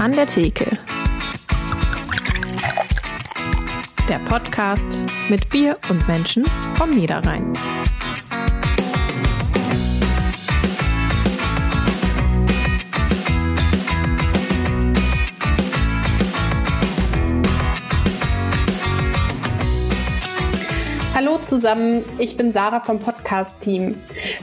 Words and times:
An 0.00 0.12
der 0.12 0.26
Theke. 0.26 0.64
Der 4.08 4.18
Podcast 4.20 5.04
mit 5.28 5.50
Bier 5.50 5.76
und 5.90 6.08
Menschen 6.08 6.46
vom 6.76 6.88
Niederrhein. 6.88 7.52
Zusammen, 21.50 22.04
ich 22.20 22.36
bin 22.36 22.52
Sarah 22.52 22.78
vom 22.78 23.00
Podcast-Team. 23.00 23.96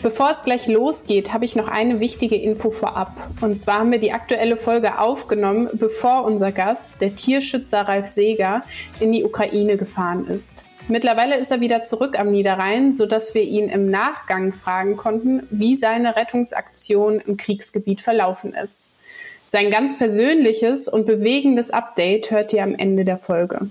Bevor 0.04 0.30
es 0.32 0.44
gleich 0.44 0.68
losgeht, 0.68 1.32
habe 1.32 1.46
ich 1.46 1.56
noch 1.56 1.70
eine 1.70 2.02
wichtige 2.02 2.36
Info 2.36 2.70
vorab. 2.70 3.14
Und 3.40 3.58
zwar 3.58 3.80
haben 3.80 3.94
wir 3.94 4.00
die 4.00 4.12
aktuelle 4.12 4.58
Folge 4.58 5.00
aufgenommen, 5.00 5.70
bevor 5.72 6.26
unser 6.26 6.52
Gast, 6.52 7.00
der 7.00 7.16
Tierschützer 7.16 7.84
Ralf 7.84 8.08
Seeger, 8.08 8.64
in 9.00 9.14
die 9.14 9.24
Ukraine 9.24 9.78
gefahren 9.78 10.28
ist. 10.28 10.66
Mittlerweile 10.90 11.38
ist 11.38 11.50
er 11.50 11.62
wieder 11.62 11.82
zurück 11.84 12.20
am 12.20 12.30
Niederrhein, 12.30 12.92
sodass 12.92 13.34
wir 13.34 13.44
ihn 13.44 13.70
im 13.70 13.90
Nachgang 13.90 14.52
fragen 14.52 14.98
konnten, 14.98 15.48
wie 15.50 15.78
seine 15.78 16.18
Rettungsaktion 16.18 17.22
im 17.22 17.38
Kriegsgebiet 17.38 18.02
verlaufen 18.02 18.54
ist. 18.54 18.98
Sein 19.46 19.72
ganz 19.72 19.98
persönliches 19.98 20.90
und 20.90 21.06
bewegendes 21.06 21.72
Update 21.72 22.32
hört 22.32 22.52
ihr 22.52 22.64
am 22.64 22.76
Ende 22.76 23.06
der 23.06 23.18
Folge. 23.18 23.70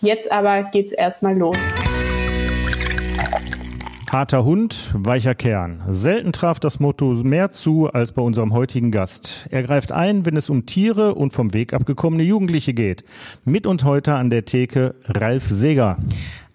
Jetzt 0.00 0.32
aber 0.32 0.64
geht's 0.64 0.90
erstmal 0.90 1.38
los. 1.38 1.76
Harter 4.12 4.44
Hund, 4.44 4.90
weicher 4.92 5.34
Kern. 5.34 5.80
Selten 5.88 6.34
traf 6.34 6.60
das 6.60 6.80
Motto 6.80 7.14
mehr 7.24 7.50
zu 7.50 7.88
als 7.90 8.12
bei 8.12 8.20
unserem 8.20 8.52
heutigen 8.52 8.90
Gast. 8.90 9.48
Er 9.50 9.62
greift 9.62 9.90
ein, 9.90 10.26
wenn 10.26 10.36
es 10.36 10.50
um 10.50 10.66
Tiere 10.66 11.14
und 11.14 11.32
vom 11.32 11.54
Weg 11.54 11.72
abgekommene 11.72 12.22
Jugendliche 12.22 12.74
geht. 12.74 13.04
Mit 13.46 13.66
und 13.66 13.84
heute 13.84 14.12
an 14.16 14.28
der 14.28 14.44
Theke 14.44 14.96
Ralf 15.06 15.48
Seger. 15.48 15.96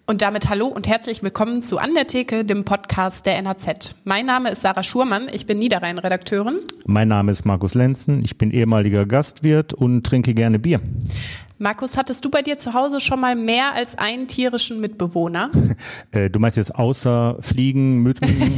Und 0.06 0.22
damit 0.22 0.48
hallo 0.48 0.68
und 0.68 0.86
herzlich 0.86 1.24
willkommen 1.24 1.60
zu 1.60 1.78
An 1.78 1.94
der 1.94 2.06
Theke, 2.06 2.44
dem 2.44 2.64
Podcast 2.64 3.26
der 3.26 3.36
NHZ. 3.38 3.96
Mein 4.04 4.24
Name 4.24 4.50
ist 4.50 4.62
Sarah 4.62 4.84
Schurmann, 4.84 5.26
ich 5.32 5.44
bin 5.44 5.58
Niederrhein-Redakteurin. 5.58 6.60
Mein 6.86 7.08
Name 7.08 7.32
ist 7.32 7.44
Markus 7.44 7.74
Lenzen, 7.74 8.22
ich 8.22 8.38
bin 8.38 8.52
ehemaliger 8.52 9.04
Gastwirt 9.04 9.74
und 9.74 10.06
trinke 10.06 10.32
gerne 10.32 10.60
Bier. 10.60 10.80
Markus, 11.60 11.96
hattest 11.96 12.24
du 12.24 12.30
bei 12.30 12.42
dir 12.42 12.56
zu 12.56 12.72
Hause 12.72 13.00
schon 13.00 13.20
mal 13.20 13.34
mehr 13.34 13.74
als 13.74 13.98
einen 13.98 14.28
tierischen 14.28 14.80
Mitbewohner? 14.80 15.50
Äh, 16.10 16.30
du 16.30 16.38
meinst 16.38 16.56
jetzt 16.56 16.74
außer 16.74 17.36
Fliegen, 17.40 17.98
Mücken? 17.98 18.28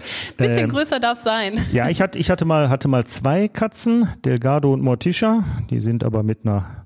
Bisschen 0.36 0.64
ähm, 0.64 0.68
größer 0.68 1.00
darf 1.00 1.18
sein. 1.18 1.58
Ja, 1.72 1.88
ich 1.88 2.00
hatte, 2.00 2.18
ich 2.18 2.30
hatte 2.30 2.44
mal, 2.44 2.68
hatte 2.68 2.88
mal 2.88 3.04
zwei 3.04 3.48
Katzen, 3.48 4.08
Delgado 4.24 4.72
und 4.72 4.82
Morticia. 4.82 5.44
Die 5.70 5.80
sind 5.80 6.04
aber 6.04 6.22
mit 6.22 6.40
einer 6.44 6.84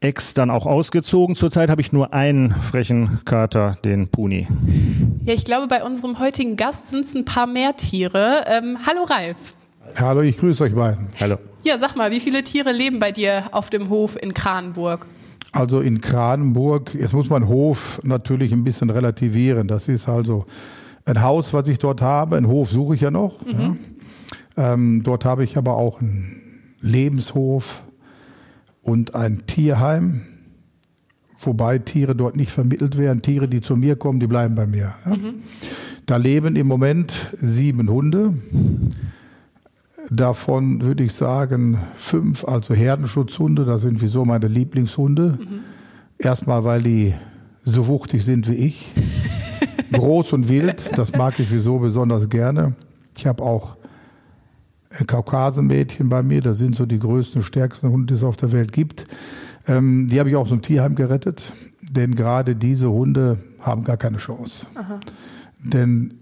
Ex 0.00 0.34
dann 0.34 0.50
auch 0.50 0.66
ausgezogen. 0.66 1.36
Zurzeit 1.36 1.70
habe 1.70 1.80
ich 1.80 1.92
nur 1.92 2.12
einen 2.12 2.50
frechen 2.50 3.20
Kater, 3.24 3.76
den 3.84 4.08
Puni. 4.08 4.46
Ja, 5.24 5.34
ich 5.34 5.44
glaube, 5.44 5.68
bei 5.68 5.84
unserem 5.84 6.18
heutigen 6.18 6.56
Gast 6.56 6.88
sind 6.88 7.04
es 7.04 7.14
ein 7.14 7.24
paar 7.24 7.46
mehr 7.46 7.76
Tiere. 7.76 8.44
Ähm, 8.46 8.78
hallo 8.86 9.04
Ralf. 9.04 9.36
Hallo, 9.98 10.22
ich 10.22 10.36
grüße 10.36 10.64
euch 10.64 10.74
beiden. 10.74 11.08
Hallo. 11.20 11.38
Ja, 11.68 11.76
sag 11.76 11.96
mal, 11.96 12.10
wie 12.10 12.20
viele 12.20 12.42
Tiere 12.42 12.72
leben 12.72 12.98
bei 12.98 13.12
dir 13.12 13.50
auf 13.52 13.68
dem 13.68 13.90
Hof 13.90 14.16
in 14.18 14.32
Kranenburg? 14.32 15.04
Also 15.52 15.80
in 15.82 16.00
Kranenburg, 16.00 16.94
jetzt 16.94 17.12
muss 17.12 17.28
man 17.28 17.46
Hof 17.46 18.00
natürlich 18.04 18.52
ein 18.52 18.64
bisschen 18.64 18.88
relativieren. 18.88 19.68
Das 19.68 19.86
ist 19.86 20.08
also 20.08 20.46
ein 21.04 21.20
Haus, 21.20 21.52
was 21.52 21.68
ich 21.68 21.78
dort 21.78 22.00
habe. 22.00 22.38
Ein 22.38 22.48
Hof 22.48 22.70
suche 22.70 22.94
ich 22.94 23.02
ja 23.02 23.10
noch. 23.10 23.44
Mhm. 23.44 23.78
Ja. 24.56 24.72
Ähm, 24.72 25.02
dort 25.02 25.26
habe 25.26 25.44
ich 25.44 25.58
aber 25.58 25.76
auch 25.76 26.00
einen 26.00 26.40
Lebenshof 26.80 27.82
und 28.80 29.14
ein 29.14 29.44
Tierheim. 29.44 30.22
Wobei 31.38 31.76
Tiere 31.80 32.16
dort 32.16 32.34
nicht 32.34 32.50
vermittelt 32.50 32.96
werden. 32.96 33.20
Tiere, 33.20 33.46
die 33.46 33.60
zu 33.60 33.76
mir 33.76 33.96
kommen, 33.96 34.20
die 34.20 34.26
bleiben 34.26 34.54
bei 34.54 34.64
mir. 34.64 34.94
Ja. 35.04 35.16
Mhm. 35.16 35.34
Da 36.06 36.16
leben 36.16 36.56
im 36.56 36.66
Moment 36.66 37.12
sieben 37.42 37.90
Hunde. 37.90 38.32
Davon 40.10 40.80
würde 40.80 41.04
ich 41.04 41.12
sagen 41.12 41.78
fünf, 41.94 42.44
also 42.44 42.74
Herdenschutzhunde, 42.74 43.64
das 43.64 43.82
sind 43.82 44.00
wieso 44.00 44.24
meine 44.24 44.48
Lieblingshunde. 44.48 45.38
Mhm. 45.38 45.60
Erstmal, 46.18 46.64
weil 46.64 46.82
die 46.82 47.14
so 47.64 47.86
wuchtig 47.86 48.24
sind 48.24 48.48
wie 48.48 48.54
ich. 48.54 48.92
Groß 49.92 50.32
und 50.32 50.48
wild, 50.48 50.96
das 50.96 51.12
mag 51.12 51.38
ich 51.38 51.50
wieso 51.50 51.78
besonders 51.78 52.28
gerne. 52.28 52.74
Ich 53.16 53.26
habe 53.26 53.42
auch 53.42 53.76
ein 54.90 55.06
Kaukasenmädchen 55.06 56.08
bei 56.08 56.22
mir, 56.22 56.40
das 56.40 56.58
sind 56.58 56.74
so 56.74 56.86
die 56.86 56.98
größten, 56.98 57.42
stärksten 57.42 57.90
Hunde, 57.90 58.06
die 58.06 58.14
es 58.14 58.24
auf 58.24 58.36
der 58.36 58.52
Welt 58.52 58.72
gibt. 58.72 59.06
Ähm, 59.66 60.08
die 60.08 60.18
habe 60.18 60.30
ich 60.30 60.36
auch 60.36 60.50
im 60.50 60.62
Tierheim 60.62 60.94
gerettet, 60.94 61.52
denn 61.82 62.14
gerade 62.14 62.56
diese 62.56 62.90
Hunde 62.90 63.38
haben 63.60 63.84
gar 63.84 63.98
keine 63.98 64.18
Chance. 64.18 64.66
Aha. 64.74 65.00
Denn 65.62 66.17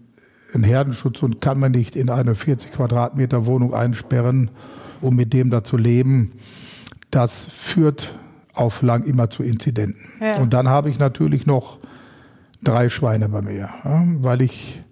ein 0.56 0.64
Herdenschutzhund 0.64 1.40
kann 1.40 1.58
man 1.58 1.72
nicht 1.72 1.96
in 1.96 2.10
eine 2.10 2.34
40 2.34 2.72
Quadratmeter 2.72 3.46
Wohnung 3.46 3.74
einsperren, 3.74 4.50
um 5.00 5.14
mit 5.14 5.32
dem 5.32 5.50
da 5.50 5.62
zu 5.62 5.76
leben. 5.76 6.32
Das 7.10 7.46
führt 7.46 8.18
auf 8.54 8.82
lang 8.82 9.04
immer 9.04 9.30
zu 9.30 9.42
Inzidenten. 9.42 10.00
Ja. 10.20 10.38
Und 10.38 10.54
dann 10.54 10.68
habe 10.68 10.90
ich 10.90 10.98
natürlich 10.98 11.46
noch 11.46 11.78
drei 12.62 12.88
Schweine 12.88 13.28
bei 13.28 13.42
mir, 13.42 13.68
weil 13.84 14.40
ich 14.40 14.82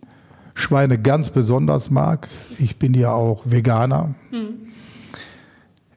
Schweine 0.54 0.98
ganz 0.98 1.30
besonders 1.30 1.90
mag. 1.90 2.28
Ich 2.58 2.78
bin 2.78 2.94
ja 2.94 3.12
auch 3.12 3.42
Veganer. 3.44 4.14
Hm. 4.30 4.54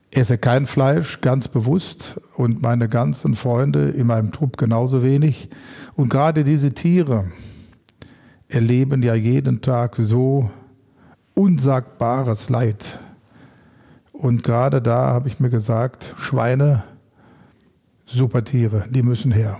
Esse 0.10 0.38
kein 0.38 0.66
Fleisch, 0.66 1.22
ganz 1.22 1.48
bewusst. 1.48 2.20
Und 2.36 2.62
meine 2.62 2.90
ganzen 2.90 3.36
Freunde 3.36 3.90
in 3.90 4.08
meinem 4.08 4.32
Trupp 4.32 4.58
genauso 4.58 5.04
wenig. 5.04 5.50
Und 5.96 6.10
gerade 6.10 6.44
diese 6.44 6.74
Tiere, 6.74 7.26
erleben 8.50 9.03
ja 9.03 9.13
jeden 9.13 9.62
Tag 9.62 9.96
so 9.97 10.50
unsagbares 11.34 12.50
Leid. 12.50 13.00
Und 14.13 14.44
gerade 14.44 14.81
da 14.81 15.08
habe 15.08 15.28
ich 15.28 15.40
mir 15.40 15.50
gesagt, 15.50 16.16
Schweine, 16.18 16.84
super 18.06 18.44
Tiere, 18.44 18.86
die 18.90 19.03
müssen 19.03 19.31
her. 19.31 19.57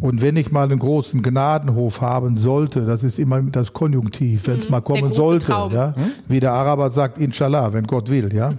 Und 0.00 0.22
wenn 0.22 0.36
ich 0.36 0.50
mal 0.50 0.64
einen 0.64 0.78
großen 0.78 1.22
Gnadenhof 1.22 2.00
haben 2.00 2.36
sollte, 2.36 2.84
das 2.84 3.04
ist 3.04 3.18
immer 3.18 3.42
das 3.42 3.72
Konjunktiv, 3.72 4.46
wenn 4.48 4.58
es 4.58 4.66
mhm. 4.66 4.72
mal 4.72 4.80
kommen 4.80 5.12
sollte, 5.12 5.52
ja, 5.52 5.94
hm? 5.94 6.04
wie 6.26 6.40
der 6.40 6.52
Araber 6.52 6.90
sagt, 6.90 7.18
Inshallah, 7.18 7.72
wenn 7.72 7.86
Gott 7.86 8.10
will, 8.10 8.34
ja, 8.34 8.54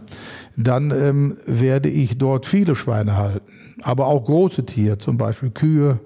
dann 0.56 0.92
ähm, 0.92 1.38
werde 1.46 1.90
ich 1.90 2.18
dort 2.18 2.46
viele 2.46 2.76
Schweine 2.76 3.18
halten, 3.18 3.52
aber 3.84 4.08
auch 4.08 4.24
große 4.24 4.66
Tiere, 4.66 4.98
zum 4.98 5.18
Beispiel 5.18 5.50
Kühe 5.50 6.00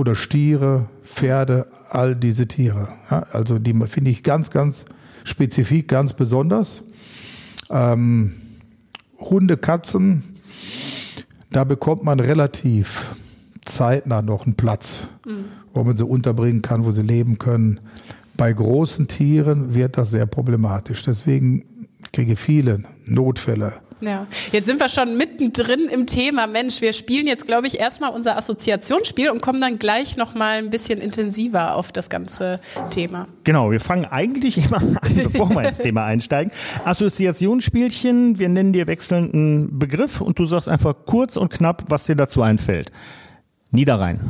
oder 0.00 0.14
Stiere, 0.14 0.88
Pferde, 1.04 1.66
all 1.90 2.16
diese 2.16 2.48
Tiere. 2.48 2.88
Ja, 3.10 3.26
also 3.32 3.58
die 3.58 3.74
finde 3.86 4.10
ich 4.10 4.22
ganz, 4.22 4.50
ganz 4.50 4.86
spezifisch, 5.24 5.86
ganz 5.86 6.14
besonders. 6.14 6.82
Ähm, 7.70 8.32
Hunde, 9.18 9.58
Katzen, 9.58 10.24
da 11.52 11.64
bekommt 11.64 12.04
man 12.04 12.18
relativ 12.18 13.14
zeitnah 13.60 14.22
noch 14.22 14.46
einen 14.46 14.54
Platz, 14.54 15.06
mhm. 15.26 15.44
wo 15.74 15.84
man 15.84 15.96
sie 15.96 16.06
unterbringen 16.06 16.62
kann, 16.62 16.84
wo 16.84 16.92
sie 16.92 17.02
leben 17.02 17.38
können. 17.38 17.80
Bei 18.36 18.52
großen 18.52 19.06
Tieren 19.06 19.74
wird 19.74 19.98
das 19.98 20.10
sehr 20.10 20.24
problematisch. 20.24 21.02
Deswegen 21.02 21.64
kriege 22.12 22.32
ich 22.32 22.38
viele 22.38 22.84
Notfälle 23.04 23.74
ja, 24.00 24.26
jetzt 24.52 24.66
sind 24.66 24.80
wir 24.80 24.88
schon 24.88 25.16
mittendrin 25.16 25.88
im 25.90 26.06
Thema. 26.06 26.46
Mensch, 26.46 26.80
wir 26.80 26.92
spielen 26.92 27.26
jetzt, 27.26 27.46
glaube 27.46 27.66
ich, 27.66 27.78
erstmal 27.78 28.10
unser 28.10 28.36
Assoziationsspiel 28.36 29.30
und 29.30 29.42
kommen 29.42 29.60
dann 29.60 29.78
gleich 29.78 30.16
nochmal 30.16 30.58
ein 30.58 30.70
bisschen 30.70 31.00
intensiver 31.00 31.74
auf 31.74 31.92
das 31.92 32.08
ganze 32.08 32.60
Thema. 32.90 33.26
Genau, 33.44 33.70
wir 33.70 33.80
fangen 33.80 34.06
eigentlich 34.06 34.58
immer 34.64 34.78
an, 34.78 35.14
bevor 35.14 35.50
wir 35.50 35.68
ins 35.68 35.78
Thema 35.78 36.04
einsteigen. 36.04 36.52
Assoziationsspielchen, 36.84 38.38
wir 38.38 38.48
nennen 38.48 38.72
dir 38.72 38.86
wechselnden 38.86 39.78
Begriff 39.78 40.20
und 40.20 40.38
du 40.38 40.44
sagst 40.44 40.68
einfach 40.68 40.94
kurz 41.06 41.36
und 41.36 41.50
knapp, 41.50 41.84
was 41.88 42.04
dir 42.04 42.16
dazu 42.16 42.42
einfällt. 42.42 42.90
Niederrhein. 43.70 44.20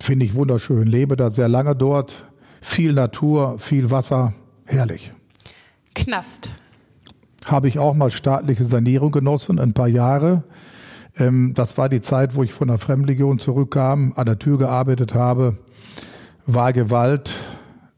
Finde 0.00 0.24
ich 0.24 0.34
wunderschön. 0.34 0.86
Lebe 0.86 1.16
da 1.16 1.30
sehr 1.30 1.48
lange 1.48 1.74
dort. 1.74 2.24
Viel 2.60 2.92
Natur, 2.92 3.58
viel 3.58 3.90
Wasser. 3.90 4.32
Herrlich. 4.64 5.12
Knast 5.94 6.50
habe 7.50 7.68
ich 7.68 7.78
auch 7.78 7.94
mal 7.94 8.10
staatliche 8.10 8.64
Sanierung 8.64 9.12
genossen, 9.12 9.58
ein 9.58 9.72
paar 9.72 9.88
Jahre. 9.88 10.44
Ähm, 11.18 11.52
das 11.54 11.78
war 11.78 11.88
die 11.88 12.00
Zeit, 12.00 12.36
wo 12.36 12.42
ich 12.42 12.52
von 12.52 12.68
der 12.68 12.78
Fremdlegion 12.78 13.38
zurückkam, 13.38 14.12
an 14.16 14.26
der 14.26 14.38
Tür 14.38 14.58
gearbeitet 14.58 15.14
habe, 15.14 15.56
war 16.46 16.72
Gewalt. 16.72 17.40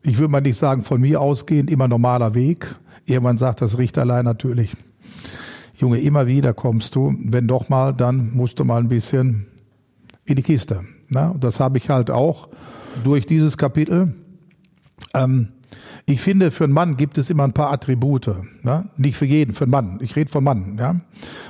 Ich 0.03 0.19
würde 0.19 0.33
mal 0.33 0.41
nicht 0.41 0.59
sagen 0.59 0.83
von 0.83 1.01
mir 1.01 1.21
ausgehend, 1.21 1.71
immer 1.71 1.89
normaler 1.89 2.35
Weg. 2.35 2.77
Irgendwann 3.05 3.39
sagt 3.39 3.61
das 3.61 3.79
Richterlein 3.79 4.25
natürlich, 4.25 4.77
Junge, 5.77 6.01
immer 6.01 6.27
wieder 6.27 6.53
kommst 6.53 6.95
du. 6.95 7.15
Wenn 7.19 7.49
doch 7.49 7.69
mal, 7.69 7.93
dann 7.93 8.33
musst 8.35 8.59
du 8.59 8.65
mal 8.65 8.81
ein 8.81 8.89
bisschen 8.89 9.47
in 10.25 10.37
die 10.37 10.43
Kiste. 10.43 10.85
Na, 11.09 11.35
das 11.39 11.59
habe 11.59 11.79
ich 11.79 11.89
halt 11.89 12.11
auch 12.11 12.49
durch 13.03 13.27
dieses 13.27 13.57
Kapitel. 13.57 14.15
Ähm, 15.15 15.49
ich 16.11 16.21
finde, 16.21 16.51
für 16.51 16.65
einen 16.65 16.73
Mann 16.73 16.97
gibt 16.97 17.19
es 17.19 17.31
immer 17.31 17.45
ein 17.45 17.53
paar 17.53 17.73
Attribute. 17.73 18.31
Ja? 18.65 18.85
Nicht 18.97 19.17
für 19.17 19.27
jeden, 19.27 19.53
für 19.53 19.65
einen 19.65 19.71
Mann. 19.71 19.99
Ich 20.03 20.17
rede 20.17 20.31
von 20.31 20.43
Mann. 20.43 20.77
Ja? 20.79 20.97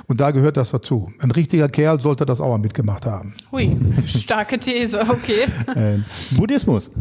Und 0.07 0.21
da 0.21 0.31
gehört 0.31 0.57
das 0.57 0.71
dazu. 0.71 1.11
Ein 1.19 1.31
richtiger 1.31 1.67
Kerl 1.67 1.99
sollte 1.99 2.25
das 2.25 2.39
auch 2.39 2.49
mal 2.49 2.59
mitgemacht 2.59 3.05
haben. 3.05 3.33
Hui, 3.51 3.75
starke 4.05 4.59
These, 4.59 5.01
okay. 5.01 5.45
Äh, 5.75 5.97
Buddhismus. 6.35 6.91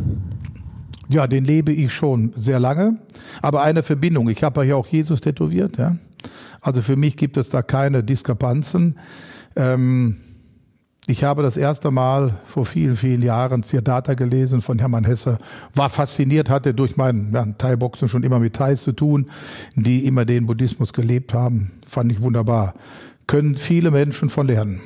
Ja, 1.09 1.27
den 1.27 1.45
lebe 1.45 1.73
ich 1.73 1.93
schon 1.93 2.33
sehr 2.35 2.61
lange. 2.61 2.99
Aber 3.43 3.63
eine 3.63 3.83
Verbindung. 3.83 4.29
Ich 4.31 4.43
habe 4.43 4.61
ja 4.61 4.65
hier 4.65 4.77
auch 4.77 4.87
Jesus 4.87 5.21
tätowiert. 5.21 5.77
Ja? 5.77 5.97
Also 6.61 6.83
für 6.83 6.97
mich 6.97 7.17
gibt 7.17 7.37
es 7.37 7.51
da 7.51 7.63
keine 7.63 8.03
Diskrepanzen. 8.03 8.97
Ähm, 9.57 10.17
ich 11.07 11.25
habe 11.25 11.43
das 11.43 11.57
erste 11.57 11.91
Mal 11.91 12.35
vor 12.47 12.67
vielen, 12.67 12.95
vielen 12.95 13.23
Jahren 13.23 13.63
Zierdata 13.63 14.15
gelesen 14.15 14.61
von 14.61 14.79
Hermann 14.79 15.05
Hesse. 15.05 15.39
War 15.75 15.91
fasziniert, 15.91 16.51
hatte 16.51 16.75
durch 16.75 16.97
mein 16.97 17.33
ja, 17.33 17.47
Thai-Boxen 17.47 18.09
schon 18.09 18.23
immer 18.23 18.39
mit 18.39 18.55
Thais 18.55 18.83
zu 18.83 18.93
tun, 18.93 19.27
die 19.75 20.07
immer 20.07 20.25
den 20.25 20.47
Buddhismus 20.47 20.93
gelebt 20.93 21.35
haben. 21.35 21.73
Fand 21.87 22.13
ich 22.13 22.21
wunderbar. 22.21 22.75
Können 23.27 23.57
viele 23.57 23.91
Menschen 23.91 24.29
von 24.29 24.47
lernen. 24.47 24.81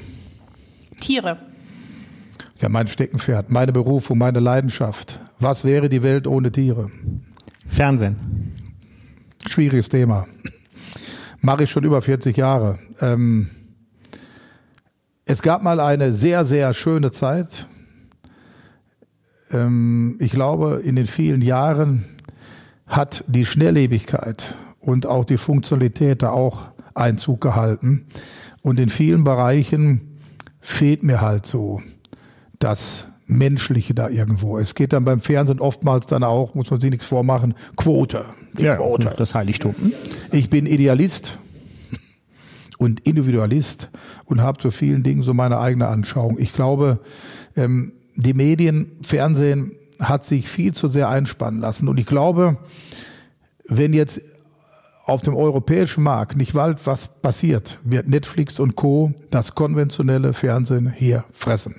Tiere. 1.00 1.38
Ja, 2.58 2.68
mein 2.68 2.88
Steckenpferd, 2.88 3.50
meine 3.50 3.72
Berufung, 3.72 4.16
meine 4.18 4.40
Leidenschaft. 4.40 5.20
Was 5.40 5.64
wäre 5.64 5.88
die 5.88 6.02
Welt 6.02 6.26
ohne 6.26 6.52
Tiere? 6.52 6.90
Fernsehen. 7.66 8.54
Schwieriges 9.46 9.88
Thema. 9.88 10.26
Mache 11.40 11.64
ich 11.64 11.70
schon 11.70 11.84
über 11.84 12.00
40 12.00 12.36
Jahre. 12.36 12.78
Ähm, 13.00 13.50
es 15.24 15.42
gab 15.42 15.62
mal 15.62 15.80
eine 15.80 16.12
sehr, 16.12 16.44
sehr 16.44 16.74
schöne 16.74 17.10
Zeit. 17.12 17.66
Ähm, 19.50 20.16
ich 20.20 20.32
glaube, 20.32 20.80
in 20.84 20.96
den 20.96 21.06
vielen 21.06 21.40
Jahren 21.40 22.04
hat 22.86 23.24
die 23.26 23.46
Schnelllebigkeit 23.46 24.54
und 24.80 25.06
auch 25.06 25.24
die 25.24 25.38
Funktionalität 25.38 26.22
da 26.22 26.30
auch 26.30 26.68
Einzug 26.94 27.40
gehalten. 27.40 28.06
Und 28.62 28.78
in 28.78 28.88
vielen 28.88 29.24
Bereichen 29.24 30.18
fehlt 30.60 31.02
mir 31.02 31.20
halt 31.20 31.46
so 31.46 31.82
das 32.58 33.06
Menschliche 33.26 33.94
da 33.94 34.08
irgendwo. 34.08 34.58
Es 34.58 34.74
geht 34.74 34.92
dann 34.92 35.04
beim 35.04 35.20
Fernsehen 35.20 35.60
oftmals 35.60 36.06
dann 36.06 36.22
auch, 36.24 36.54
muss 36.54 36.70
man 36.70 36.80
sich 36.80 36.90
nichts 36.90 37.06
vormachen, 37.06 37.54
Quote. 37.76 38.26
Ja, 38.58 38.76
Quote. 38.76 39.14
das 39.16 39.34
Heiligtum. 39.34 39.74
Ich 40.30 40.50
bin 40.50 40.66
Idealist 40.66 41.38
und 42.84 43.00
Individualist 43.00 43.90
und 44.24 44.40
habe 44.40 44.58
zu 44.58 44.70
vielen 44.70 45.02
Dingen 45.02 45.22
so 45.22 45.34
meine 45.34 45.58
eigene 45.58 45.88
Anschauung. 45.88 46.38
Ich 46.38 46.52
glaube, 46.52 47.00
ähm, 47.56 47.92
die 48.16 48.34
Medien, 48.34 48.92
Fernsehen 49.02 49.72
hat 50.00 50.24
sich 50.24 50.48
viel 50.48 50.72
zu 50.72 50.88
sehr 50.88 51.08
einspannen 51.08 51.60
lassen. 51.60 51.88
Und 51.88 51.98
ich 51.98 52.06
glaube, 52.06 52.58
wenn 53.66 53.92
jetzt 53.92 54.20
auf 55.06 55.22
dem 55.22 55.34
europäischen 55.34 56.02
Markt 56.02 56.36
nicht 56.36 56.54
bald 56.54 56.86
was 56.86 57.08
passiert, 57.20 57.78
wird 57.84 58.08
Netflix 58.08 58.58
und 58.58 58.76
Co. 58.76 59.12
das 59.30 59.54
konventionelle 59.54 60.32
Fernsehen 60.32 60.90
hier 60.90 61.24
fressen. 61.32 61.74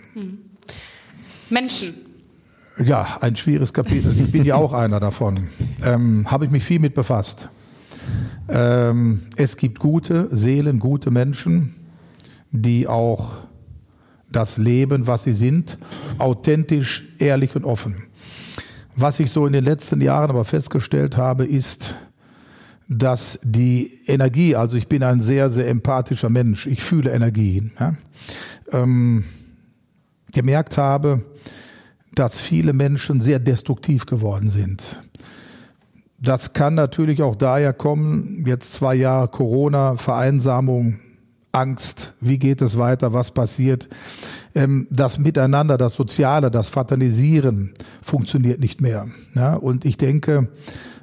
Menschen. 1.49 1.93
Ja, 2.83 3.17
ein 3.21 3.35
schwieriges 3.35 3.73
Kapitel. 3.73 4.13
Ich 4.19 4.31
bin 4.31 4.43
ja 4.43 4.55
auch 4.55 4.73
einer 4.73 4.99
davon. 4.99 5.47
Ähm, 5.83 6.29
Habe 6.29 6.45
ich 6.45 6.51
mich 6.51 6.63
viel 6.63 6.79
mit 6.79 6.93
befasst. 6.93 7.49
Ähm, 8.47 9.21
es 9.37 9.57
gibt 9.57 9.79
gute 9.79 10.29
Seelen, 10.31 10.79
gute 10.79 11.11
Menschen, 11.11 11.75
die 12.51 12.87
auch 12.87 13.33
das 14.31 14.57
Leben, 14.57 15.07
was 15.07 15.23
sie 15.23 15.33
sind, 15.33 15.77
authentisch, 16.17 17.07
ehrlich 17.19 17.55
und 17.55 17.63
offen. 17.63 18.03
Was 18.95 19.19
ich 19.19 19.31
so 19.31 19.45
in 19.45 19.53
den 19.53 19.63
letzten 19.63 20.01
Jahren 20.01 20.29
aber 20.29 20.45
festgestellt 20.45 21.17
habe, 21.17 21.45
ist, 21.45 21.95
dass 22.87 23.39
die 23.43 23.99
Energie, 24.05 24.55
also 24.55 24.77
ich 24.77 24.87
bin 24.87 25.03
ein 25.03 25.21
sehr, 25.21 25.49
sehr 25.49 25.67
empathischer 25.67 26.29
Mensch, 26.29 26.67
ich 26.67 26.83
fühle 26.83 27.11
Energien, 27.11 27.71
ja, 27.79 27.95
ähm, 28.71 29.23
gemerkt 30.31 30.77
habe, 30.77 31.23
dass 32.13 32.39
viele 32.39 32.73
Menschen 32.73 33.21
sehr 33.21 33.39
destruktiv 33.39 34.05
geworden 34.05 34.49
sind. 34.49 35.01
Das 36.25 36.53
kann 36.53 36.73
natürlich 36.73 37.21
auch 37.21 37.35
daher 37.35 37.71
kommen, 37.71 38.43
jetzt 38.47 38.73
zwei 38.73 38.95
Jahre 38.95 39.27
Corona, 39.27 39.95
Vereinsamung, 39.95 40.99
Angst, 41.51 42.13
wie 42.19 42.39
geht 42.39 42.63
es 42.63 42.79
weiter, 42.79 43.13
was 43.13 43.29
passiert. 43.29 43.87
Ähm, 44.55 44.87
das 44.89 45.19
Miteinander, 45.19 45.77
das 45.77 45.93
Soziale, 45.93 46.49
das 46.49 46.69
Fraternisieren 46.69 47.73
funktioniert 48.01 48.59
nicht 48.59 48.81
mehr. 48.81 49.05
Und 49.61 49.85
ich 49.85 49.97
denke, 49.97 50.49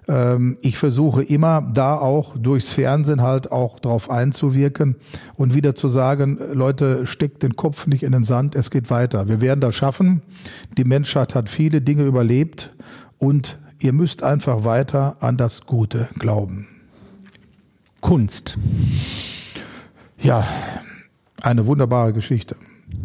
ähm, 0.08 0.58
ich 0.60 0.76
versuche 0.76 1.22
immer 1.22 1.62
da 1.72 1.96
auch 1.96 2.36
durchs 2.36 2.72
Fernsehen 2.72 3.22
halt 3.22 3.52
auch 3.52 3.78
drauf 3.78 4.10
einzuwirken 4.10 4.96
und 5.36 5.54
wieder 5.54 5.76
zu 5.76 5.88
sagen, 5.88 6.40
Leute, 6.52 7.06
steckt 7.06 7.44
den 7.44 7.54
Kopf 7.54 7.86
nicht 7.86 8.02
in 8.02 8.10
den 8.10 8.24
Sand, 8.24 8.56
es 8.56 8.72
geht 8.72 8.90
weiter. 8.90 9.28
Wir 9.28 9.40
werden 9.40 9.60
das 9.60 9.76
schaffen. 9.76 10.22
Die 10.76 10.84
Menschheit 10.84 11.36
hat 11.36 11.48
viele 11.48 11.80
Dinge 11.80 12.02
überlebt 12.02 12.74
und 13.18 13.58
ihr 13.82 13.92
müsst 13.92 14.22
einfach 14.22 14.64
weiter 14.64 15.16
an 15.20 15.36
das 15.36 15.62
Gute 15.66 16.08
glauben. 16.18 16.68
Kunst. 18.00 18.56
Ja, 20.18 20.46
eine 21.42 21.66
wunderbare 21.66 22.12
Geschichte. 22.12 22.56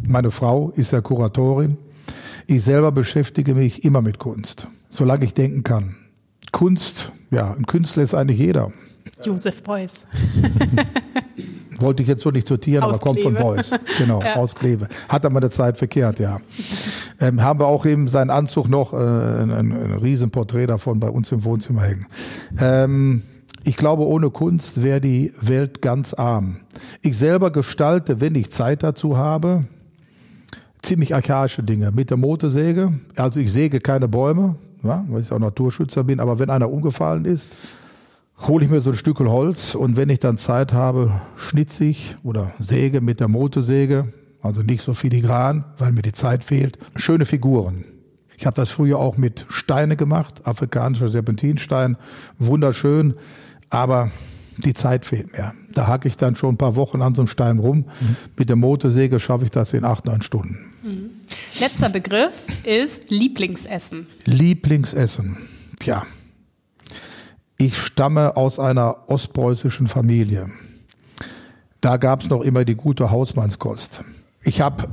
Meine 0.08 0.32
Frau 0.32 0.72
ist 0.76 0.92
ja 0.92 1.02
Kuratorin. 1.02 1.78
Ich 2.46 2.64
selber 2.64 2.92
beschäftige 2.92 3.56
mich 3.56 3.84
immer 3.84 4.02
mit 4.02 4.20
Kunst, 4.20 4.68
solange 4.90 5.26
ich 5.26 5.34
denken 5.34 5.64
kann. 5.64 5.96
Kunst, 6.52 7.12
ja, 7.32 7.54
ein 7.54 7.66
Künstler 7.66 8.04
ist 8.04 8.14
eigentlich 8.14 8.40
jeder. 8.40 8.72
Josef 9.24 9.64
Beuys. 9.64 10.06
Wollte 11.80 12.02
ich 12.02 12.08
jetzt 12.10 12.24
so 12.24 12.32
nicht 12.32 12.48
zitieren, 12.48 12.84
aber 12.84 12.98
kommt 12.98 13.20
von. 13.22 13.34
Beuys. 13.34 13.72
Genau, 13.98 14.22
Ja. 14.24 14.36
aus 14.36 14.56
Kleve. 14.56 14.88
Hat 15.10 15.24
er 15.24 15.30
mal 15.30 15.40
eine 15.40 15.50
Zeit 15.50 15.78
verkehrt, 15.78 16.20
ja. 16.20 16.40
Ähm, 17.20 17.42
haben 17.42 17.60
wir 17.60 17.68
auch 17.68 17.86
eben 17.86 18.08
seinen 18.08 18.30
Anzug 18.30 18.70
noch, 18.70 18.94
äh, 18.94 18.98
ein, 18.98 19.52
ein, 19.52 19.72
Riesenporträt 19.72 20.68
davon 20.68 21.00
bei 21.00 21.10
uns 21.10 21.32
im 21.32 21.44
Wohnzimmer 21.44 21.82
hängen. 21.82 22.06
Ähm, 22.60 23.24
ich 23.64 23.76
glaube, 23.76 24.06
ohne 24.06 24.30
Kunst 24.30 24.84
wäre 24.84 25.02
die 25.02 25.34
Welt 25.42 25.82
ganz 25.82 26.14
arm. 26.14 26.58
Ich 27.02 27.18
selber 27.18 27.52
gestalte, 27.52 28.22
wenn 28.22 28.36
ich 28.36 28.52
Zeit 28.52 28.84
dazu 28.84 29.18
habe, 29.18 29.66
ziemlich 30.82 31.16
archaische 31.16 31.64
Dinge. 31.64 31.92
Mit 31.92 32.12
der 32.12 32.18
Motorsäge, 32.18 33.00
also 33.16 33.40
ich 33.40 33.52
säge 33.52 33.80
keine 33.80 34.08
Bäume, 34.08 34.56
ja, 34.84 35.04
weil 35.10 35.22
ich 35.22 35.32
auch 35.32 35.40
Naturschützer 35.40 36.04
bin, 36.04 36.20
aber 36.20 36.40
wenn 36.40 36.50
einer 36.50 36.72
umgefallen 36.72 37.26
ist, 37.26 37.52
hole 38.48 38.64
ich 38.64 38.72
mir 38.72 38.82
so 38.82 38.92
ein 38.92 38.96
Stück 38.96 39.20
Holz 39.20 39.76
und 39.76 39.98
wenn 39.98 40.10
ich 40.10 40.20
dann 40.20 40.38
Zeit 40.38 40.72
habe, 40.72 41.12
schnitze 41.36 41.86
ich 41.86 42.16
oder 42.24 42.54
säge 42.60 43.02
mit 43.02 43.20
der 43.20 43.28
Motorsäge, 43.28 44.14
also 44.48 44.62
nicht 44.62 44.82
so 44.82 44.94
filigran, 44.94 45.66
weil 45.78 45.92
mir 45.92 46.02
die 46.02 46.14
Zeit 46.14 46.44
fehlt, 46.44 46.78
schöne 46.96 47.26
Figuren. 47.26 47.86
Ich 48.38 48.46
habe 48.46 48.56
das 48.56 48.70
früher 48.70 49.00
auch 49.00 49.18
mit 49.18 49.46
Steine 49.50 49.96
gemacht, 49.96 50.46
afrikanischer 50.46 51.10
Serpentinstein, 51.10 51.98
wunderschön, 52.38 53.16
aber 53.70 54.12
die 54.58 54.74
Zeit 54.74 55.06
fehlt 55.06 55.34
mir. 55.34 55.54
Da 55.74 55.88
hacke 55.88 56.08
ich 56.08 56.18
dann 56.18 56.36
schon 56.36 56.56
ein 56.56 56.58
paar 56.58 56.76
Wochen 56.76 57.02
an 57.02 57.14
so 57.14 57.22
einem 57.22 57.28
Stein 57.28 57.60
rum. 57.60 57.86
Mit 58.38 58.50
der 58.50 58.56
Motorsäge 58.56 59.20
schaffe 59.20 59.46
ich 59.46 59.52
das 59.52 59.74
in 59.74 59.84
acht, 59.84 60.06
neun 60.06 60.22
Stunden. 60.22 60.58
Letzter 61.60 61.90
Begriff 61.90 62.46
ist 62.66 63.10
Lieblingsessen. 63.10 64.08
Lieblingsessen. 64.26 65.38
Tja, 65.80 66.04
ich 67.58 67.78
stamme 67.78 68.38
aus 68.38 68.60
einer 68.60 69.10
ostpreußischen 69.10 69.88
Familie. 69.88 70.50
Da 71.82 71.98
gab 71.98 72.22
es 72.22 72.30
noch 72.30 72.42
immer 72.42 72.66
die 72.66 72.76
gute 72.76 73.12
Hausmannskost. 73.12 74.04
Ich 74.48 74.62
habe, 74.62 74.88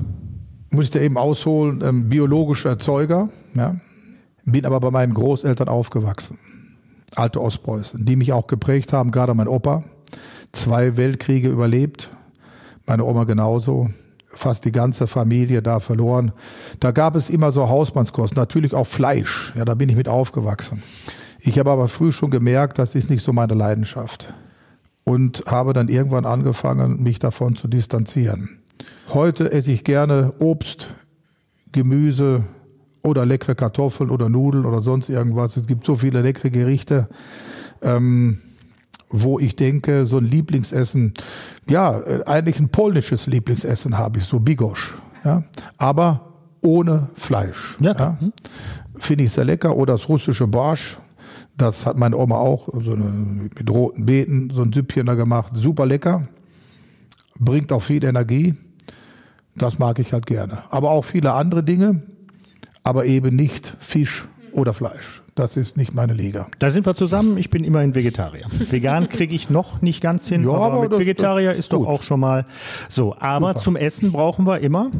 muss 0.70 0.86
ich 0.86 0.90
da 0.90 0.98
eben 0.98 1.16
ausholen, 1.16 1.80
ähm, 1.80 2.08
biologischer 2.08 2.70
Erzeuger, 2.70 3.28
ja, 3.54 3.76
bin 4.44 4.66
aber 4.66 4.80
bei 4.80 4.90
meinen 4.90 5.14
Großeltern 5.14 5.68
aufgewachsen. 5.68 6.38
Alte 7.14 7.40
Ostpreußen, 7.40 8.04
die 8.04 8.16
mich 8.16 8.32
auch 8.32 8.48
geprägt 8.48 8.92
haben, 8.92 9.12
gerade 9.12 9.32
mein 9.32 9.46
Opa. 9.46 9.84
Zwei 10.50 10.96
Weltkriege 10.96 11.48
überlebt, 11.48 12.10
meine 12.84 13.04
Oma 13.04 13.22
genauso, 13.22 13.90
fast 14.28 14.64
die 14.64 14.72
ganze 14.72 15.06
Familie 15.06 15.62
da 15.62 15.78
verloren. 15.78 16.32
Da 16.80 16.90
gab 16.90 17.14
es 17.14 17.30
immer 17.30 17.52
so 17.52 17.68
Hausmannskost, 17.68 18.34
natürlich 18.34 18.74
auch 18.74 18.88
Fleisch, 18.88 19.52
ja, 19.54 19.64
da 19.64 19.74
bin 19.74 19.88
ich 19.88 19.94
mit 19.94 20.08
aufgewachsen. 20.08 20.82
Ich 21.38 21.60
habe 21.60 21.70
aber 21.70 21.86
früh 21.86 22.10
schon 22.10 22.32
gemerkt, 22.32 22.80
das 22.80 22.96
ist 22.96 23.08
nicht 23.08 23.22
so 23.22 23.32
meine 23.32 23.54
Leidenschaft 23.54 24.34
und 25.04 25.44
habe 25.46 25.72
dann 25.74 25.88
irgendwann 25.88 26.26
angefangen, 26.26 27.04
mich 27.04 27.20
davon 27.20 27.54
zu 27.54 27.68
distanzieren. 27.68 28.63
Heute 29.14 29.52
esse 29.52 29.70
ich 29.70 29.84
gerne 29.84 30.32
Obst, 30.40 30.88
Gemüse 31.70 32.42
oder 33.00 33.24
leckere 33.24 33.54
Kartoffeln 33.54 34.10
oder 34.10 34.28
Nudeln 34.28 34.66
oder 34.66 34.82
sonst 34.82 35.08
irgendwas. 35.08 35.56
Es 35.56 35.68
gibt 35.68 35.86
so 35.86 35.94
viele 35.94 36.20
leckere 36.20 36.50
Gerichte, 36.50 37.06
ähm, 37.80 38.40
wo 39.10 39.38
ich 39.38 39.54
denke, 39.54 40.04
so 40.04 40.18
ein 40.18 40.24
Lieblingsessen, 40.24 41.14
ja, 41.70 42.02
eigentlich 42.26 42.58
ein 42.58 42.70
polnisches 42.70 43.28
Lieblingsessen 43.28 43.96
habe 43.96 44.18
ich, 44.18 44.24
so 44.24 44.40
Bigosch, 44.40 44.96
ja, 45.24 45.44
aber 45.78 46.32
ohne 46.60 47.08
Fleisch. 47.14 47.76
Ja, 47.78 47.94
klar. 47.94 48.18
Finde 48.96 49.24
ich 49.24 49.32
sehr 49.32 49.44
lecker. 49.44 49.76
Oder 49.76 49.92
das 49.92 50.08
russische 50.08 50.48
Barsch, 50.48 50.98
das 51.56 51.86
hat 51.86 51.96
meine 51.96 52.16
Oma 52.16 52.38
auch, 52.38 52.68
so 52.80 52.94
eine, 52.94 53.04
mit 53.04 53.70
roten 53.70 54.06
Beeten, 54.06 54.50
so 54.50 54.62
ein 54.62 54.72
Süppchen 54.72 55.06
da 55.06 55.14
gemacht, 55.14 55.52
super 55.54 55.86
lecker. 55.86 56.26
bringt 57.38 57.70
auch 57.70 57.82
viel 57.82 58.02
Energie. 58.02 58.56
Das 59.56 59.78
mag 59.78 59.98
ich 59.98 60.12
halt 60.12 60.26
gerne. 60.26 60.58
Aber 60.70 60.90
auch 60.90 61.04
viele 61.04 61.32
andere 61.34 61.62
Dinge, 61.62 62.02
aber 62.82 63.06
eben 63.06 63.36
nicht 63.36 63.76
Fisch 63.78 64.26
oder 64.52 64.72
Fleisch. 64.74 65.22
Das 65.34 65.56
ist 65.56 65.76
nicht 65.76 65.94
meine 65.94 66.12
Liga. 66.12 66.46
Da 66.60 66.70
sind 66.70 66.86
wir 66.86 66.94
zusammen. 66.94 67.38
Ich 67.38 67.50
bin 67.50 67.64
immerhin 67.64 67.94
Vegetarier. 67.96 68.46
Vegan 68.70 69.08
kriege 69.08 69.34
ich 69.34 69.50
noch 69.50 69.82
nicht 69.82 70.00
ganz 70.00 70.28
hin, 70.28 70.44
Ja, 70.44 70.50
aber, 70.50 70.64
aber 70.66 70.80
mit 70.82 70.98
Vegetarier 70.98 71.50
das- 71.50 71.58
ist 71.58 71.72
doch 71.72 71.86
auch 71.86 72.02
schon 72.02 72.20
mal 72.20 72.46
so. 72.88 73.16
Aber 73.18 73.48
Super. 73.48 73.60
zum 73.60 73.76
Essen 73.76 74.12
brauchen 74.12 74.46
wir 74.46 74.60
immer 74.60 74.90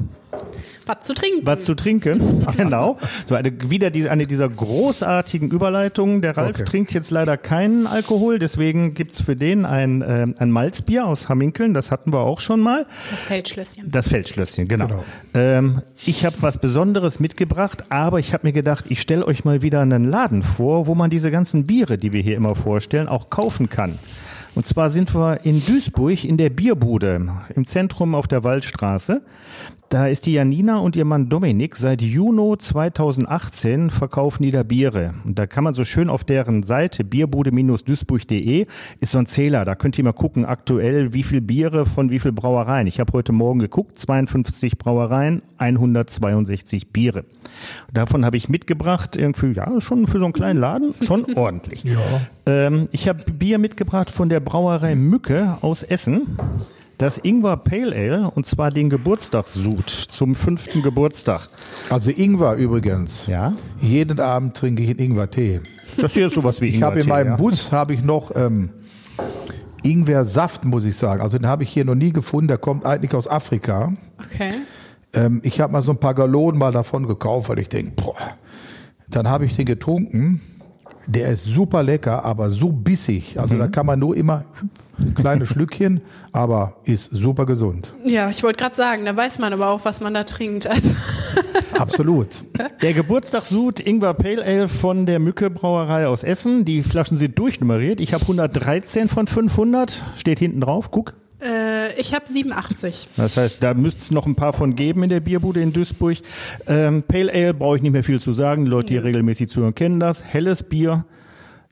Was 0.86 1.06
zu 1.06 1.14
trinken. 1.14 1.46
was 1.46 1.64
zu 1.64 1.74
trinken. 1.74 2.46
genau. 2.56 2.98
So 3.26 3.34
eine, 3.34 3.52
wieder 3.70 3.90
die, 3.90 4.08
eine 4.08 4.26
dieser 4.26 4.48
großartigen 4.48 5.50
Überleitungen. 5.50 6.20
Der 6.20 6.36
Ralf 6.36 6.54
Okay. 6.54 6.64
trinkt 6.64 6.92
jetzt 6.92 7.10
leider 7.10 7.36
keinen 7.36 7.86
Alkohol, 7.86 8.38
deswegen 8.38 8.94
gibt's 8.94 9.20
für 9.22 9.34
den 9.34 9.64
ein, 9.64 10.04
ähm, 10.06 10.34
ein 10.38 10.50
Malzbier 10.50 11.06
aus 11.06 11.28
Hamminkeln. 11.28 11.74
Das 11.74 11.90
hatten 11.90 12.12
wir 12.12 12.20
auch 12.20 12.38
schon 12.40 12.60
mal. 12.60 12.86
das 13.10 13.24
Feldschlösschen. 13.24 13.90
Das 13.90 14.08
Feldschlösschen, 14.08 14.68
genau. 14.68 14.86
Genau. 14.86 15.04
Ähm, 15.32 15.82
ich 16.04 16.24
habe 16.26 16.36
was 16.40 16.58
Besonderes 16.58 17.18
mitgebracht, 17.18 17.84
aber 17.88 18.18
ich 18.18 18.32
habe 18.34 18.46
mir 18.46 18.52
gedacht, 18.52 18.84
ich 18.88 19.00
stelle 19.00 19.26
euch 19.26 19.44
mal 19.44 19.62
wieder 19.62 19.80
einen 19.80 20.04
Laden 20.04 20.42
vor, 20.42 20.86
wo 20.86 20.94
man 20.94 21.08
diese 21.10 21.30
ganzen 21.30 21.64
Biere, 21.64 21.96
die 21.98 22.12
wir 22.12 22.20
hier 22.20 22.36
immer 22.36 22.54
vorstellen, 22.54 23.08
auch 23.08 23.30
kaufen 23.30 23.68
kann. 23.70 23.98
Und 24.54 24.66
zwar 24.66 24.88
sind 24.88 25.14
wir 25.14 25.44
in 25.44 25.64
Duisburg 25.64 26.24
in 26.24 26.36
der 26.36 26.50
Bierbude 26.50 27.28
im 27.54 27.64
Zentrum 27.64 28.14
auf 28.14 28.28
der 28.28 28.44
Waldstraße. 28.44 29.22
Da 29.88 30.06
ist 30.06 30.26
die 30.26 30.32
Janina 30.32 30.78
und 30.78 30.96
ihr 30.96 31.04
Mann 31.04 31.28
Dominik 31.28 31.76
seit 31.76 32.02
Juni 32.02 32.56
2018 32.58 33.90
verkaufen 33.90 34.42
die 34.42 34.50
da 34.50 34.62
Biere. 34.62 35.14
Und 35.24 35.38
da 35.38 35.46
kann 35.46 35.62
man 35.62 35.74
so 35.74 35.84
schön 35.84 36.08
auf 36.08 36.24
deren 36.24 36.62
Seite 36.62 37.04
bierbude-duisburg.de 37.04 38.66
ist 39.00 39.12
so 39.12 39.18
ein 39.18 39.26
Zähler. 39.26 39.64
Da 39.64 39.74
könnt 39.74 39.98
ihr 39.98 40.04
mal 40.04 40.12
gucken 40.12 40.46
aktuell, 40.46 41.12
wie 41.12 41.22
viel 41.22 41.40
Biere 41.40 41.86
von 41.86 42.10
wie 42.10 42.18
viel 42.18 42.32
Brauereien. 42.32 42.86
Ich 42.86 42.98
habe 42.98 43.12
heute 43.12 43.32
Morgen 43.32 43.60
geguckt, 43.60 43.98
52 43.98 44.78
Brauereien, 44.78 45.42
162 45.58 46.92
Biere. 46.92 47.24
Davon 47.92 48.24
habe 48.24 48.36
ich 48.36 48.48
mitgebracht, 48.48 49.16
irgendwie, 49.16 49.52
ja, 49.52 49.80
schon 49.80 50.06
für 50.06 50.18
so 50.18 50.24
einen 50.24 50.32
kleinen 50.32 50.60
Laden, 50.60 50.94
schon 51.06 51.26
ordentlich. 51.36 51.84
Ja. 51.84 51.98
Ähm, 52.46 52.88
ich 52.92 53.08
habe 53.08 53.24
Bier 53.32 53.58
mitgebracht 53.58 54.10
von 54.10 54.28
der 54.28 54.40
Brauerei 54.40 54.96
Mücke 54.96 55.58
aus 55.60 55.82
Essen. 55.82 56.36
Das 56.98 57.18
Ingwer 57.18 57.56
Pale 57.56 57.92
Ale 57.94 58.30
und 58.30 58.46
zwar 58.46 58.70
den 58.70 58.88
Geburtstagssud 58.88 59.88
zum 59.88 60.36
fünften 60.36 60.80
Geburtstag. 60.80 61.48
Also 61.90 62.10
Ingwer 62.10 62.54
übrigens. 62.54 63.26
Ja, 63.26 63.52
Jeden 63.80 64.20
Abend 64.20 64.56
trinke 64.56 64.82
ich 64.84 64.90
einen 64.90 65.00
Ingwer-Tee. 65.00 65.60
das 65.96 66.14
hier 66.14 66.28
ist 66.28 66.34
sowas 66.34 66.60
wie 66.60 66.66
Ich 66.68 66.82
habe 66.82 67.00
in 67.00 67.08
meinem 67.08 67.30
ja. 67.30 67.36
Bus 67.36 67.72
habe 67.72 67.94
ich 67.94 68.04
noch 68.04 68.30
ähm, 68.36 68.70
Ingwer-Saft, 69.82 70.64
muss 70.64 70.84
ich 70.84 70.96
sagen. 70.96 71.20
Also 71.20 71.36
den 71.38 71.46
habe 71.48 71.64
ich 71.64 71.70
hier 71.70 71.84
noch 71.84 71.94
nie 71.96 72.12
gefunden. 72.12 72.48
Der 72.48 72.58
kommt 72.58 72.86
eigentlich 72.86 73.12
aus 73.14 73.28
Afrika. 73.28 73.92
Okay. 74.18 74.54
Ähm, 75.14 75.40
ich 75.42 75.60
habe 75.60 75.72
mal 75.72 75.82
so 75.82 75.92
ein 75.92 75.98
paar 75.98 76.14
Gallonen 76.14 76.58
mal 76.58 76.72
davon 76.72 77.06
gekauft, 77.06 77.48
weil 77.48 77.58
ich 77.58 77.68
denke, 77.68 77.92
boah. 78.02 78.16
Dann 79.08 79.28
habe 79.28 79.44
ich 79.44 79.56
den 79.56 79.66
getrunken. 79.66 80.40
Der 81.06 81.28
ist 81.28 81.44
super 81.44 81.82
lecker, 81.82 82.24
aber 82.24 82.50
so 82.50 82.72
bissig. 82.72 83.38
Also 83.38 83.58
da 83.58 83.68
kann 83.68 83.84
man 83.84 83.98
nur 83.98 84.16
immer 84.16 84.44
kleine 85.14 85.44
Schlückchen, 85.44 86.00
aber 86.32 86.76
ist 86.84 87.10
super 87.12 87.44
gesund. 87.44 87.92
Ja, 88.04 88.30
ich 88.30 88.42
wollte 88.42 88.62
gerade 88.62 88.74
sagen, 88.74 89.04
da 89.04 89.14
weiß 89.14 89.38
man 89.38 89.52
aber 89.52 89.68
auch, 89.68 89.84
was 89.84 90.00
man 90.00 90.14
da 90.14 90.24
trinkt. 90.24 90.66
Also, 90.66 90.90
Absolut. 91.78 92.44
Der 92.82 92.94
Geburtstagssud 92.94 93.80
Ingwer 93.80 94.14
Pale 94.14 94.42
Ale 94.42 94.68
von 94.68 95.06
der 95.06 95.18
Mücke 95.18 95.50
Brauerei 95.50 96.06
aus 96.06 96.22
Essen. 96.22 96.64
Die 96.64 96.82
Flaschen 96.82 97.16
sind 97.16 97.38
durchnummeriert. 97.38 98.00
Ich 98.00 98.14
habe 98.14 98.22
113 98.22 99.08
von 99.08 99.26
500. 99.26 100.04
Steht 100.16 100.38
hinten 100.38 100.60
drauf. 100.60 100.90
Guck. 100.90 101.14
Äh, 101.44 102.00
ich 102.00 102.14
habe 102.14 102.26
87. 102.26 103.08
Das 103.16 103.36
heißt, 103.36 103.62
da 103.62 103.74
müsste 103.74 104.00
es 104.00 104.10
noch 104.10 104.26
ein 104.26 104.34
paar 104.34 104.52
von 104.52 104.74
geben 104.76 105.02
in 105.02 105.10
der 105.10 105.20
Bierbude 105.20 105.60
in 105.60 105.72
Duisburg. 105.72 106.18
Ähm, 106.66 107.02
Pale 107.06 107.32
Ale 107.32 107.54
brauche 107.54 107.76
ich 107.76 107.82
nicht 107.82 107.92
mehr 107.92 108.04
viel 108.04 108.20
zu 108.20 108.32
sagen. 108.32 108.64
Die 108.64 108.70
Leute, 108.70 108.86
die 108.86 108.94
hier 108.94 109.04
regelmäßig 109.04 109.48
zuhören, 109.48 109.74
kennen 109.74 110.00
das. 110.00 110.24
Helles 110.24 110.62
Bier. 110.62 111.04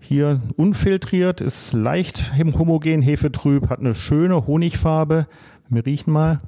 Hier 0.04 0.40
unfiltriert, 0.56 1.40
ist 1.40 1.72
leicht 1.72 2.32
homogen, 2.58 3.02
hefetrüb, 3.02 3.68
hat 3.68 3.78
eine 3.78 3.94
schöne 3.94 4.48
Honigfarbe. 4.48 5.28
Wir 5.68 5.86
riechen 5.86 6.12
mal. 6.12 6.40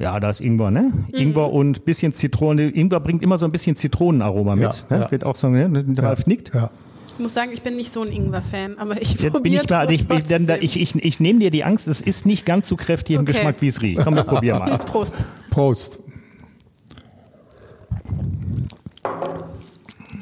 Ja, 0.00 0.18
da 0.18 0.30
ist 0.30 0.40
Ingwer, 0.40 0.70
ne? 0.70 0.92
Ingwer 1.12 1.52
und 1.52 1.84
bisschen 1.84 2.12
Zitrone. 2.12 2.68
Ingwer 2.68 3.00
bringt 3.00 3.22
immer 3.22 3.38
so 3.38 3.46
ein 3.46 3.52
bisschen 3.52 3.76
Zitronenaroma 3.76 4.56
mit. 4.56 4.64
Ja, 4.64 4.96
ne? 4.96 5.02
ja. 5.04 5.10
Wird 5.10 5.24
auch 5.24 5.36
so, 5.36 5.48
ne? 5.48 5.84
Ralf 5.98 6.26
nickt. 6.26 6.52
Ja. 6.52 6.70
Ich 7.18 7.22
muss 7.22 7.32
sagen, 7.32 7.50
ich 7.52 7.62
bin 7.62 7.74
nicht 7.74 7.90
so 7.90 8.02
ein 8.02 8.12
Ingwer-Fan, 8.12 8.78
aber 8.78 9.02
ich 9.02 9.10
Jetzt 9.10 9.22
bin 9.22 9.32
probiere 9.32 9.64
ich 9.64 9.74
also 9.74 9.92
ich, 9.92 10.08
ich, 10.08 10.76
ich, 10.76 10.76
ich, 10.76 11.04
ich 11.04 11.18
nehme 11.18 11.40
dir 11.40 11.50
die 11.50 11.64
Angst, 11.64 11.88
es 11.88 12.00
ist 12.00 12.26
nicht 12.26 12.46
ganz 12.46 12.68
so 12.68 12.76
kräftig 12.76 13.16
im 13.16 13.22
Okay. 13.22 13.32
Geschmack, 13.32 13.56
wie 13.58 13.66
es 13.66 13.82
riecht. 13.82 14.00
Komm, 14.04 14.14
wir 14.14 14.22
probieren 14.24 14.60
mal. 14.60 14.78
Prost. 14.78 15.16
Prost. 15.50 15.98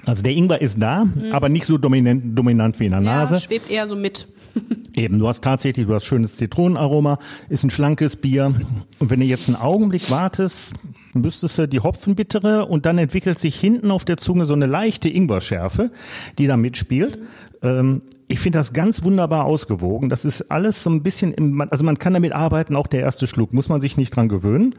Also 0.07 0.23
der 0.23 0.33
Ingwer 0.33 0.63
ist 0.63 0.81
da, 0.81 1.05
aber 1.33 1.51
nicht 1.51 1.67
so 1.67 1.77
dominant, 1.77 2.39
dominant 2.39 2.81
wie 2.81 2.87
in 2.87 2.93
der 2.93 3.03
Ja, 3.03 3.17
Nase. 3.17 3.39
schwebt 3.41 3.71
eher 3.71 3.87
so 3.87 3.95
mit. 3.95 4.27
Eben, 4.95 5.19
du 5.19 5.29
hast 5.29 5.45
tatsächlich, 5.45 5.87
du 5.87 5.93
hast 5.93 6.07
schönes 6.07 6.37
Zitronenaroma, 6.37 7.19
ist 7.51 7.63
ein 7.63 7.69
schlankes 7.71 8.17
Bier. 8.17 8.55
Und 9.01 9.11
wenn 9.11 9.21
du 9.21 9.27
jetzt 9.27 9.49
einen 9.49 9.57
Augenblick 9.57 10.11
wartest, 10.11 10.73
müsstest 11.21 11.59
du 11.59 11.69
die 11.69 11.81
Hopfenbittere 11.81 12.67
und 12.67 12.87
dann 12.87 12.99
entwickelt 12.99 13.39
sich 13.39 13.59
hinten 13.59 13.91
auf 13.91 14.05
der 14.05 14.17
Zunge 14.17 14.47
so 14.47 14.55
eine 14.55 14.67
leichte 14.67 15.09
Ingwerschärfe, 15.09 15.91
die 16.39 16.47
da 16.47 16.57
mitspielt. 16.57 17.19
Ähm, 17.63 18.03
ich 18.29 18.41
finde 18.41 18.59
das 18.59 18.73
ganz 18.73 19.03
wunderbar 19.05 19.45
ausgewogen. 19.45 20.09
Das 20.09 20.25
ist 20.25 20.51
alles 20.51 20.83
so 20.83 20.91
ein 20.91 21.03
bisschen, 21.03 21.33
im, 21.33 21.61
also 21.61 21.85
man 21.85 21.99
kann 21.99 22.15
damit 22.15 22.33
arbeiten, 22.33 22.75
auch 22.75 22.87
der 22.87 23.01
erste 23.01 23.27
Schluck, 23.27 23.53
muss 23.53 23.69
man 23.69 23.81
sich 23.81 23.97
nicht 23.97 24.15
dran 24.15 24.29
gewöhnen. 24.29 24.75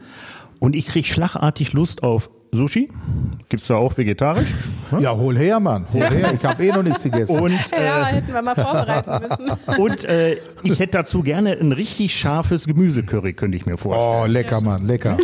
Und 0.58 0.74
ich 0.76 0.86
kriege 0.86 1.06
schlagartig 1.06 1.72
Lust 1.72 2.02
auf 2.02 2.30
Sushi. 2.50 2.90
Gibt's 3.48 3.68
ja 3.68 3.76
auch 3.76 3.96
vegetarisch. 3.96 4.48
Ja, 4.98 5.14
hol 5.16 5.36
her, 5.36 5.60
Mann. 5.60 5.86
Hol 5.92 6.02
her. 6.02 6.32
Ich 6.34 6.44
habe 6.44 6.64
eh 6.64 6.72
noch 6.72 6.82
nichts 6.82 7.02
gegessen. 7.02 7.38
Und 7.38 7.52
Ja, 7.72 8.06
hätten 8.06 8.32
wir 8.32 8.42
mal 8.42 8.54
vorbereiten 8.54 9.20
müssen. 9.22 9.50
Und 9.80 10.04
äh, 10.06 10.38
ich 10.62 10.78
hätte 10.78 10.98
dazu 10.98 11.22
gerne 11.22 11.52
ein 11.52 11.72
richtig 11.72 12.14
scharfes 12.16 12.66
Gemüsecurry, 12.66 13.34
könnte 13.34 13.56
ich 13.56 13.66
mir 13.66 13.76
vorstellen. 13.76 14.22
Oh, 14.22 14.26
lecker, 14.26 14.60
Mann, 14.60 14.86
lecker. 14.86 15.16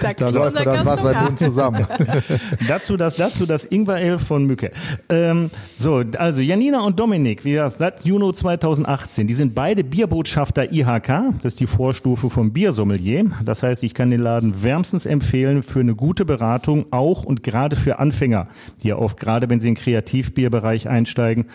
Da, 0.00 0.28
läuft 0.28 0.66
das 0.66 0.86
Wasser 0.86 1.12
im. 1.12 1.24
Mund 1.24 1.38
zusammen. 1.38 1.86
Dazu 2.68 2.96
das, 2.96 3.16
dazu 3.16 3.46
das 3.46 3.64
Ingwer 3.64 3.96
Ale 3.96 4.18
von 4.18 4.44
Mücke. 4.44 4.70
Ähm, 5.10 5.50
so, 5.74 6.02
also 6.16 6.42
Janina 6.42 6.80
und 6.80 6.98
Dominik, 6.98 7.44
wie 7.44 7.52
gesagt, 7.52 7.78
seit 7.78 8.04
Juni 8.04 8.32
2018, 8.32 9.26
die 9.26 9.34
sind 9.34 9.54
beide 9.54 9.84
Bierbotschafter 9.84 10.72
IHK, 10.72 11.34
das 11.42 11.54
ist 11.54 11.60
die 11.60 11.66
Vorstufe 11.66 12.30
vom 12.30 12.52
Biersommelier. 12.52 13.26
Das 13.44 13.62
heißt, 13.62 13.82
ich 13.84 13.94
kann 13.94 14.10
den 14.10 14.20
Laden 14.20 14.62
wärmstens 14.62 15.06
empfehlen 15.06 15.62
für 15.62 15.80
eine 15.80 15.94
gute 15.94 16.24
Beratung, 16.24 16.86
auch 16.90 17.24
und 17.24 17.42
gerade 17.42 17.76
für 17.76 17.98
Anfänger, 17.98 18.48
die 18.82 18.88
ja 18.88 18.96
oft, 18.96 19.18
gerade 19.18 19.48
wenn 19.50 19.60
sie 19.60 19.68
in 19.68 19.74
den 19.74 19.82
Kreativbierbereich 19.82 20.88
einsteigen, 20.88 21.46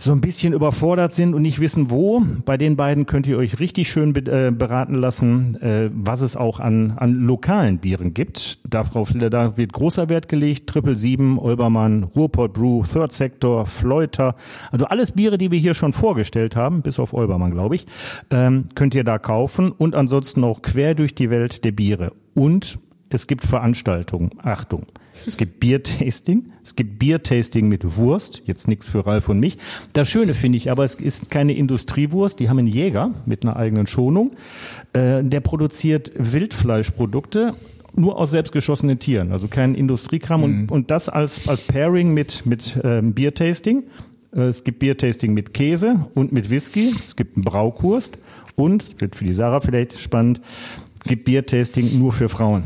so 0.00 0.12
ein 0.12 0.20
bisschen 0.20 0.52
überfordert 0.52 1.12
sind 1.12 1.34
und 1.34 1.42
nicht 1.42 1.60
wissen, 1.60 1.90
wo. 1.90 2.22
Bei 2.44 2.56
den 2.56 2.76
beiden 2.76 3.06
könnt 3.06 3.26
ihr 3.26 3.36
euch 3.36 3.58
richtig 3.58 3.88
schön 3.88 4.14
äh, 4.14 4.52
beraten 4.52 4.94
lassen, 4.94 5.60
äh, 5.60 5.90
was 5.92 6.20
es 6.20 6.36
auch 6.36 6.60
an, 6.60 6.92
an 6.96 7.14
lokalen 7.14 7.78
Bieren 7.78 8.14
gibt. 8.14 8.60
Darauf 8.68 9.12
da 9.12 9.56
wird 9.56 9.72
großer 9.72 10.08
Wert 10.08 10.28
gelegt. 10.28 10.68
Triple 10.68 10.94
Sieben, 10.94 11.38
Olbermann, 11.38 12.04
Ruhrpott 12.04 12.52
Brew, 12.52 12.84
Third 12.84 13.12
Sector, 13.12 13.66
Fleuter. 13.66 14.36
Also 14.70 14.86
alles 14.86 15.12
Biere, 15.12 15.36
die 15.36 15.50
wir 15.50 15.58
hier 15.58 15.74
schon 15.74 15.92
vorgestellt 15.92 16.54
haben, 16.54 16.82
bis 16.82 17.00
auf 17.00 17.12
Olbermann, 17.12 17.50
glaube 17.50 17.74
ich, 17.74 17.86
ähm, 18.30 18.68
könnt 18.76 18.94
ihr 18.94 19.04
da 19.04 19.18
kaufen 19.18 19.72
und 19.72 19.96
ansonsten 19.96 20.44
auch 20.44 20.62
quer 20.62 20.94
durch 20.94 21.16
die 21.16 21.28
Welt 21.28 21.64
der 21.64 21.72
Biere. 21.72 22.12
Und 22.34 22.78
es 23.10 23.26
gibt 23.26 23.44
Veranstaltungen. 23.44 24.30
Achtung. 24.42 24.86
Es 25.26 25.36
gibt 25.36 25.60
Biertasting. 25.60 26.52
Es 26.62 26.76
gibt 26.76 26.98
Biertasting 26.98 27.68
mit 27.68 27.96
Wurst. 27.96 28.42
Jetzt 28.46 28.68
nichts 28.68 28.88
für 28.88 29.06
Ralf 29.06 29.28
und 29.28 29.40
mich. 29.40 29.58
Das 29.92 30.08
Schöne 30.08 30.34
finde 30.34 30.58
ich 30.58 30.70
aber, 30.70 30.84
es 30.84 30.94
ist 30.94 31.30
keine 31.30 31.54
Industriewurst. 31.54 32.38
Die 32.38 32.48
haben 32.48 32.58
einen 32.58 32.68
Jäger 32.68 33.12
mit 33.26 33.44
einer 33.44 33.56
eigenen 33.56 33.86
Schonung. 33.86 34.32
Äh, 34.92 35.24
der 35.24 35.40
produziert 35.40 36.12
Wildfleischprodukte 36.16 37.54
nur 37.94 38.18
aus 38.18 38.30
selbstgeschossenen 38.30 38.98
Tieren. 38.98 39.32
Also 39.32 39.48
kein 39.48 39.74
Industriekram. 39.74 40.44
Und, 40.44 40.70
und 40.70 40.90
das 40.90 41.08
als, 41.08 41.48
als 41.48 41.62
Pairing 41.62 42.14
mit, 42.14 42.46
mit 42.46 42.78
ähm, 42.84 43.14
Biertasting. 43.14 43.84
Äh, 44.34 44.40
Es 44.42 44.62
gibt 44.62 44.78
Biertasting 44.78 45.34
mit 45.34 45.54
Käse 45.54 46.08
und 46.14 46.32
mit 46.32 46.50
Whisky. 46.50 46.92
Es 47.04 47.16
gibt 47.16 47.36
einen 47.36 47.44
Braukurst. 47.44 48.18
Und, 48.54 49.00
wird 49.00 49.16
für 49.16 49.24
die 49.24 49.32
Sarah 49.32 49.60
vielleicht 49.60 50.00
spannend, 50.00 50.40
es 51.00 51.08
gibt 51.08 51.24
Biertasting 51.24 51.96
nur 51.98 52.12
für 52.12 52.28
Frauen. 52.28 52.64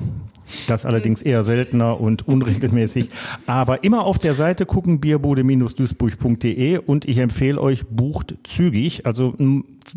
Das 0.68 0.86
allerdings 0.86 1.22
eher 1.22 1.44
seltener 1.44 2.00
und 2.00 2.26
unregelmäßig. 2.28 3.10
Aber 3.46 3.84
immer 3.84 4.04
auf 4.04 4.18
der 4.18 4.34
Seite 4.34 4.66
gucken, 4.66 5.00
bierbude-duisburg.de 5.00 6.78
und 6.78 7.06
ich 7.06 7.18
empfehle 7.18 7.60
euch, 7.60 7.86
bucht 7.86 8.36
zügig. 8.44 9.06
Also 9.06 9.34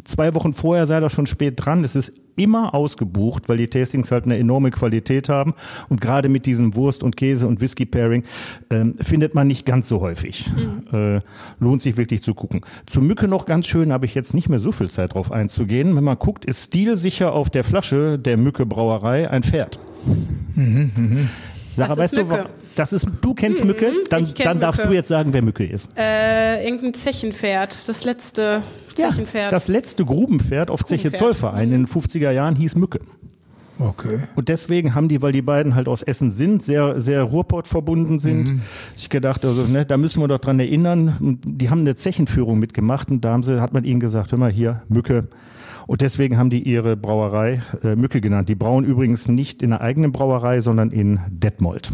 zwei 0.03 0.33
Wochen 0.35 0.53
vorher 0.53 0.87
sei 0.87 0.99
das 0.99 1.11
schon 1.11 1.27
spät 1.27 1.53
dran. 1.57 1.83
Es 1.83 1.95
ist 1.95 2.13
immer 2.35 2.73
ausgebucht, 2.73 3.47
weil 3.49 3.57
die 3.57 3.67
Tastings 3.67 4.11
halt 4.11 4.25
eine 4.25 4.37
enorme 4.37 4.71
Qualität 4.71 5.29
haben. 5.29 5.53
Und 5.89 6.01
gerade 6.01 6.29
mit 6.29 6.45
diesem 6.45 6.75
Wurst- 6.75 7.03
und 7.03 7.15
Käse- 7.15 7.47
und 7.47 7.61
Whisky-Pairing 7.61 8.23
ähm, 8.69 8.95
findet 8.99 9.35
man 9.35 9.47
nicht 9.47 9.65
ganz 9.65 9.87
so 9.87 10.01
häufig. 10.01 10.45
Mhm. 10.55 10.97
Äh, 10.97 11.19
lohnt 11.59 11.81
sich 11.81 11.97
wirklich 11.97 12.23
zu 12.23 12.33
gucken. 12.33 12.61
Zu 12.85 13.01
Mücke 13.01 13.27
noch 13.27 13.45
ganz 13.45 13.67
schön, 13.67 13.93
habe 13.93 14.05
ich 14.05 14.15
jetzt 14.15 14.33
nicht 14.33 14.49
mehr 14.49 14.59
so 14.59 14.71
viel 14.71 14.89
Zeit 14.89 15.13
drauf 15.13 15.31
einzugehen. 15.31 15.95
Wenn 15.95 16.03
man 16.03 16.19
guckt, 16.19 16.45
ist 16.45 16.65
stilsicher 16.65 17.31
auf 17.31 17.49
der 17.49 17.63
Flasche 17.63 18.19
der 18.19 18.37
Mücke 18.37 18.65
Brauerei 18.65 19.29
ein 19.29 19.43
Pferd. 19.43 19.79
Mhm. 20.55 21.29
Sarah, 21.75 21.97
weißt 21.97 22.15
Mücke. 22.15 22.43
du, 22.43 22.49
das 22.75 22.93
ist, 22.93 23.07
du 23.21 23.33
kennst 23.33 23.61
mhm, 23.61 23.67
Mücke, 23.67 23.91
dann, 24.09 24.25
dann 24.43 24.59
darfst 24.59 24.85
du 24.85 24.91
jetzt 24.91 25.09
sagen, 25.09 25.33
wer 25.33 25.41
Mücke 25.41 25.65
ist. 25.65 25.91
Äh, 25.97 26.63
irgendein 26.65 26.93
Zechenpferd, 26.93 27.87
das 27.87 28.05
letzte 28.05 28.61
Zechenpferd. 28.95 29.45
Ja, 29.45 29.51
das 29.51 29.67
letzte 29.67 30.05
Grubenpferd 30.05 30.69
auf 30.69 30.83
Zeche 30.85 31.11
Zollverein 31.11 31.71
in 31.71 31.85
den 31.85 31.87
50er 31.87 32.31
Jahren 32.31 32.55
hieß 32.55 32.75
Mücke. 32.75 32.99
Okay. 33.77 34.19
Und 34.35 34.47
deswegen 34.47 34.95
haben 34.95 35.09
die, 35.09 35.21
weil 35.21 35.33
die 35.33 35.41
beiden 35.41 35.75
halt 35.75 35.89
aus 35.89 36.01
Essen 36.01 36.31
sind, 36.31 36.63
sehr, 36.63 36.99
sehr 36.99 37.23
Ruhrpott 37.23 37.67
verbunden 37.67 38.19
sind, 38.19 38.53
mhm. 38.53 38.61
sich 38.95 39.09
gedacht, 39.09 39.43
also, 39.43 39.63
ne, 39.63 39.85
da 39.85 39.97
müssen 39.97 40.21
wir 40.21 40.29
doch 40.29 40.39
dran 40.39 40.59
erinnern. 40.59 41.39
Die 41.43 41.69
haben 41.69 41.81
eine 41.81 41.95
Zechenführung 41.95 42.57
mitgemacht 42.57 43.11
und 43.11 43.25
da 43.25 43.31
haben 43.31 43.43
sie, 43.43 43.59
hat 43.59 43.73
man 43.73 43.83
ihnen 43.83 43.99
gesagt, 43.99 44.31
hör 44.31 44.39
mal 44.39 44.51
hier, 44.51 44.83
Mücke, 44.87 45.27
und 45.87 46.01
deswegen 46.01 46.37
haben 46.37 46.49
die 46.49 46.63
ihre 46.63 46.97
Brauerei 46.97 47.61
äh, 47.83 47.95
Mücke 47.95 48.21
genannt. 48.21 48.49
Die 48.49 48.55
brauen 48.55 48.85
übrigens 48.85 49.27
nicht 49.27 49.61
in 49.61 49.69
der 49.71 49.81
eigenen 49.81 50.11
Brauerei, 50.11 50.59
sondern 50.59 50.91
in 50.91 51.19
Detmold. 51.29 51.91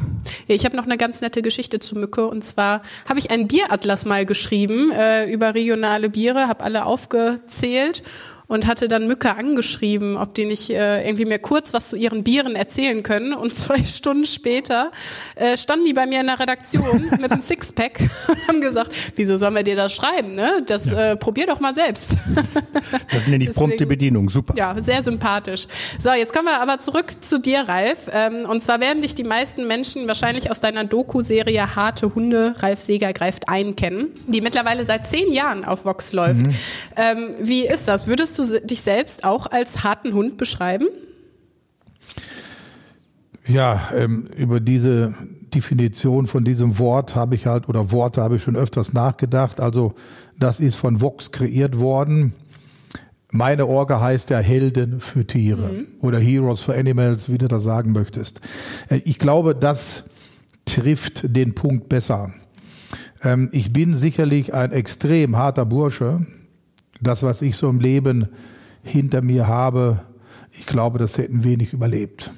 Ja, 0.47 0.55
ich 0.55 0.65
habe 0.65 0.75
noch 0.75 0.85
eine 0.85 0.97
ganz 0.97 1.21
nette 1.21 1.41
Geschichte 1.41 1.79
zu 1.79 1.97
Mücke. 1.97 2.27
Und 2.27 2.43
zwar 2.43 2.81
habe 3.07 3.19
ich 3.19 3.31
einen 3.31 3.47
Bieratlas 3.47 4.05
mal 4.05 4.25
geschrieben 4.25 4.91
äh, 4.91 5.31
über 5.31 5.53
regionale 5.55 6.09
Biere, 6.09 6.47
habe 6.47 6.63
alle 6.63 6.85
aufgezählt 6.85 8.03
und 8.51 8.67
hatte 8.67 8.89
dann 8.89 9.07
Mücke 9.07 9.33
angeschrieben, 9.37 10.17
ob 10.17 10.33
die 10.33 10.43
nicht 10.43 10.69
äh, 10.71 11.07
irgendwie 11.07 11.23
mir 11.23 11.39
kurz 11.39 11.73
was 11.73 11.87
zu 11.87 11.95
ihren 11.95 12.25
Bieren 12.25 12.57
erzählen 12.57 13.01
können. 13.01 13.31
Und 13.31 13.55
zwei 13.55 13.85
Stunden 13.85 14.25
später 14.25 14.91
äh, 15.35 15.57
standen 15.57 15.85
die 15.85 15.93
bei 15.93 16.05
mir 16.05 16.19
in 16.19 16.27
der 16.27 16.37
Redaktion 16.37 17.09
mit 17.21 17.31
einem 17.31 17.39
Sixpack 17.39 18.01
und 18.27 18.47
haben 18.49 18.59
gesagt, 18.59 18.91
wieso 19.15 19.37
sollen 19.37 19.55
wir 19.55 19.63
dir 19.63 19.77
das 19.77 19.93
schreiben? 19.93 20.35
Ne? 20.35 20.63
Das 20.65 20.91
ja. 20.91 21.11
äh, 21.11 21.15
probier 21.15 21.45
doch 21.45 21.61
mal 21.61 21.73
selbst. 21.73 22.17
das 23.13 23.27
nenne 23.27 23.45
ich 23.45 23.51
prompte 23.55 23.85
Bedienung, 23.85 24.29
super. 24.29 24.53
Ja, 24.57 24.75
sehr 24.81 25.01
sympathisch. 25.01 25.67
So, 25.97 26.11
jetzt 26.11 26.33
kommen 26.33 26.47
wir 26.47 26.59
aber 26.59 26.77
zurück 26.79 27.05
zu 27.21 27.39
dir, 27.39 27.61
Ralf. 27.61 28.09
Ähm, 28.11 28.43
und 28.49 28.61
zwar 28.61 28.81
werden 28.81 29.01
dich 29.01 29.15
die 29.15 29.23
meisten 29.23 29.65
Menschen 29.65 30.09
wahrscheinlich 30.09 30.51
aus 30.51 30.59
deiner 30.59 30.83
Doku-Serie 30.83 31.77
Harte 31.77 32.13
Hunde, 32.15 32.55
Ralf 32.59 32.81
Seger 32.81 33.13
greift 33.13 33.47
ein, 33.47 33.77
kennen, 33.77 34.09
die 34.27 34.41
mittlerweile 34.41 34.83
seit 34.83 35.07
zehn 35.07 35.31
Jahren 35.31 35.63
auf 35.63 35.85
Vox 35.85 36.11
läuft. 36.11 36.41
Mhm. 36.41 36.55
Ähm, 36.97 37.29
wie 37.39 37.65
ist 37.65 37.87
das? 37.87 38.07
Würdest 38.07 38.37
du 38.37 38.40
du 38.41 38.61
dich 38.61 38.81
selbst 38.81 39.23
auch 39.23 39.47
als 39.47 39.83
harten 39.83 40.13
Hund 40.13 40.37
beschreiben? 40.37 40.87
Ja, 43.47 43.89
ähm, 43.93 44.27
über 44.37 44.59
diese 44.59 45.13
Definition 45.53 46.27
von 46.27 46.43
diesem 46.43 46.79
Wort 46.79 47.15
habe 47.15 47.35
ich 47.35 47.45
halt, 47.47 47.67
oder 47.67 47.91
Worte 47.91 48.21
habe 48.21 48.37
ich 48.37 48.43
schon 48.43 48.55
öfters 48.55 48.93
nachgedacht. 48.93 49.59
Also 49.59 49.93
das 50.37 50.59
ist 50.59 50.75
von 50.75 51.01
Vox 51.01 51.31
kreiert 51.31 51.79
worden. 51.79 52.33
Meine 53.31 53.65
Orga 53.65 54.01
heißt 54.01 54.29
ja 54.29 54.39
Helden 54.39 54.99
für 54.99 55.25
Tiere 55.25 55.69
mhm. 55.69 55.87
oder 56.01 56.19
Heroes 56.19 56.61
for 56.61 56.75
Animals, 56.75 57.31
wie 57.31 57.37
du 57.37 57.47
das 57.47 57.63
sagen 57.63 57.91
möchtest. 57.93 58.41
Äh, 58.89 59.01
ich 59.05 59.19
glaube, 59.19 59.55
das 59.55 60.05
trifft 60.65 61.35
den 61.35 61.55
Punkt 61.55 61.89
besser. 61.89 62.33
Ähm, 63.23 63.49
ich 63.51 63.73
bin 63.73 63.97
sicherlich 63.97 64.53
ein 64.53 64.71
extrem 64.71 65.37
harter 65.37 65.65
Bursche 65.65 66.25
das, 67.01 67.23
was 67.23 67.41
ich 67.41 67.55
so 67.55 67.69
im 67.69 67.79
Leben 67.79 68.29
hinter 68.83 69.21
mir 69.21 69.47
habe, 69.47 70.01
ich 70.51 70.65
glaube, 70.65 70.99
das 70.99 71.17
hätten 71.17 71.43
wenig 71.43 71.73
überlebt. 71.73 72.31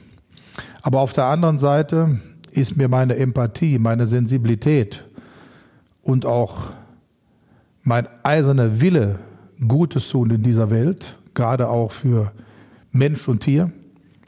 Aber 0.81 0.99
auf 0.99 1.13
der 1.13 1.25
anderen 1.25 1.59
Seite 1.59 2.19
ist 2.51 2.77
mir 2.77 2.87
meine 2.87 3.15
Empathie, 3.15 3.79
meine 3.79 4.07
Sensibilität 4.07 5.05
und 6.03 6.25
auch 6.25 6.67
mein 7.83 8.07
eiserner 8.23 8.81
Wille, 8.81 9.19
Gutes 9.67 10.09
tun 10.09 10.29
in 10.29 10.43
dieser 10.43 10.69
Welt, 10.69 11.17
gerade 11.33 11.69
auch 11.69 11.91
für 11.91 12.33
Mensch 12.91 13.27
und 13.27 13.41
Tier, 13.41 13.71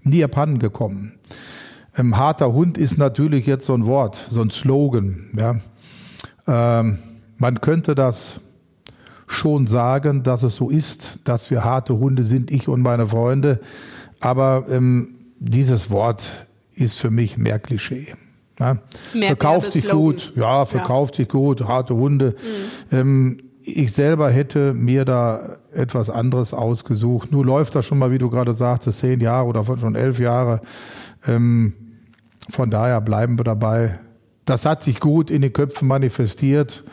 nie 0.03 0.23
abhanden 0.23 0.59
gekommen. 0.59 1.13
Ein 1.93 2.17
harter 2.17 2.53
Hund 2.53 2.77
ist 2.77 2.97
natürlich 2.97 3.45
jetzt 3.45 3.65
so 3.65 3.73
ein 3.73 3.85
Wort, 3.85 4.27
so 4.29 4.41
ein 4.41 4.49
Slogan. 4.49 5.29
Ja. 5.37 5.59
Ähm, 6.47 6.99
man 7.37 7.61
könnte 7.61 7.95
das 7.95 8.39
schon 9.27 9.67
sagen, 9.67 10.23
dass 10.23 10.43
es 10.43 10.55
so 10.55 10.69
ist, 10.69 11.19
dass 11.23 11.49
wir 11.49 11.63
harte 11.63 11.97
Hunde 11.97 12.23
sind, 12.23 12.51
ich 12.51 12.67
und 12.67 12.81
meine 12.81 13.07
Freunde. 13.07 13.59
Aber 14.19 14.65
ähm, 14.69 15.15
dieses 15.39 15.89
Wort 15.89 16.47
ist 16.73 16.99
für 16.99 17.09
mich 17.09 17.37
mehr 17.37 17.59
Klischee. 17.59 18.13
Ja? 18.59 18.77
Mehr 19.13 19.27
verkauft 19.27 19.71
sich 19.71 19.89
gut, 19.89 20.33
ja, 20.35 20.65
verkauft 20.65 21.15
ja. 21.15 21.23
sich 21.23 21.29
gut, 21.29 21.67
harte 21.67 21.95
Hunde. 21.95 22.35
Mhm. 22.91 22.97
Ähm, 22.97 23.37
ich 23.67 23.93
selber 23.93 24.29
hätte 24.29 24.73
mir 24.73 25.05
da 25.05 25.57
etwas 25.73 26.09
anderes 26.09 26.53
ausgesucht. 26.53 27.31
Nur 27.31 27.43
läuft 27.43 27.73
das 27.73 27.85
schon 27.85 27.97
mal, 27.97 28.11
wie 28.11 28.19
du 28.19 28.29
gerade 28.29 28.53
sagtest, 28.53 28.99
zehn 28.99 29.19
Jahre 29.19 29.47
oder 29.47 29.65
schon 29.65 29.95
elf 29.95 30.19
Jahre. 30.19 30.61
Ähm, 31.27 31.73
von 32.49 32.69
daher 32.69 33.01
bleiben 33.01 33.39
wir 33.39 33.43
dabei, 33.43 33.99
das 34.45 34.65
hat 34.65 34.83
sich 34.83 34.99
gut 34.99 35.31
in 35.31 35.41
den 35.41 35.51
Köpfen 35.51 35.87
manifestiert. 35.87 36.83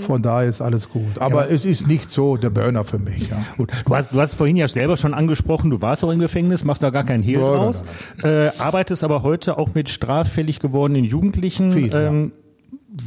Von 0.00 0.22
daher 0.22 0.48
ist 0.48 0.62
alles 0.62 0.88
gut. 0.88 1.18
Aber 1.18 1.48
ja. 1.48 1.54
es 1.54 1.66
ist 1.66 1.86
nicht 1.86 2.10
so 2.10 2.38
der 2.38 2.48
Burner 2.48 2.84
für 2.84 2.98
mich. 2.98 3.28
Ja. 3.28 3.44
Gut. 3.58 3.70
Du, 3.84 3.94
hast, 3.94 4.12
du 4.12 4.20
hast 4.20 4.34
vorhin 4.34 4.56
ja 4.56 4.66
selber 4.66 4.96
schon 4.96 5.12
angesprochen, 5.12 5.70
du 5.70 5.82
warst 5.82 6.02
auch 6.04 6.10
im 6.10 6.20
Gefängnis, 6.20 6.64
machst 6.64 6.82
da 6.82 6.88
gar 6.90 7.04
keinen 7.04 7.22
Hehl 7.22 7.40
ja, 7.40 7.54
draus. 7.54 7.84
Äh, 8.22 8.48
arbeitest 8.58 9.04
aber 9.04 9.22
heute 9.22 9.58
auch 9.58 9.74
mit 9.74 9.90
straffällig 9.90 10.60
gewordenen 10.60 11.04
Jugendlichen. 11.04 11.72
Viel, 11.72 11.94
ähm, 11.94 12.32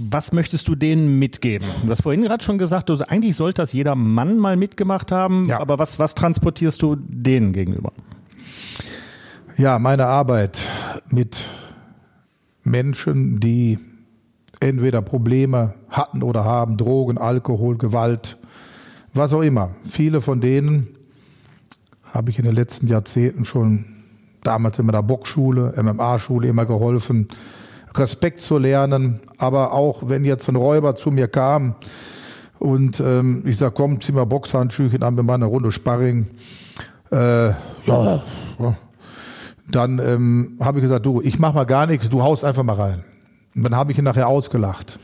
was 0.09 0.31
möchtest 0.33 0.67
du 0.67 0.75
denen 0.75 1.17
mitgeben? 1.17 1.67
Du 1.83 1.89
hast 1.89 2.03
vorhin 2.03 2.21
gerade 2.21 2.43
schon 2.43 2.59
gesagt, 2.59 2.89
du, 2.89 2.95
eigentlich 3.07 3.35
sollte 3.35 3.61
das 3.61 3.73
jeder 3.73 3.95
Mann 3.95 4.37
mal 4.37 4.55
mitgemacht 4.55 5.11
haben, 5.11 5.45
ja. 5.45 5.59
aber 5.59 5.79
was, 5.79 5.97
was 5.97 6.13
transportierst 6.13 6.81
du 6.81 6.95
denen 6.95 7.53
gegenüber? 7.53 7.91
Ja, 9.57 9.79
meine 9.79 10.05
Arbeit 10.05 10.59
mit 11.09 11.37
Menschen, 12.63 13.39
die 13.39 13.79
entweder 14.59 15.01
Probleme 15.01 15.73
hatten 15.89 16.23
oder 16.23 16.43
haben, 16.43 16.77
Drogen, 16.77 17.17
Alkohol, 17.17 17.77
Gewalt, 17.77 18.37
was 19.13 19.33
auch 19.33 19.41
immer. 19.41 19.71
Viele 19.83 20.21
von 20.21 20.41
denen 20.41 20.87
habe 22.13 22.31
ich 22.31 22.39
in 22.39 22.45
den 22.45 22.55
letzten 22.55 22.87
Jahrzehnten 22.87 23.45
schon 23.45 23.85
damals 24.43 24.79
in 24.79 24.85
meiner 24.85 25.03
Boxschule, 25.03 25.73
MMA-Schule 25.81 26.47
immer 26.47 26.65
geholfen, 26.65 27.27
Respekt 27.95 28.41
zu 28.41 28.57
lernen. 28.57 29.19
Aber 29.37 29.73
auch 29.73 30.07
wenn 30.07 30.23
jetzt 30.23 30.47
ein 30.47 30.55
Räuber 30.55 30.95
zu 30.95 31.11
mir 31.11 31.27
kam 31.27 31.75
und 32.59 32.99
ähm, 32.99 33.43
ich 33.45 33.57
sage, 33.57 33.73
komm, 33.75 33.99
zieh 34.01 34.11
mal 34.11 34.25
Boxhandschuhe 34.25 34.89
an, 35.01 35.15
wir 35.15 35.23
machen 35.23 35.43
eine 35.43 35.45
Runde 35.45 35.71
Sparring. 35.71 36.27
Äh, 37.11 37.49
ja, 37.49 38.23
dann 39.69 39.99
ähm, 39.99 40.57
habe 40.61 40.79
ich 40.79 40.83
gesagt, 40.83 41.05
du, 41.05 41.21
ich 41.21 41.39
mach 41.39 41.53
mal 41.53 41.65
gar 41.65 41.87
nichts, 41.87 42.09
du 42.09 42.21
haust 42.21 42.43
einfach 42.43 42.63
mal 42.63 42.75
rein. 42.75 43.03
Und 43.55 43.63
dann 43.63 43.75
habe 43.75 43.91
ich 43.91 43.97
ihn 43.97 44.03
nachher 44.03 44.27
ausgelacht. 44.27 44.99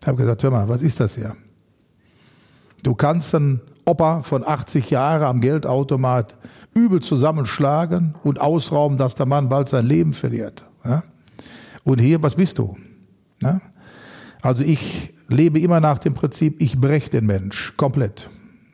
Ich 0.00 0.08
habe 0.08 0.18
gesagt, 0.18 0.42
hör 0.42 0.50
mal, 0.50 0.68
was 0.68 0.82
ist 0.82 1.00
das 1.00 1.14
hier? 1.14 1.36
Du 2.82 2.94
kannst 2.94 3.34
einen 3.34 3.60
Opa 3.86 4.22
von 4.22 4.46
80 4.46 4.90
Jahren 4.90 5.22
am 5.22 5.40
Geldautomat 5.40 6.36
übel 6.74 7.00
zusammenschlagen 7.00 8.14
und 8.24 8.40
ausrauben, 8.40 8.98
dass 8.98 9.14
der 9.14 9.26
Mann 9.26 9.48
bald 9.48 9.68
sein 9.68 9.86
Leben 9.86 10.12
verliert. 10.12 10.66
Ja? 10.84 11.04
Und 11.84 12.00
hier, 12.00 12.22
was 12.22 12.34
bist 12.34 12.58
du? 12.58 12.76
Ja? 13.42 13.60
Also 14.42 14.64
ich 14.64 15.14
lebe 15.28 15.60
immer 15.60 15.80
nach 15.80 15.98
dem 15.98 16.14
Prinzip, 16.14 16.60
ich 16.60 16.78
breche 16.78 17.10
den 17.10 17.26
Mensch 17.26 17.74
komplett. 17.76 18.28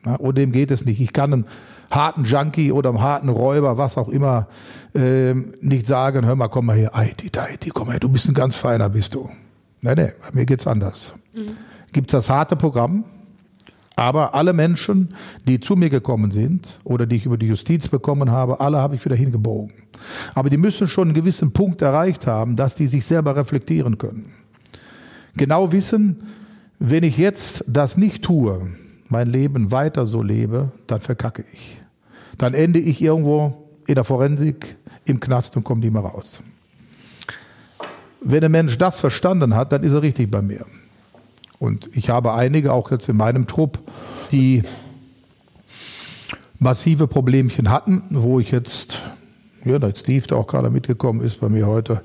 Ja? 0.05 0.15
Und 0.15 0.37
dem 0.37 0.51
geht 0.51 0.71
es 0.71 0.83
nicht. 0.83 0.99
Ich 0.99 1.13
kann 1.13 1.31
einen 1.31 1.45
harten 1.91 2.23
Junkie 2.23 2.71
oder 2.71 2.89
einem 2.89 3.01
harten 3.01 3.29
Räuber, 3.29 3.77
was 3.77 3.97
auch 3.97 4.09
immer, 4.09 4.47
äh, 4.95 5.33
nicht 5.33 5.85
sagen, 5.85 6.25
hör 6.25 6.35
mal, 6.35 6.47
komm 6.47 6.67
mal 6.67 6.77
her, 6.77 6.95
Eiti, 6.95 7.29
Eiti, 7.37 7.69
komm 7.69 7.87
mal 7.87 7.93
her, 7.93 7.99
du 7.99 8.09
bist 8.09 8.27
ein 8.27 8.33
ganz 8.33 8.55
feiner, 8.55 8.89
bist 8.89 9.13
du. 9.13 9.29
Nein, 9.81 9.97
nein, 9.97 10.13
bei 10.21 10.29
mir 10.39 10.45
geht's 10.45 10.67
anders. 10.67 11.13
Mhm. 11.33 11.51
Gibt's 11.91 12.13
das 12.13 12.29
harte 12.29 12.55
Programm, 12.55 13.03
aber 13.97 14.33
alle 14.33 14.53
Menschen, 14.53 15.15
die 15.47 15.59
zu 15.59 15.75
mir 15.75 15.89
gekommen 15.89 16.31
sind 16.31 16.79
oder 16.83 17.05
die 17.05 17.17
ich 17.17 17.25
über 17.25 17.37
die 17.37 17.47
Justiz 17.47 17.89
bekommen 17.89 18.31
habe, 18.31 18.61
alle 18.61 18.77
habe 18.77 18.95
ich 18.95 19.03
wieder 19.03 19.15
hingebogen. 19.15 19.73
Aber 20.33 20.49
die 20.49 20.57
müssen 20.57 20.87
schon 20.87 21.09
einen 21.09 21.13
gewissen 21.13 21.51
Punkt 21.51 21.81
erreicht 21.81 22.25
haben, 22.25 22.55
dass 22.55 22.75
die 22.75 22.87
sich 22.87 23.05
selber 23.05 23.35
reflektieren 23.35 23.97
können. 23.97 24.33
Genau 25.35 25.71
wissen, 25.71 26.23
wenn 26.79 27.03
ich 27.03 27.17
jetzt 27.17 27.65
das 27.67 27.97
nicht 27.97 28.23
tue, 28.23 28.67
mein 29.09 29.27
Leben 29.27 29.71
weiter 29.71 30.05
so 30.05 30.23
lebe, 30.23 30.71
dann 30.87 31.01
verkacke 31.01 31.43
ich 31.51 31.80
dann 32.41 32.55
ende 32.55 32.79
ich 32.79 33.01
irgendwo 33.01 33.69
in 33.85 33.95
der 33.95 34.03
Forensik 34.03 34.75
im 35.05 35.19
Knast 35.19 35.55
und 35.57 35.63
komme 35.63 35.81
nie 35.81 35.91
mehr 35.91 36.01
raus. 36.01 36.41
wenn 38.23 38.43
ein 38.43 38.51
Mensch 38.51 38.77
das 38.77 38.99
verstanden 38.99 39.55
hat, 39.55 39.71
dann 39.71 39.83
ist 39.83 39.93
er 39.93 40.01
richtig 40.01 40.29
bei 40.29 40.41
mir. 40.41 40.65
Und 41.59 41.89
ich 41.93 42.09
habe 42.09 42.33
einige 42.33 42.73
auch 42.73 42.91
jetzt 42.91 43.09
in 43.09 43.17
meinem 43.17 43.47
Trupp, 43.47 43.79
die 44.31 44.63
massive 46.59 47.07
Problemchen 47.07 47.69
hatten, 47.69 48.03
wo 48.09 48.39
ich 48.39 48.51
jetzt, 48.51 49.01
ja, 49.65 49.77
da 49.77 49.93
Steve 49.95 50.25
da 50.27 50.35
auch 50.35 50.47
gerade 50.47 50.69
mitgekommen 50.69 51.21
ist 51.21 51.39
bei 51.39 51.49
mir 51.49 51.67
heute, 51.67 52.01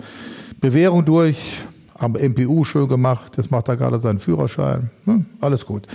Bewährung 0.61 1.05
durch, 1.05 1.61
am 1.95 2.13
MPU 2.13 2.65
schön 2.65 2.89
gemacht, 2.89 3.37
jetzt 3.39 3.51
macht 3.51 3.69
er 3.69 3.77
gerade 3.77 4.01
seinen 4.01 4.19
Führerschein, 4.19 4.91
hm, 5.05 5.27
alles 5.41 5.65
gut. 5.65 5.87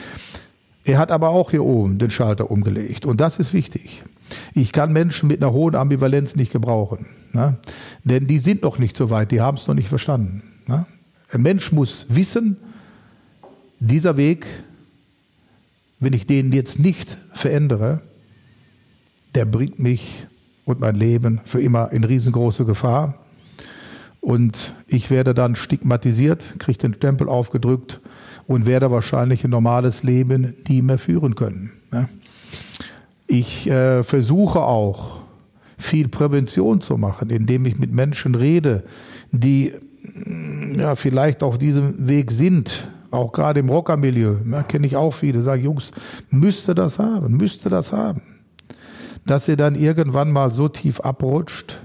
Er 0.84 0.98
hat 0.98 1.12
aber 1.12 1.30
auch 1.30 1.52
hier 1.52 1.64
oben 1.64 2.00
den 2.00 2.10
Schalter 2.10 2.50
umgelegt 2.50 3.06
und 3.06 3.22
das 3.22 3.38
ist 3.38 3.54
wichtig. 3.54 4.04
Ich 4.54 4.72
kann 4.72 4.94
Menschen 4.94 5.28
mit 5.28 5.42
einer 5.42 5.54
hohen 5.54 5.76
Ambivalenz 5.76 6.36
nicht 6.36 6.52
gebrauchen, 6.52 7.06
ne? 7.34 7.58
denn 8.04 8.28
die 8.28 8.40
sind 8.40 8.64
noch 8.64 8.80
nicht 8.80 8.98
so 8.98 9.10
weit, 9.10 9.32
die 9.32 9.42
haben 9.42 9.58
es 9.58 9.68
noch 9.68 9.76
nicht 9.76 9.90
verstanden. 9.90 10.44
Ne? 10.68 10.86
Ein 11.30 11.42
Mensch 11.42 11.72
muss 11.72 12.08
wissen, 12.10 12.58
dieser 13.80 14.18
Weg, 14.18 14.46
wenn 16.00 16.14
ich 16.14 16.26
den 16.26 16.52
jetzt 16.52 16.80
nicht 16.80 17.18
verändere, 17.34 18.02
der 19.36 19.46
bringt 19.46 19.80
mich 19.80 20.28
und 20.66 20.80
mein 20.80 20.96
Leben 20.96 21.42
für 21.46 21.62
immer 21.62 21.92
in 21.92 22.04
riesengroße 22.04 22.66
Gefahr. 22.66 23.16
Und 24.20 24.76
ich 24.88 25.10
werde 25.10 25.34
dann 25.34 25.56
stigmatisiert, 25.56 26.56
kriege 26.60 26.78
den 26.78 26.94
Stempel 26.94 27.28
aufgedrückt 27.28 28.01
und 28.52 28.66
werde 28.66 28.92
wahrscheinlich 28.92 29.44
ein 29.44 29.52
normales 29.52 30.04
Leben 30.04 30.54
nie 30.68 30.82
mehr 30.82 30.98
führen 30.98 31.36
können. 31.36 31.72
Ne? 31.92 32.10
Ich 33.28 33.70
äh, 33.70 34.04
versuche 34.04 34.60
auch 34.60 35.22
viel 35.78 36.08
Prävention 36.08 36.82
zu 36.82 36.98
machen, 36.98 37.30
indem 37.30 37.66
ich 37.66 37.80
mit 37.80 37.92
Menschen 37.92 38.36
rede, 38.36 38.84
die 39.32 39.74
mm, 40.26 40.80
ja, 40.80 40.96
vielleicht 40.96 41.44
auf 41.44 41.58
diesem 41.58 42.08
Weg 42.08 42.32
sind, 42.32 42.88
auch 43.10 43.32
gerade 43.32 43.60
im 43.60 43.70
Rockermilieu, 43.70 44.38
ja, 44.50 44.64
kenne 44.64 44.88
ich 44.88 44.96
auch 44.96 45.12
viele, 45.12 45.42
sagen, 45.42 45.64
Jungs, 45.64 45.92
müsste 46.30 46.76
das 46.76 47.00
haben, 47.00 47.38
müsste 47.38 47.70
das 47.70 47.92
haben. 47.92 48.22
Dass 49.26 49.48
ihr 49.48 49.58
dann 49.58 49.76
irgendwann 49.76 50.32
mal 50.32 50.52
so 50.52 50.68
tief 50.68 51.00
abrutscht, 51.00 51.80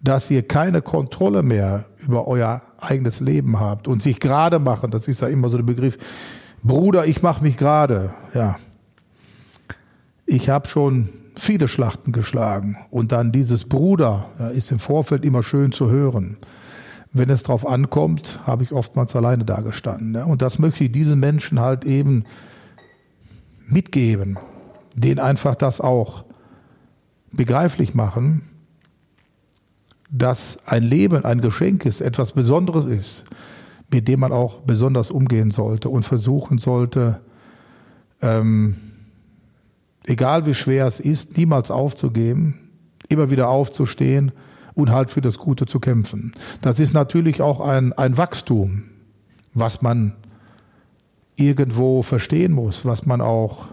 dass 0.00 0.30
ihr 0.30 0.46
keine 0.46 0.82
Kontrolle 0.82 1.42
mehr 1.42 1.86
über 2.08 2.26
euer 2.26 2.62
eigenes 2.80 3.20
Leben 3.20 3.60
habt 3.60 3.86
und 3.86 4.02
sich 4.02 4.18
gerade 4.18 4.58
machen, 4.58 4.90
das 4.90 5.06
ist 5.06 5.20
ja 5.20 5.28
immer 5.28 5.50
so 5.50 5.58
der 5.58 5.64
Begriff, 5.64 5.98
Bruder, 6.62 7.06
ich 7.06 7.22
mache 7.22 7.44
mich 7.44 7.58
gerade, 7.58 8.14
ja, 8.34 8.56
ich 10.24 10.48
habe 10.48 10.66
schon 10.66 11.10
viele 11.36 11.68
Schlachten 11.68 12.12
geschlagen 12.12 12.78
und 12.90 13.12
dann 13.12 13.30
dieses 13.30 13.66
Bruder 13.66 14.26
ja, 14.38 14.48
ist 14.48 14.72
im 14.72 14.78
Vorfeld 14.78 15.24
immer 15.24 15.42
schön 15.42 15.70
zu 15.70 15.90
hören. 15.90 16.38
Wenn 17.12 17.30
es 17.30 17.42
drauf 17.42 17.66
ankommt, 17.66 18.40
habe 18.44 18.64
ich 18.64 18.72
oftmals 18.72 19.14
alleine 19.14 19.44
dagestanden. 19.44 20.14
Ja. 20.14 20.24
Und 20.24 20.42
das 20.42 20.58
möchte 20.58 20.84
ich 20.84 20.92
diesen 20.92 21.20
Menschen 21.20 21.60
halt 21.60 21.84
eben 21.84 22.24
mitgeben, 23.66 24.38
denen 24.94 25.18
einfach 25.18 25.54
das 25.54 25.80
auch 25.80 26.24
begreiflich 27.32 27.94
machen, 27.94 28.42
dass 30.10 30.66
ein 30.66 30.82
Leben 30.82 31.24
ein 31.24 31.40
Geschenk 31.40 31.84
ist, 31.84 32.00
etwas 32.00 32.32
Besonderes 32.32 32.86
ist, 32.86 33.24
mit 33.90 34.08
dem 34.08 34.20
man 34.20 34.32
auch 34.32 34.60
besonders 34.60 35.10
umgehen 35.10 35.50
sollte 35.50 35.88
und 35.88 36.04
versuchen 36.04 36.58
sollte, 36.58 37.20
ähm, 38.22 38.76
egal 40.04 40.46
wie 40.46 40.54
schwer 40.54 40.86
es 40.86 41.00
ist, 41.00 41.36
niemals 41.36 41.70
aufzugeben, 41.70 42.70
immer 43.08 43.30
wieder 43.30 43.48
aufzustehen 43.48 44.32
und 44.74 44.90
halt 44.90 45.10
für 45.10 45.20
das 45.20 45.38
Gute 45.38 45.66
zu 45.66 45.80
kämpfen. 45.80 46.32
Das 46.60 46.78
ist 46.78 46.94
natürlich 46.94 47.42
auch 47.42 47.60
ein, 47.60 47.92
ein 47.92 48.16
Wachstum, 48.16 48.84
was 49.54 49.82
man 49.82 50.14
irgendwo 51.36 52.02
verstehen 52.02 52.52
muss, 52.52 52.84
was 52.84 53.06
man 53.06 53.20
auch 53.20 53.68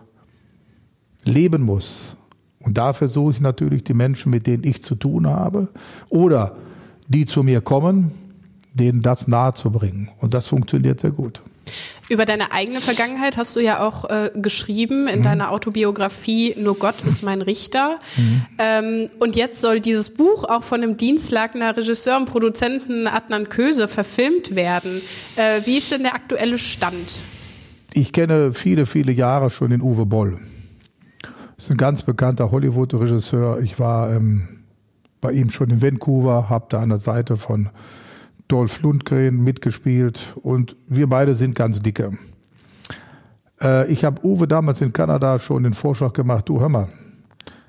leben 1.24 1.64
muss. 1.64 2.18
Und 2.66 2.80
da 2.80 2.94
versuche 2.94 3.32
ich 3.32 3.40
natürlich 3.40 3.84
die 3.84 3.94
Menschen, 3.94 4.32
mit 4.32 4.48
denen 4.48 4.64
ich 4.64 4.82
zu 4.82 4.96
tun 4.96 5.28
habe 5.28 5.70
oder 6.10 6.56
die 7.08 7.26
zu 7.26 7.44
mir 7.44 7.62
kommen, 7.62 8.12
denen 8.74 9.04
das 9.04 9.28
nahezubringen. 9.28 10.10
Und 10.20 10.34
das 10.34 10.48
funktioniert 10.48 11.00
sehr 11.00 11.12
gut. 11.12 11.42
Über 12.10 12.26
deine 12.26 12.52
eigene 12.52 12.82
Vergangenheit 12.82 13.38
hast 13.38 13.56
du 13.56 13.60
ja 13.60 13.86
auch 13.86 14.10
äh, 14.10 14.32
geschrieben 14.36 15.08
in 15.08 15.20
mhm. 15.20 15.24
deiner 15.24 15.52
Autobiografie 15.52 16.56
Nur 16.58 16.78
Gott 16.78 16.96
ist 17.08 17.24
mein 17.24 17.42
Richter. 17.42 18.00
Mhm. 18.18 18.46
Ähm, 18.58 19.10
und 19.20 19.36
jetzt 19.36 19.62
soll 19.62 19.80
dieses 19.80 20.12
Buch 20.12 20.44
auch 20.44 20.64
von 20.64 20.82
dem 20.82 20.98
Dienstlagener 20.98 21.78
Regisseur 21.78 22.18
und 22.18 22.26
Produzenten 22.26 23.08
Adnan 23.08 23.50
Köse 23.50 23.88
verfilmt 23.88 24.56
werden. 24.56 25.02
Äh, 25.36 25.62
wie 25.66 25.78
ist 25.78 25.92
denn 25.92 26.04
der 26.04 26.16
aktuelle 26.16 26.58
Stand? 26.58 27.26
Ich 27.94 28.12
kenne 28.12 28.54
viele, 28.54 28.86
viele 28.86 29.12
Jahre 29.12 29.50
schon 29.50 29.70
den 29.70 29.82
Uwe 29.82 30.06
Boll. 30.06 30.40
Das 31.56 31.66
ist 31.66 31.72
ein 31.72 31.78
ganz 31.78 32.04
bekannter 32.04 32.52
Hollywood-Regisseur. 32.52 33.60
Ich 33.62 33.80
war 33.80 34.12
ähm, 34.12 34.48
bei 35.22 35.32
ihm 35.32 35.50
schon 35.50 35.70
in 35.70 35.82
Vancouver, 35.82 36.50
habe 36.50 36.66
da 36.70 36.82
an 36.82 36.90
der 36.90 37.00
Seite 37.00 37.38
von 37.38 37.70
Dolph 38.48 38.82
Lundgren 38.82 39.44
mitgespielt 39.44 40.36
und 40.44 40.76
wir 40.88 41.08
beide 41.08 41.36
sind 41.36 41.56
ganz 41.56 41.82
dicke. 41.82 42.12
Äh, 43.62 43.92
ich 43.92 44.04
habe 44.06 44.24
Uwe 44.26 44.48
damals 44.48 44.82
in 44.82 44.94
Kanada 44.94 45.40
schon 45.40 45.64
den 45.64 45.74
Vorschlag 45.74 46.14
gemacht, 46.14 46.48
du 46.50 46.60
hör 46.60 46.70
mal, 46.70 46.90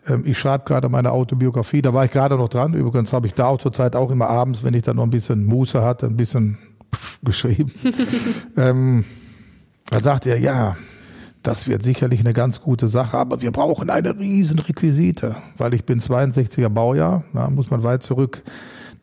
ähm, 0.06 0.24
ich 0.26 0.38
schreibe 0.38 0.64
gerade 0.64 0.88
meine 0.88 1.12
Autobiografie, 1.12 1.80
da 1.80 1.94
war 1.94 2.04
ich 2.04 2.10
gerade 2.10 2.36
noch 2.36 2.48
dran. 2.48 2.74
Übrigens 2.74 3.12
habe 3.12 3.26
ich 3.26 3.34
da 3.34 3.46
auch 3.46 3.58
zurzeit 3.58 3.96
auch 3.96 4.10
immer 4.10 4.28
abends, 4.28 4.64
wenn 4.64 4.74
ich 4.74 4.82
dann 4.82 4.96
noch 4.96 5.04
ein 5.04 5.10
bisschen 5.10 5.44
Muße 5.46 5.82
hatte, 5.82 6.06
ein 6.06 6.16
bisschen 6.16 6.58
geschrieben. 7.22 7.72
ähm, 8.56 9.04
da 9.90 10.00
sagte 10.00 10.30
er, 10.30 10.38
ja, 10.38 10.76
das 11.46 11.68
wird 11.68 11.82
sicherlich 11.82 12.20
eine 12.20 12.32
ganz 12.32 12.60
gute 12.60 12.88
Sache, 12.88 13.18
aber 13.18 13.42
wir 13.42 13.52
brauchen 13.52 13.90
eine 13.90 14.18
riesen 14.18 14.58
Requisite, 14.58 15.36
weil 15.56 15.74
ich 15.74 15.84
bin 15.84 16.00
62er 16.00 16.68
Baujahr, 16.68 17.24
da 17.32 17.50
muss 17.50 17.70
man 17.70 17.82
weit 17.84 18.02
zurück 18.02 18.42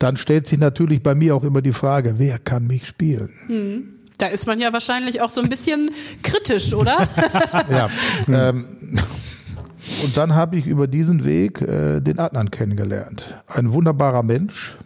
dann 0.03 0.17
stellt 0.17 0.47
sich 0.47 0.59
natürlich 0.59 1.01
bei 1.01 1.15
mir 1.15 1.33
auch 1.33 1.43
immer 1.43 1.61
die 1.61 1.71
Frage, 1.71 2.15
wer 2.17 2.37
kann 2.37 2.67
mich 2.67 2.87
spielen? 2.87 3.29
Hm. 3.47 3.89
Da 4.17 4.27
ist 4.27 4.45
man 4.45 4.59
ja 4.59 4.71
wahrscheinlich 4.73 5.21
auch 5.21 5.29
so 5.29 5.41
ein 5.41 5.49
bisschen 5.49 5.89
kritisch, 6.21 6.73
oder? 6.73 7.07
ja. 7.69 7.89
Ähm, 8.27 8.65
und 10.03 10.17
dann 10.17 10.35
habe 10.35 10.57
ich 10.57 10.67
über 10.67 10.87
diesen 10.87 11.25
Weg 11.25 11.61
äh, 11.61 11.99
den 11.99 12.19
Adnan 12.19 12.51
kennengelernt. 12.51 13.41
Ein 13.47 13.73
wunderbarer 13.73 14.23
Mensch. 14.23 14.77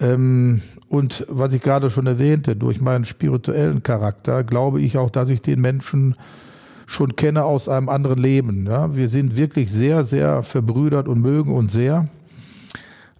Ähm, 0.00 0.62
und 0.88 1.26
was 1.28 1.52
ich 1.52 1.62
gerade 1.62 1.90
schon 1.90 2.06
erwähnte, 2.06 2.56
durch 2.56 2.80
meinen 2.80 3.04
spirituellen 3.04 3.82
Charakter 3.82 4.44
glaube 4.44 4.80
ich 4.80 4.96
auch, 4.96 5.10
dass 5.10 5.28
ich 5.28 5.42
den 5.42 5.60
Menschen 5.60 6.16
schon 6.86 7.16
kenne 7.16 7.44
aus 7.44 7.68
einem 7.68 7.88
anderen 7.88 8.18
Leben. 8.18 8.66
Ja? 8.66 8.96
Wir 8.96 9.08
sind 9.08 9.36
wirklich 9.36 9.70
sehr, 9.70 10.04
sehr 10.04 10.42
verbrüdert 10.42 11.08
und 11.08 11.20
mögen 11.20 11.52
uns 11.52 11.72
sehr. 11.72 12.08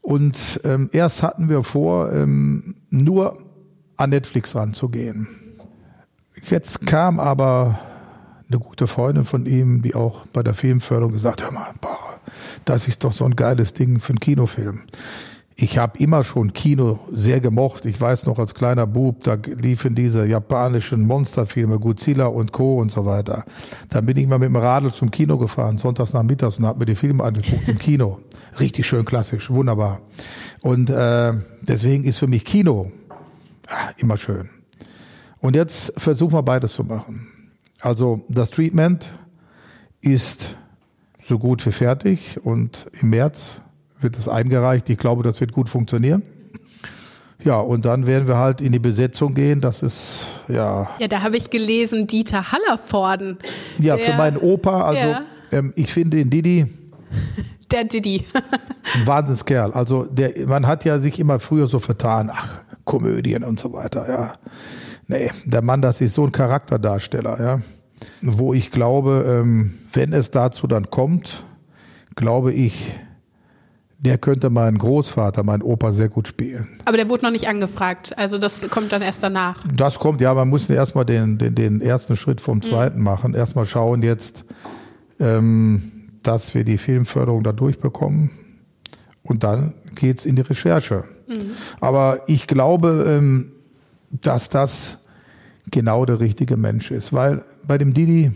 Und 0.01 0.61
ähm, 0.65 0.89
erst 0.93 1.23
hatten 1.23 1.51
wir 1.51 1.63
vor, 1.63 2.13
ähm, 2.13 2.77
nur 2.89 3.39
an 3.99 4.11
Netflix 4.11 4.55
ranzugehen. 4.55 5.29
Jetzt 6.47 6.87
kam 6.87 7.21
aber 7.21 7.79
eine 8.49 8.59
gute 8.59 8.87
Freundin 8.87 9.25
von 9.25 9.45
ihm, 9.45 9.83
die 9.83 9.95
auch 9.95 10.27
bei 10.29 10.43
der 10.43 10.55
Filmförderung 10.55 11.13
gesagt, 11.13 11.43
hör 11.43 11.53
mal, 11.53 11.75
boah, 11.81 11.99
das 12.65 12.89
ist 12.89 13.05
doch 13.05 13.13
so 13.13 13.27
ein 13.27 13.37
geiles 13.37 13.75
Ding 13.75 14.01
für 14.01 14.13
einen 14.13 14.21
Kinofilm. 14.21 14.81
Ich 15.61 15.77
habe 15.77 15.99
immer 15.99 16.23
schon 16.23 16.53
Kino 16.53 17.01
sehr 17.11 17.41
gemocht. 17.41 17.85
Ich 17.85 18.01
weiß 18.01 18.27
noch 18.27 18.39
als 18.39 18.55
kleiner 18.55 18.87
Bub, 18.87 19.25
da 19.25 19.35
liefen 19.35 19.97
diese 19.97 20.25
japanischen 20.25 21.05
Monsterfilme, 21.05 21.81
Godzilla 21.81 22.27
und 22.27 22.53
Co. 22.53 22.79
und 22.79 22.93
so 22.93 23.05
weiter. 23.07 23.45
Dann 23.89 24.07
bin 24.07 24.17
ich 24.17 24.29
mal 24.29 24.39
mit 24.39 24.51
dem 24.51 24.57
Radl 24.57 24.93
zum 24.93 25.11
Kino 25.11 25.37
gefahren, 25.37 25.77
sonntags 25.77 26.13
nachmittags 26.13 26.61
und 26.61 26.67
habe 26.67 26.79
mir 26.79 26.87
die 26.87 26.95
Filme 26.95 27.25
angeguckt 27.25 27.67
im 27.67 27.77
Kino. 27.77 28.21
Richtig 28.61 28.87
schön 28.87 29.05
klassisch, 29.05 29.51
wunderbar. 29.51 30.01
Und 30.61 30.91
äh, 30.91 31.33
deswegen 31.61 32.05
ist 32.05 32.19
für 32.19 32.29
mich 32.29 32.45
Kino 32.45 32.93
ah, 33.67 33.91
immer 33.97 34.17
schön. 34.17 34.49
Und 35.41 35.57
jetzt 35.57 35.93
versuchen 36.01 36.35
wir 36.35 36.45
beides 36.45 36.75
zu 36.75 36.85
machen. 36.85 37.27
Also 37.81 38.25
das 38.29 38.51
Treatment 38.51 39.13
ist 40.03 40.55
so 41.21 41.41
gut 41.41 41.67
wie 41.67 41.73
fertig 41.73 42.39
und 42.45 42.89
im 43.01 43.11
März 43.11 43.61
wird 44.01 44.17
es 44.17 44.29
eingereicht. 44.29 44.89
Ich 44.91 44.99
glaube, 44.99 45.23
das 45.23 45.41
wird 45.41 45.53
gut 45.53 45.69
funktionieren. 45.69 46.23
Ja, 47.45 47.61
und 47.61 47.85
dann 47.85 48.07
werden 48.07 48.27
wir 48.27 48.37
halt 48.37 48.61
in 48.61 48.73
die 48.73 48.81
Besetzung 48.81 49.35
gehen. 49.35 49.61
Das 49.61 49.83
ist, 49.83 50.27
ja. 50.49 50.89
Ja, 50.99 51.09
da 51.09 51.23
habe 51.23 51.37
ich 51.37 51.51
gelesen, 51.51 52.07
Dieter 52.07 52.51
Hallervorden. 52.51 53.39
Ja, 53.79 53.97
für 53.97 54.17
meinen 54.17 54.37
Opa. 54.37 54.83
Also, 54.83 55.07
ja. 55.07 55.23
ähm, 55.53 55.73
ich 55.77 55.93
finde 55.93 56.17
den 56.17 56.31
Didi 56.31 56.67
der 57.71 57.85
Didi. 57.85 58.25
Ein 58.95 59.07
Wahnsinnskerl. 59.07 59.73
Also 59.73 60.05
der, 60.05 60.47
man 60.47 60.67
hat 60.67 60.85
ja 60.85 60.99
sich 60.99 61.19
immer 61.19 61.39
früher 61.39 61.67
so 61.67 61.79
vertan, 61.79 62.31
ach, 62.33 62.59
Komödien 62.85 63.45
und 63.45 63.61
so 63.61 63.73
weiter, 63.73 64.09
ja. 64.09 64.33
Nee, 65.07 65.31
der 65.45 65.63
Mann, 65.63 65.83
das 65.83 66.01
ist 66.01 66.15
so 66.15 66.25
ein 66.25 66.33
Charakterdarsteller, 66.33 67.41
ja. 67.41 67.61
Wo 68.23 68.55
ich 68.55 68.71
glaube, 68.71 69.41
ähm, 69.43 69.75
wenn 69.93 70.13
es 70.13 70.31
dazu 70.31 70.67
dann 70.67 70.91
kommt, 70.91 71.45
glaube 72.15 72.53
ich, 72.53 72.93
der 73.99 74.17
könnte 74.17 74.49
meinen 74.49 74.79
Großvater, 74.79 75.43
meinen 75.43 75.63
Opa 75.63 75.93
sehr 75.93 76.09
gut 76.09 76.29
spielen. 76.29 76.69
Aber 76.85 76.97
der 76.97 77.09
wurde 77.09 77.25
noch 77.25 77.33
nicht 77.33 77.49
angefragt. 77.49 78.17
Also 78.17 78.39
das 78.39 78.69
kommt 78.71 78.93
dann 78.93 79.03
erst 79.03 79.25
danach. 79.25 79.57
Das 79.75 79.99
kommt, 79.99 80.21
ja, 80.21 80.33
man 80.35 80.49
muss 80.49 80.71
erstmal 80.71 81.05
den, 81.05 81.37
den, 81.37 81.55
den 81.55 81.81
ersten 81.81 82.17
Schritt 82.17 82.41
vom 82.41 82.63
zweiten 82.63 82.99
mhm. 82.99 83.05
machen. 83.05 83.35
Erstmal 83.35 83.67
schauen 83.67 84.03
jetzt, 84.03 84.45
ähm, 85.19 86.11
dass 86.23 86.55
wir 86.55 86.65
die 86.65 86.79
Filmförderung 86.79 87.43
da 87.43 87.53
durchbekommen. 87.53 88.31
Und 89.25 89.43
dann 89.43 89.75
geht's 89.97 90.25
in 90.25 90.37
die 90.37 90.43
Recherche. 90.43 91.05
Mhm. 91.27 91.51
Aber 91.81 92.23
ich 92.29 92.47
glaube, 92.47 93.05
ähm, 93.09 93.51
dass 94.11 94.49
das 94.49 94.99
genau 95.71 96.05
der 96.05 96.21
richtige 96.21 96.57
Mensch 96.57 96.93
ist. 96.93 97.13
Weil 97.13 97.45
bei 97.67 97.79
dem 97.79 97.95
Didi 97.95 98.31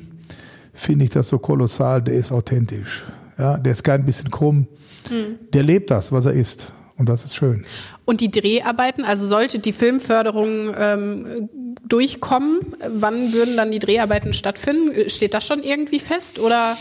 finde 0.75 1.05
ich 1.05 1.13
das 1.13 1.29
so 1.29 1.39
kolossal, 1.39 2.03
der 2.03 2.15
ist 2.15 2.33
authentisch. 2.33 3.05
Ja, 3.43 3.59
der 3.59 3.73
ist 3.73 3.83
kein 3.83 4.05
bisschen 4.05 4.31
krumm 4.31 4.69
hm. 5.09 5.39
Der 5.53 5.63
lebt 5.63 5.91
das, 5.91 6.13
was 6.13 6.27
er 6.27 6.33
ist. 6.33 6.73
Und 6.97 7.09
das 7.09 7.25
ist 7.25 7.35
schön. 7.35 7.65
Und 8.05 8.21
die 8.21 8.31
Dreharbeiten, 8.31 9.05
also 9.05 9.27
sollte 9.27 9.59
die 9.59 9.73
Filmförderung 9.73 10.73
ähm, 10.77 11.49
durchkommen, 11.89 12.61
wann 12.89 13.33
würden 13.33 13.57
dann 13.57 13.71
die 13.71 13.79
Dreharbeiten 13.79 14.33
stattfinden? 14.33 15.09
Steht 15.09 15.35
das 15.35 15.47
schon 15.47 15.63
irgendwie 15.63 15.99
fest 15.99 16.39
oder? 16.39 16.77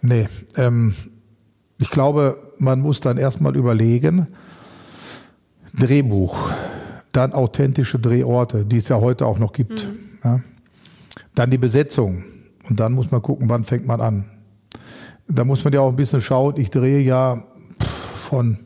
Nee, 0.00 0.28
ähm, 0.56 0.94
ich 1.78 1.90
glaube, 1.90 2.52
man 2.58 2.80
muss 2.80 3.00
dann 3.00 3.18
erstmal 3.18 3.56
überlegen, 3.56 4.28
Drehbuch, 5.78 6.50
dann 7.12 7.32
authentische 7.32 7.98
Drehorte, 7.98 8.64
die 8.64 8.78
es 8.78 8.88
ja 8.88 9.00
heute 9.00 9.26
auch 9.26 9.38
noch 9.38 9.52
gibt. 9.52 9.86
Mhm. 9.88 9.98
Ja. 10.24 10.40
Dann 11.34 11.50
die 11.50 11.58
Besetzung. 11.58 12.24
Und 12.68 12.80
dann 12.80 12.92
muss 12.92 13.10
man 13.10 13.20
gucken, 13.20 13.50
wann 13.50 13.64
fängt 13.64 13.86
man 13.86 14.00
an. 14.00 14.24
Da 15.28 15.44
muss 15.44 15.64
man 15.64 15.72
ja 15.72 15.80
auch 15.80 15.88
ein 15.88 15.96
bisschen 15.96 16.20
schauen. 16.20 16.54
Ich 16.56 16.70
drehe 16.70 17.00
ja 17.00 17.42
von 18.28 18.58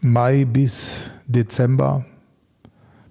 Mai 0.00 0.44
bis 0.44 1.00
Dezember 1.26 2.04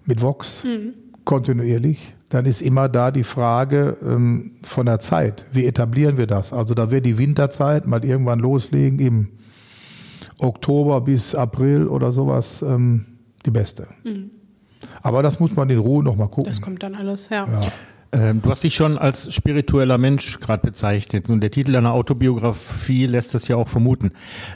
mit 0.06 0.22
Vox 0.22 0.64
mhm. 0.64 0.94
kontinuierlich. 1.24 2.14
Dann 2.30 2.46
ist 2.46 2.62
immer 2.62 2.90
da 2.90 3.12
die 3.12 3.24
Frage 3.24 3.98
ähm, 4.02 4.54
von 4.64 4.86
der 4.86 5.00
Zeit. 5.00 5.46
Wie 5.52 5.66
etablieren 5.66 6.18
wir 6.18 6.28
das? 6.28 6.54
Also 6.54 6.74
da 6.74 6.92
wird 6.92 7.06
die 7.06 7.18
Winterzeit 7.18 7.86
mal 7.86 8.04
irgendwann 8.04 8.40
loslegen 8.40 9.00
im 9.00 9.30
Oktober 10.38 11.02
bis 11.02 11.36
April 11.36 11.88
oder 11.88 12.12
sowas 12.12 12.62
ähm, 12.62 13.06
die 13.46 13.52
beste. 13.52 13.88
Mhm. 14.04 14.32
Aber 15.02 15.24
das 15.24 15.40
muss 15.40 15.56
man 15.56 15.70
in 15.70 15.80
Ruhe 15.80 16.04
noch 16.04 16.16
mal 16.16 16.28
gucken. 16.28 16.46
Das 16.46 16.62
kommt 16.62 16.84
dann 16.84 16.96
alles, 16.96 17.30
ja. 17.30 17.48
ja. 17.48 17.72
Ähm, 18.16 18.42
du 18.42 18.50
hast 18.50 18.64
dich 18.64 18.74
schon 18.74 18.98
als 18.98 19.34
spiritueller 19.34 19.98
Mensch 19.98 20.40
gerade 20.40 20.66
bezeichnet 20.66 21.30
und 21.30 21.42
der 21.42 21.52
Titel 21.52 21.74
deiner 21.74 21.92
Autobiografie 21.92 23.08
lässt 23.08 23.36
es 23.36 23.50
ja 23.50 23.58
auch 23.58 23.68
vermuten. 23.68 24.12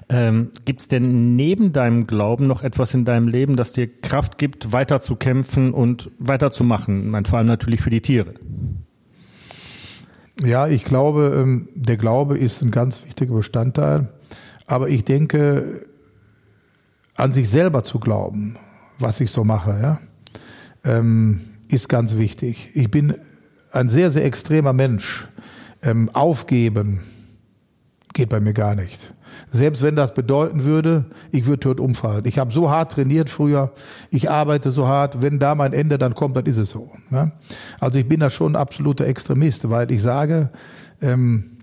Ähm, 0.07 0.51
gibt 0.63 0.79
es 0.79 0.87
denn 0.87 1.35
neben 1.35 1.73
deinem 1.73 2.07
Glauben 2.07 2.47
noch 2.47 2.63
etwas 2.63 2.93
in 2.93 3.03
deinem 3.03 3.27
Leben, 3.27 3.57
das 3.57 3.73
dir 3.73 3.87
Kraft 3.87 4.37
gibt, 4.37 4.71
weiter 4.71 5.01
zu 5.01 5.17
kämpfen 5.17 5.73
und 5.73 6.09
weiterzumachen? 6.19 7.25
Vor 7.25 7.37
allem 7.37 7.47
natürlich 7.47 7.81
für 7.81 7.89
die 7.89 7.99
Tiere. 7.99 8.33
Ja, 10.41 10.69
ich 10.69 10.85
glaube, 10.85 11.33
ähm, 11.35 11.67
der 11.75 11.97
Glaube 11.97 12.37
ist 12.37 12.61
ein 12.61 12.71
ganz 12.71 13.05
wichtiger 13.05 13.35
Bestandteil. 13.35 14.07
Aber 14.67 14.87
ich 14.87 15.03
denke, 15.03 15.85
an 17.15 17.33
sich 17.33 17.49
selber 17.49 17.83
zu 17.83 17.99
glauben, 17.99 18.55
was 18.99 19.19
ich 19.19 19.31
so 19.31 19.43
mache, 19.43 19.77
ja, 19.81 19.99
ähm, 20.85 21.41
ist 21.67 21.89
ganz 21.89 22.17
wichtig. 22.17 22.69
Ich 22.73 22.89
bin 22.89 23.15
ein 23.71 23.89
sehr, 23.89 24.11
sehr 24.11 24.25
extremer 24.25 24.73
Mensch. 24.73 25.27
Ähm, 25.81 26.09
aufgeben 26.13 27.01
geht 28.13 28.29
bei 28.29 28.39
mir 28.39 28.53
gar 28.53 28.75
nicht. 28.75 29.13
Selbst 29.51 29.81
wenn 29.81 29.95
das 29.95 30.13
bedeuten 30.13 30.63
würde, 30.63 31.05
ich 31.31 31.45
würde 31.45 31.61
tot 31.61 31.79
umfallen. 31.79 32.25
Ich 32.25 32.37
habe 32.37 32.51
so 32.51 32.69
hart 32.69 32.91
trainiert 32.91 33.29
früher, 33.29 33.71
ich 34.11 34.29
arbeite 34.29 34.71
so 34.71 34.87
hart, 34.87 35.21
wenn 35.21 35.39
da 35.39 35.55
mein 35.55 35.73
Ende 35.73 35.97
dann 35.97 36.15
kommt, 36.15 36.35
dann 36.35 36.45
ist 36.45 36.57
es 36.57 36.71
so. 36.71 36.91
Ne? 37.09 37.31
Also 37.79 37.97
ich 37.97 38.07
bin 38.07 38.19
da 38.19 38.29
schon 38.29 38.53
ein 38.53 38.61
absoluter 38.61 39.07
Extremist, 39.07 39.69
weil 39.69 39.91
ich 39.91 40.03
sage, 40.03 40.49
ähm, 41.01 41.57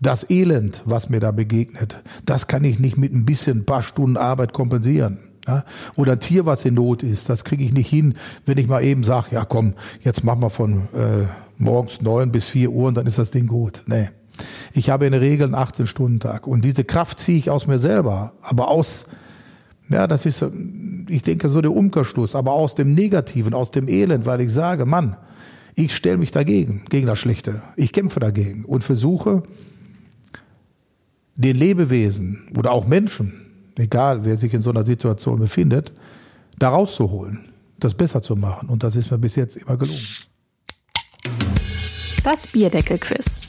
das 0.00 0.28
Elend, 0.28 0.82
was 0.84 1.08
mir 1.08 1.20
da 1.20 1.30
begegnet, 1.30 2.02
das 2.26 2.46
kann 2.46 2.64
ich 2.64 2.78
nicht 2.78 2.98
mit 2.98 3.12
ein 3.12 3.24
bisschen 3.24 3.58
ein 3.58 3.64
paar 3.64 3.82
Stunden 3.82 4.16
Arbeit 4.16 4.52
kompensieren. 4.52 5.18
Ja? 5.46 5.64
Oder 5.96 6.12
ein 6.12 6.20
Tier, 6.20 6.46
was 6.46 6.64
in 6.64 6.74
Not 6.74 7.02
ist, 7.02 7.30
das 7.30 7.44
kriege 7.44 7.64
ich 7.64 7.72
nicht 7.72 7.88
hin, 7.88 8.14
wenn 8.46 8.58
ich 8.58 8.68
mal 8.68 8.84
eben 8.84 9.04
sage, 9.04 9.28
ja 9.32 9.44
komm, 9.44 9.74
jetzt 10.02 10.22
machen 10.24 10.42
wir 10.42 10.50
von 10.50 10.88
äh, 10.92 11.26
morgens 11.56 12.00
neun 12.00 12.32
bis 12.32 12.48
vier 12.48 12.70
Uhr 12.70 12.88
und 12.88 12.94
dann 12.96 13.06
ist 13.06 13.18
das 13.18 13.30
Ding 13.30 13.46
gut. 13.46 13.82
Nee. 13.86 14.08
Ich 14.72 14.90
habe 14.90 15.06
in 15.06 15.12
der 15.12 15.20
Regel 15.20 15.46
einen 15.46 15.54
18-Stunden-Tag 15.54 16.46
und 16.46 16.64
diese 16.64 16.84
Kraft 16.84 17.20
ziehe 17.20 17.38
ich 17.38 17.50
aus 17.50 17.66
mir 17.66 17.78
selber, 17.78 18.32
aber 18.42 18.68
aus, 18.68 19.04
ja, 19.88 20.06
das 20.06 20.26
ist, 20.26 20.44
ich 21.08 21.22
denke, 21.22 21.48
so 21.48 21.60
der 21.60 21.72
Umkehrschluss, 21.72 22.34
aber 22.34 22.52
aus 22.52 22.74
dem 22.74 22.94
Negativen, 22.94 23.54
aus 23.54 23.70
dem 23.70 23.88
Elend, 23.88 24.26
weil 24.26 24.40
ich 24.40 24.52
sage, 24.52 24.84
Mann, 24.86 25.16
ich 25.76 25.94
stelle 25.94 26.18
mich 26.18 26.30
dagegen, 26.30 26.84
gegen 26.88 27.06
das 27.06 27.18
Schlechte. 27.18 27.62
Ich 27.76 27.92
kämpfe 27.92 28.20
dagegen 28.20 28.64
und 28.64 28.82
versuche, 28.82 29.42
den 31.36 31.56
Lebewesen 31.56 32.48
oder 32.56 32.72
auch 32.72 32.86
Menschen, 32.86 33.32
egal 33.76 34.24
wer 34.24 34.36
sich 34.36 34.54
in 34.54 34.62
so 34.62 34.70
einer 34.70 34.84
Situation 34.84 35.40
befindet, 35.40 35.92
da 36.58 36.68
rauszuholen, 36.68 37.52
das 37.78 37.94
besser 37.94 38.22
zu 38.22 38.36
machen. 38.36 38.68
Und 38.68 38.82
das 38.82 38.94
ist 38.94 39.10
mir 39.10 39.18
bis 39.18 39.34
jetzt 39.36 39.56
immer 39.56 39.76
gelungen. 39.76 39.98
Das 42.24 42.46
Bierdeckel-Quiz. 42.46 43.48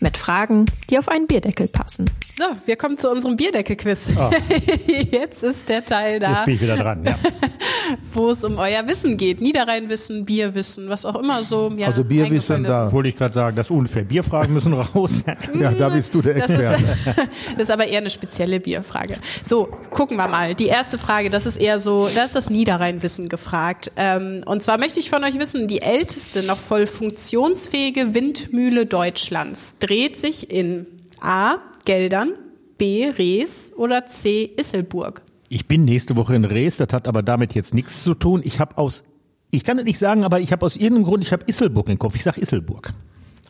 Mit 0.00 0.16
Fragen, 0.16 0.66
die 0.90 0.98
auf 0.98 1.08
einen 1.08 1.28
Bierdeckel 1.28 1.68
passen. 1.68 2.10
So, 2.36 2.44
wir 2.66 2.74
kommen 2.74 2.98
zu 2.98 3.08
unserem 3.08 3.36
Bierdeckel-Quiz. 3.36 4.08
Oh. 4.18 4.30
Jetzt 5.12 5.44
ist 5.44 5.68
der 5.68 5.84
Teil 5.84 6.18
da. 6.18 6.32
Jetzt 6.32 6.44
bin 6.44 6.54
ich 6.56 6.60
wieder 6.60 6.76
dran, 6.76 7.04
ja. 7.04 7.16
wo 8.12 8.30
es 8.30 8.44
um 8.44 8.58
euer 8.58 8.86
Wissen 8.86 9.16
geht. 9.16 9.40
Niederrheinwissen, 9.40 10.24
Bierwissen, 10.24 10.88
was 10.88 11.04
auch 11.04 11.16
immer 11.16 11.42
so. 11.42 11.72
Ja, 11.76 11.88
also 11.88 12.04
Bierwissen 12.04 12.64
da. 12.64 12.92
Wollte 12.92 13.08
ich 13.08 13.16
gerade 13.16 13.34
sagen, 13.34 13.56
das 13.56 13.66
ist 13.66 13.70
unfair. 13.70 14.04
Bierfragen 14.04 14.52
müssen 14.54 14.72
raus. 14.72 15.22
ja, 15.54 15.72
da 15.72 15.88
bist 15.88 16.14
du 16.14 16.22
der 16.22 16.36
Experte. 16.36 16.82
Das 16.82 17.06
ist, 17.06 17.18
das 17.54 17.62
ist 17.64 17.70
aber 17.70 17.86
eher 17.86 17.98
eine 17.98 18.10
spezielle 18.10 18.60
Bierfrage. 18.60 19.16
So, 19.44 19.68
gucken 19.90 20.16
wir 20.16 20.28
mal. 20.28 20.54
Die 20.54 20.66
erste 20.66 20.98
Frage, 20.98 21.30
das 21.30 21.46
ist 21.46 21.56
eher 21.56 21.78
so, 21.78 22.08
da 22.14 22.24
ist 22.24 22.34
das 22.34 22.50
Niederrheinwissen 22.50 23.28
gefragt. 23.28 23.92
Ähm, 23.96 24.42
und 24.46 24.62
zwar 24.62 24.78
möchte 24.78 25.00
ich 25.00 25.10
von 25.10 25.24
euch 25.24 25.38
wissen, 25.38 25.68
die 25.68 25.82
älteste 25.82 26.42
noch 26.42 26.58
voll 26.58 26.86
funktionsfähige 26.86 28.14
Windmühle 28.14 28.86
Deutschlands 28.86 29.76
dreht 29.78 30.18
sich 30.18 30.50
in 30.50 30.86
A. 31.20 31.56
Geldern, 31.84 32.30
B. 32.78 33.08
Rees 33.08 33.72
oder 33.76 34.06
C. 34.06 34.50
Isselburg? 34.56 35.22
Ich 35.48 35.68
bin 35.68 35.84
nächste 35.84 36.16
Woche 36.16 36.34
in 36.34 36.44
Rees, 36.44 36.78
das 36.78 36.92
hat 36.92 37.06
aber 37.06 37.22
damit 37.22 37.54
jetzt 37.54 37.74
nichts 37.74 38.02
zu 38.02 38.14
tun. 38.14 38.40
Ich 38.44 38.58
habe 38.58 38.76
aus, 38.78 39.04
ich 39.50 39.64
kann 39.64 39.78
es 39.78 39.84
nicht 39.84 39.98
sagen, 39.98 40.24
aber 40.24 40.40
ich 40.40 40.52
habe 40.52 40.66
aus 40.66 40.76
irgendeinem 40.76 41.04
Grund, 41.04 41.22
ich 41.24 41.32
habe 41.32 41.44
Isselburg 41.46 41.88
im 41.88 41.98
Kopf. 41.98 42.16
Ich 42.16 42.24
sage 42.24 42.40
Isselburg. 42.40 42.92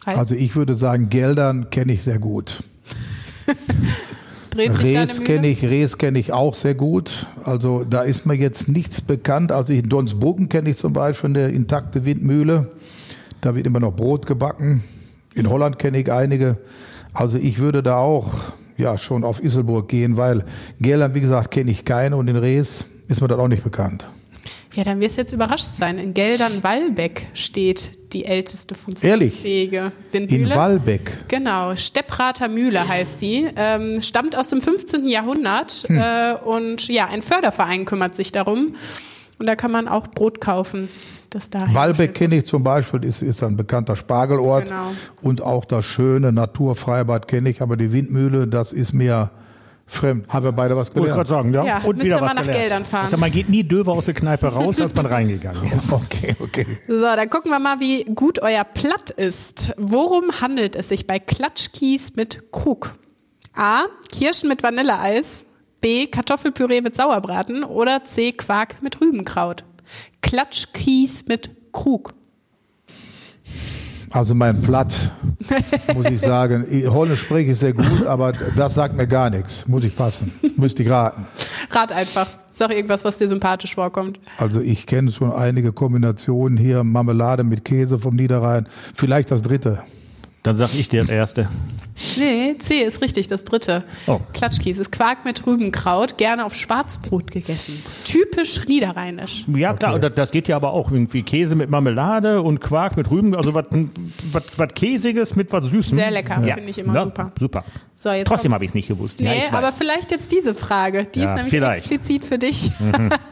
Also 0.04 0.34
ich 0.36 0.54
würde 0.54 0.76
sagen, 0.76 1.08
Geldern 1.08 1.70
kenne 1.70 1.92
ich 1.92 2.02
sehr 2.02 2.18
gut. 2.18 2.62
Rees 4.56 5.22
kenne 5.24 5.48
ich, 5.48 5.62
Rees 5.62 5.98
kenne 5.98 6.18
ich 6.18 6.32
auch 6.32 6.54
sehr 6.54 6.74
gut. 6.74 7.26
Also 7.44 7.84
da 7.84 8.02
ist 8.02 8.24
mir 8.24 8.34
jetzt 8.34 8.68
nichts 8.68 9.00
bekannt. 9.00 9.52
Also 9.52 9.72
in 9.72 9.88
Donsbogen 9.88 10.48
kenne 10.48 10.70
ich 10.70 10.76
zum 10.76 10.92
Beispiel 10.92 11.30
eine 11.30 11.48
intakte 11.48 12.04
Windmühle. 12.04 12.70
Da 13.40 13.54
wird 13.54 13.66
immer 13.66 13.80
noch 13.80 13.94
Brot 13.94 14.26
gebacken. 14.26 14.82
In 15.34 15.50
Holland 15.50 15.78
kenne 15.78 15.98
ich 15.98 16.10
einige. 16.10 16.56
Also 17.12 17.36
ich 17.38 17.58
würde 17.58 17.82
da 17.82 17.96
auch 17.96 18.32
ja 18.76 18.98
schon 18.98 19.24
auf 19.24 19.42
Isselburg 19.42 19.88
gehen, 19.88 20.16
weil 20.16 20.44
Gerland, 20.80 21.14
wie 21.14 21.20
gesagt, 21.20 21.50
kenne 21.50 21.70
ich 21.70 21.84
keine 21.84 22.16
und 22.16 22.28
in 22.28 22.36
Rees 22.36 22.86
ist 23.08 23.20
mir 23.20 23.28
das 23.28 23.38
auch 23.38 23.48
nicht 23.48 23.64
bekannt. 23.64 24.08
Ja, 24.74 24.84
dann 24.84 25.00
wirst 25.00 25.16
du 25.16 25.22
jetzt 25.22 25.32
überrascht 25.32 25.64
sein. 25.64 25.98
In 25.98 26.12
Geldern-Wallbeck 26.12 27.28
steht 27.32 28.12
die 28.12 28.26
älteste 28.26 28.74
funktionsfähige 28.74 29.76
Ehrlich? 29.76 29.92
Windmühle. 30.12 30.50
In 30.50 30.54
Wallbeck? 30.54 31.12
Genau, 31.28 31.74
Stepprater 31.76 32.48
Mühle 32.48 32.86
heißt 32.86 33.22
die. 33.22 33.48
Ähm, 33.56 34.02
stammt 34.02 34.36
aus 34.36 34.48
dem 34.48 34.60
15. 34.60 35.06
Jahrhundert 35.06 35.84
hm. 35.86 35.98
äh, 35.98 36.34
und 36.44 36.88
ja, 36.88 37.06
ein 37.06 37.22
Förderverein 37.22 37.86
kümmert 37.86 38.14
sich 38.14 38.32
darum. 38.32 38.74
Und 39.38 39.46
da 39.46 39.56
kann 39.56 39.72
man 39.72 39.88
auch 39.88 40.08
Brot 40.08 40.42
kaufen 40.42 40.90
das 41.36 41.50
da 41.50 41.72
Walbeck 41.72 42.14
kenne 42.14 42.38
ich 42.38 42.46
zum 42.46 42.62
Beispiel, 42.62 43.04
ist, 43.04 43.22
ist 43.22 43.42
ein 43.42 43.56
bekannter 43.56 43.94
Spargelort. 43.94 44.64
Genau. 44.64 44.92
Und 45.22 45.42
auch 45.42 45.64
das 45.64 45.84
schöne 45.84 46.32
Naturfreibad 46.32 47.28
kenne 47.28 47.50
ich, 47.50 47.60
aber 47.60 47.76
die 47.76 47.92
Windmühle, 47.92 48.46
das 48.46 48.72
ist 48.72 48.94
mir 48.94 49.30
fremd. 49.86 50.28
Haben 50.28 50.46
wir 50.46 50.52
beide 50.52 50.76
was 50.76 50.92
gelernt? 50.92 51.16
Wollte 51.16 51.16
gerade 51.16 51.28
sagen, 51.28 51.54
ja. 51.54 51.64
ja 51.64 51.78
und 51.84 52.02
wieder 52.02 52.20
was 52.20 52.34
nach 52.34 52.40
gelernt. 52.40 52.58
Geldern 52.58 52.84
fahren. 52.84 53.04
Also 53.04 53.18
man 53.18 53.30
geht 53.30 53.48
nie 53.48 53.62
döver 53.62 53.92
aus 53.92 54.06
der 54.06 54.14
Kneipe 54.14 54.46
raus, 54.46 54.80
als 54.80 54.94
man 54.94 55.06
reingegangen 55.16 55.64
ist. 55.70 55.92
Okay, 55.92 56.34
okay. 56.40 56.66
So, 56.88 57.02
dann 57.02 57.28
gucken 57.28 57.50
wir 57.50 57.58
mal, 57.58 57.80
wie 57.80 58.04
gut 58.04 58.40
euer 58.42 58.64
Platt 58.64 59.10
ist. 59.10 59.74
Worum 59.76 60.40
handelt 60.40 60.74
es 60.74 60.88
sich 60.88 61.06
bei 61.06 61.18
Klatschkies 61.18 62.16
mit 62.16 62.50
Krug? 62.50 62.94
A. 63.54 63.84
Kirschen 64.10 64.48
mit 64.48 64.62
Vanilleeis. 64.62 65.44
B. 65.82 66.06
Kartoffelpüree 66.06 66.80
mit 66.80 66.96
Sauerbraten. 66.96 67.62
Oder 67.62 68.04
C. 68.04 68.32
Quark 68.32 68.82
mit 68.82 69.00
Rübenkraut. 69.00 69.64
Klatschkies 70.26 71.24
mit 71.28 71.50
Krug. 71.72 72.12
Also 74.10 74.34
mein 74.34 74.60
Platt, 74.60 74.92
muss 75.94 76.06
ich 76.06 76.20
sagen. 76.20 76.66
Holländisch 76.88 77.20
spreche 77.20 77.52
ich 77.52 77.58
sehr 77.58 77.72
gut, 77.72 78.04
aber 78.06 78.32
das 78.32 78.74
sagt 78.74 78.96
mir 78.96 79.06
gar 79.06 79.30
nichts. 79.30 79.68
Muss 79.68 79.84
ich 79.84 79.94
passen. 79.94 80.32
Müsste 80.56 80.82
ich 80.82 80.90
raten. 80.90 81.26
Rat 81.70 81.92
einfach. 81.92 82.26
Sag 82.50 82.72
irgendwas, 82.72 83.04
was 83.04 83.18
dir 83.18 83.28
sympathisch 83.28 83.76
vorkommt. 83.76 84.18
Also 84.36 84.60
ich 84.60 84.86
kenne 84.86 85.12
schon 85.12 85.32
einige 85.32 85.72
Kombinationen 85.72 86.58
hier, 86.58 86.82
Marmelade 86.82 87.44
mit 87.44 87.64
Käse 87.64 88.00
vom 88.00 88.16
Niederrhein. 88.16 88.66
Vielleicht 88.94 89.30
das 89.30 89.42
dritte. 89.42 89.84
Dann 90.46 90.54
sag 90.54 90.72
ich 90.74 90.88
dir 90.88 91.08
erste. 91.08 91.48
Nee, 92.18 92.56
C 92.58 92.82
ist 92.84 93.02
richtig, 93.02 93.26
das 93.26 93.42
dritte. 93.42 93.82
Oh. 94.06 94.20
Klatschkies 94.32 94.78
ist 94.78 94.92
Quark 94.92 95.24
mit 95.24 95.44
Rübenkraut, 95.44 96.18
gerne 96.18 96.44
auf 96.44 96.54
Schwarzbrot 96.54 97.32
gegessen. 97.32 97.82
Typisch 98.04 98.64
niederrheinisch. 98.68 99.44
Ja, 99.48 99.74
klar, 99.74 99.98
das, 99.98 100.14
das 100.14 100.30
geht 100.30 100.46
ja 100.46 100.54
aber 100.54 100.72
auch 100.72 100.92
irgendwie 100.92 101.24
Käse 101.24 101.56
mit 101.56 101.68
Marmelade 101.68 102.42
und 102.42 102.60
Quark 102.60 102.96
mit 102.96 103.10
Rüben, 103.10 103.34
also 103.34 103.54
was 103.54 103.64
was 104.56 104.74
Käsiges 104.74 105.34
mit 105.34 105.52
was 105.52 105.64
Süßem. 105.64 105.98
Sehr 105.98 106.12
lecker, 106.12 106.40
ja. 106.46 106.54
finde 106.54 106.70
ich 106.70 106.78
immer 106.78 106.94
ja, 106.94 107.04
super. 107.04 107.32
Super. 107.40 107.64
So, 107.92 108.10
jetzt 108.10 108.28
Trotzdem 108.28 108.52
habe 108.52 108.62
ich 108.62 108.70
es 108.70 108.74
nicht 108.74 108.88
gewusst. 108.88 109.20
Nee, 109.20 109.44
ja, 109.50 109.58
aber 109.58 109.72
vielleicht 109.72 110.12
jetzt 110.12 110.30
diese 110.30 110.54
Frage. 110.54 111.06
Die 111.06 111.20
Ja, 111.20 111.30
ist 111.30 111.34
nämlich 111.36 111.54
vielleicht. 111.54 111.86
Mhm. 111.86 111.96
explizit 111.96 112.24
für 112.24 112.38
dich. 112.38 112.70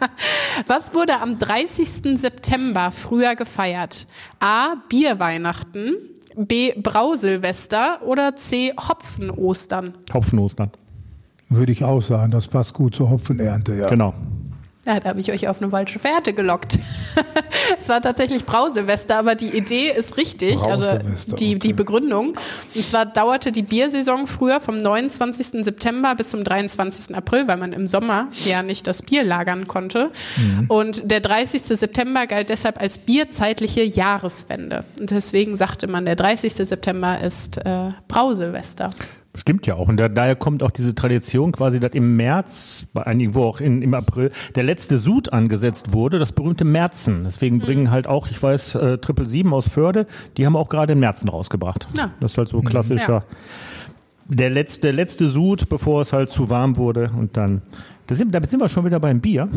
Was 0.66 0.94
wurde 0.94 1.20
am 1.20 1.38
30. 1.38 2.18
September 2.18 2.90
früher 2.90 3.36
gefeiert? 3.36 4.06
A. 4.40 4.76
Bierweihnachten, 4.88 5.96
B. 6.36 6.72
Brausilvester 6.80 8.00
oder 8.04 8.36
C. 8.36 8.72
Hopfenostern? 8.76 9.94
Hopfenostern. 10.12 10.70
Würde 11.48 11.72
ich 11.72 11.84
auch 11.84 12.00
sagen, 12.00 12.30
das 12.30 12.48
passt 12.48 12.74
gut 12.74 12.94
zur 12.94 13.10
Hopfenernte, 13.10 13.74
ja. 13.74 13.88
Genau. 13.88 14.14
Ja, 14.86 15.00
da 15.00 15.08
habe 15.08 15.20
ich 15.20 15.32
euch 15.32 15.48
auf 15.48 15.62
eine 15.62 15.70
falsche 15.70 15.98
Fährte 15.98 16.34
gelockt. 16.34 16.78
es 17.80 17.88
war 17.88 18.02
tatsächlich 18.02 18.44
Brausilvester, 18.44 19.16
aber 19.16 19.34
die 19.34 19.56
Idee 19.56 19.90
ist 19.90 20.18
richtig, 20.18 20.58
also 20.62 20.98
die, 21.38 21.58
die 21.58 21.68
okay. 21.68 21.72
Begründung. 21.72 22.36
Und 22.74 22.84
zwar 22.84 23.06
dauerte 23.06 23.50
die 23.50 23.62
Biersaison 23.62 24.26
früher 24.26 24.60
vom 24.60 24.76
29. 24.76 25.64
September 25.64 26.14
bis 26.14 26.30
zum 26.30 26.44
23. 26.44 27.16
April, 27.16 27.48
weil 27.48 27.56
man 27.56 27.72
im 27.72 27.86
Sommer 27.86 28.28
ja 28.44 28.62
nicht 28.62 28.86
das 28.86 29.02
Bier 29.02 29.24
lagern 29.24 29.66
konnte. 29.66 30.10
Mhm. 30.36 30.66
Und 30.68 31.10
der 31.10 31.20
30. 31.20 31.62
September 31.62 32.26
galt 32.26 32.50
deshalb 32.50 32.80
als 32.80 32.98
bierzeitliche 32.98 33.82
Jahreswende. 33.82 34.84
Und 35.00 35.10
deswegen 35.10 35.56
sagte 35.56 35.86
man, 35.86 36.04
der 36.04 36.16
30. 36.16 36.52
September 36.52 37.20
ist 37.20 37.56
äh, 37.58 37.92
Brausilvester. 38.08 38.90
Stimmt 39.36 39.66
ja 39.66 39.74
auch. 39.74 39.88
Und 39.88 39.96
da, 39.96 40.08
daher 40.08 40.36
kommt 40.36 40.62
auch 40.62 40.70
diese 40.70 40.94
Tradition 40.94 41.52
quasi, 41.52 41.80
dass 41.80 41.92
im 41.92 42.16
März, 42.16 42.86
bei 42.94 43.04
einigen, 43.04 43.34
wo 43.34 43.44
auch 43.44 43.60
in, 43.60 43.82
im 43.82 43.92
April, 43.94 44.30
der 44.54 44.62
letzte 44.62 44.96
Sud 44.96 45.32
angesetzt 45.32 45.92
wurde, 45.92 46.18
das 46.18 46.32
berühmte 46.32 46.64
Märzen. 46.64 47.24
Deswegen 47.24 47.58
bringen 47.58 47.90
halt 47.90 48.06
auch, 48.06 48.28
ich 48.28 48.40
weiß, 48.40 48.76
äh, 48.76 48.98
Triple 48.98 49.26
Sieben 49.26 49.52
aus 49.52 49.68
Förde, 49.68 50.06
die 50.36 50.46
haben 50.46 50.56
auch 50.56 50.68
gerade 50.68 50.94
den 50.94 51.00
Märzen 51.00 51.28
rausgebracht. 51.28 51.88
Ja. 51.98 52.12
Das 52.20 52.32
ist 52.32 52.38
halt 52.38 52.48
so 52.48 52.60
klassischer. 52.60 53.12
Ja. 53.12 53.24
Der 54.26 54.50
letzte, 54.50 54.90
letzte 54.90 55.26
Sud, 55.26 55.68
bevor 55.68 56.02
es 56.02 56.12
halt 56.12 56.30
zu 56.30 56.48
warm 56.48 56.76
wurde. 56.76 57.10
Und 57.16 57.36
dann, 57.36 57.62
da 58.06 58.14
sind, 58.14 58.34
damit 58.34 58.48
sind 58.48 58.60
wir 58.60 58.68
schon 58.68 58.84
wieder 58.84 59.00
beim 59.00 59.20
Bier. 59.20 59.48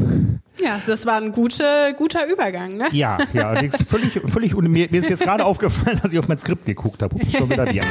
Ja, 0.61 0.79
das 0.85 1.05
war 1.05 1.15
ein 1.17 1.31
gute, 1.31 1.63
guter 1.97 2.27
Übergang, 2.27 2.75
ne? 2.75 2.85
Ja, 2.91 3.17
ja, 3.33 3.53
völlig, 3.87 4.19
völlig, 4.25 4.55
und 4.55 4.67
mir, 4.67 4.91
ist 4.91 5.09
jetzt 5.09 5.23
gerade 5.23 5.45
aufgefallen, 5.45 5.99
dass 6.03 6.11
ich 6.11 6.19
auf 6.19 6.27
mein 6.27 6.37
Skript 6.37 6.65
geguckt 6.65 7.01
habe. 7.01 7.15
Ups, 7.15 7.31
schon 7.31 7.49
wieder 7.49 7.65
Bier. 7.65 7.83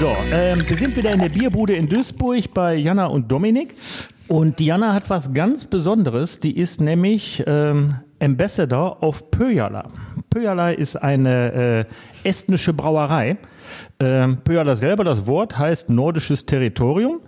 So, 0.00 0.14
ähm, 0.32 0.60
wir 0.66 0.76
sind 0.76 0.96
wieder 0.96 1.12
in 1.12 1.20
der 1.20 1.28
Bierbude 1.28 1.74
in 1.74 1.86
Duisburg 1.86 2.52
bei 2.52 2.74
Jana 2.74 3.06
und 3.06 3.30
Dominik. 3.30 3.74
Und 4.28 4.58
die 4.58 4.66
Jana 4.66 4.92
hat 4.94 5.08
was 5.08 5.32
ganz 5.32 5.66
Besonderes. 5.66 6.40
Die 6.40 6.56
ist 6.56 6.80
nämlich 6.80 7.44
ähm, 7.46 7.94
Ambassador 8.20 9.02
auf 9.02 9.30
Pöjala. 9.30 9.88
Pöjala 10.30 10.70
ist 10.70 10.96
eine 10.96 11.86
äh, 12.24 12.28
estnische 12.28 12.72
Brauerei. 12.72 13.36
Ähm, 13.98 14.38
Pöjala 14.44 14.76
selber, 14.76 15.04
das 15.04 15.26
Wort 15.26 15.58
heißt 15.58 15.90
nordisches 15.90 16.46
Territorium. 16.46 17.20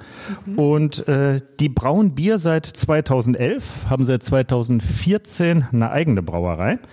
Und 0.57 1.07
äh, 1.09 1.41
die 1.61 1.69
brauen 1.69 2.15
Bier 2.15 2.39
seit 2.39 2.67
2011, 2.67 3.87
haben 3.89 4.05
seit 4.05 4.23
2014 4.23 5.67
eine 5.73 5.91
eigene 5.91 6.23
Brauerei. 6.23 6.79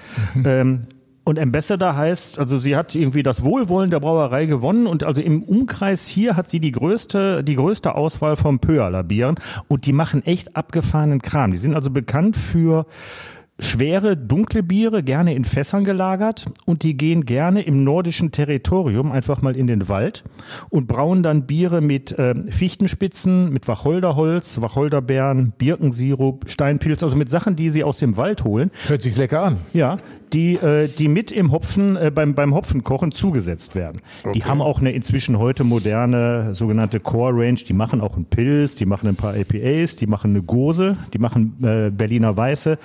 Ähm, 0.46 0.82
und 1.28 1.40
Ambassador 1.40 1.96
heißt, 1.96 2.38
also 2.38 2.60
sie 2.60 2.76
hat 2.76 2.94
irgendwie 2.94 3.24
das 3.24 3.42
Wohlwollen 3.42 3.90
der 3.90 4.00
Brauerei 4.00 4.46
gewonnen 4.46 4.86
und 4.86 5.04
also 5.04 5.24
im 5.24 5.42
Umkreis 5.42 6.06
hier 6.06 6.36
hat 6.36 6.52
sie 6.52 6.60
die 6.60 6.72
größte, 6.72 7.44
die 7.44 7.56
größte 7.56 7.96
Auswahl 7.96 8.36
von 8.36 8.60
Pöaler 8.60 9.04
Bieren 9.04 9.36
und 9.68 9.88
die 9.88 9.92
machen 9.92 10.24
echt 10.24 10.56
abgefahrenen 10.56 11.24
Kram. 11.24 11.50
Die 11.50 11.58
sind 11.58 11.74
also 11.74 11.90
bekannt 11.90 12.38
für 12.38 12.86
schwere, 13.60 14.18
dunkle 14.18 14.64
Biere, 14.64 15.02
gerne 15.02 15.34
in 15.34 15.46
Fässern 15.46 15.86
gelagert 15.86 16.46
und 16.66 16.84
die 16.84 16.98
gehen 16.98 17.26
gerne 17.26 17.62
im 17.62 17.84
nordischen 17.84 18.32
Territorium 18.32 19.12
einfach 19.12 19.42
mal 19.42 19.56
in 19.56 19.68
den 19.68 19.88
Wald 19.88 20.24
und 20.70 20.88
brauen 20.88 21.24
dann 21.24 21.46
Biere 21.46 21.80
mit 21.82 22.16
ähm, 22.18 22.52
Fichtenspitzen, 22.52 23.52
mit 23.52 23.68
Wacholderholz, 23.68 24.60
Wacholderbeeren, 24.60 25.54
Birkensirup, 25.58 26.50
Steinpilz, 26.50 27.02
also 27.04 27.16
mit 27.16 27.30
Sachen, 27.30 27.56
die 27.56 27.70
sie 27.70 27.84
aus 27.84 28.00
dem 28.00 28.18
Wald 28.18 28.44
holen. 28.44 28.72
Hört 28.88 29.04
sich 29.04 29.16
lecker 29.16 29.44
an. 29.44 29.58
Ja, 29.74 29.98
die, 30.34 30.56
äh, 30.56 30.88
die 30.88 31.08
mit 31.08 31.32
im 31.32 31.52
Hopfen, 31.52 31.96
äh, 31.96 32.12
beim, 32.14 32.36
beim 32.36 32.54
Hopfenkochen 32.54 33.12
zugesetzt 33.12 33.76
werden. 33.76 34.02
Die 34.34 34.44
haben 34.44 34.62
auch 34.62 34.80
eine 34.80 34.92
inzwischen 34.92 35.40
heute 35.40 35.64
moderne 35.64 36.54
sogenannte 36.54 37.00
Core 37.00 37.34
Range. 37.34 37.56
Die 37.56 37.74
machen 37.74 38.02
auch 38.02 38.16
einen 38.16 38.26
Pilz, 38.26 38.76
die 38.76 38.86
machen 38.86 39.08
ein 39.08 39.16
paar 39.16 39.34
APAs, 39.34 39.96
die 39.96 40.08
machen 40.08 40.32
eine 40.32 40.44
Gose, 40.44 40.98
die 41.14 41.20
machen 41.20 41.56
äh, 41.64 41.90
Berliner 41.90 42.36
Weiße. 42.36 42.78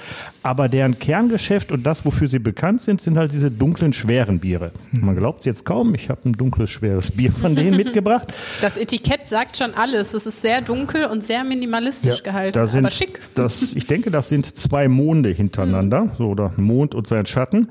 Aber 0.42 0.59
deren 0.68 0.98
Kerngeschäft 0.98 1.72
und 1.72 1.84
das, 1.84 2.04
wofür 2.04 2.28
sie 2.28 2.38
bekannt 2.38 2.80
sind, 2.80 3.00
sind 3.00 3.16
halt 3.16 3.32
diese 3.32 3.50
dunklen, 3.50 3.92
schweren 3.92 4.40
Biere. 4.40 4.72
Man 4.92 5.16
glaubt 5.16 5.40
es 5.40 5.46
jetzt 5.46 5.64
kaum. 5.64 5.94
Ich 5.94 6.08
habe 6.10 6.28
ein 6.28 6.32
dunkles, 6.32 6.70
schweres 6.70 7.10
Bier 7.10 7.32
von 7.32 7.54
denen 7.54 7.76
mitgebracht. 7.76 8.32
Das 8.60 8.76
Etikett 8.76 9.26
sagt 9.26 9.56
schon 9.56 9.74
alles. 9.74 10.14
Es 10.14 10.26
ist 10.26 10.42
sehr 10.42 10.60
dunkel 10.62 11.04
und 11.06 11.22
sehr 11.22 11.44
minimalistisch 11.44 12.16
Ja, 12.18 12.22
gehalten, 12.22 12.54
Da 12.54 12.66
sind, 12.66 12.80
aber 12.84 12.90
schick. 12.90 13.20
Das, 13.34 13.72
ich 13.74 13.86
denke, 13.86 14.10
das 14.10 14.28
sind 14.28 14.46
zwei 14.46 14.88
Monde 14.88 15.30
hintereinander, 15.30 16.10
so 16.18 16.28
oder 16.28 16.52
Mond 16.56 16.94
und 16.94 17.06
sein 17.06 17.26
Schatten. 17.26 17.68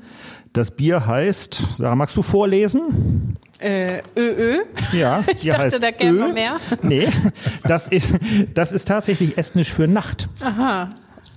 Das 0.52 0.72
Bier 0.72 1.06
heißt, 1.06 1.62
Sarah, 1.74 1.94
magst 1.94 2.16
du 2.16 2.22
vorlesen? 2.22 3.36
Äh, 3.60 4.00
ÖÖ. 4.18 4.56
Ja, 4.92 5.22
Ich 5.38 5.48
dachte, 5.48 5.64
heißt 5.64 5.82
da 5.82 5.92
käme 5.92 6.18
Ö. 6.18 6.26
noch 6.26 6.34
mehr. 6.34 6.56
Nee, 6.82 7.06
das 7.62 7.86
ist, 7.86 8.08
das 8.54 8.72
ist 8.72 8.88
tatsächlich 8.88 9.38
estnisch 9.38 9.70
für 9.72 9.86
Nacht. 9.86 10.28
Aha. 10.42 10.90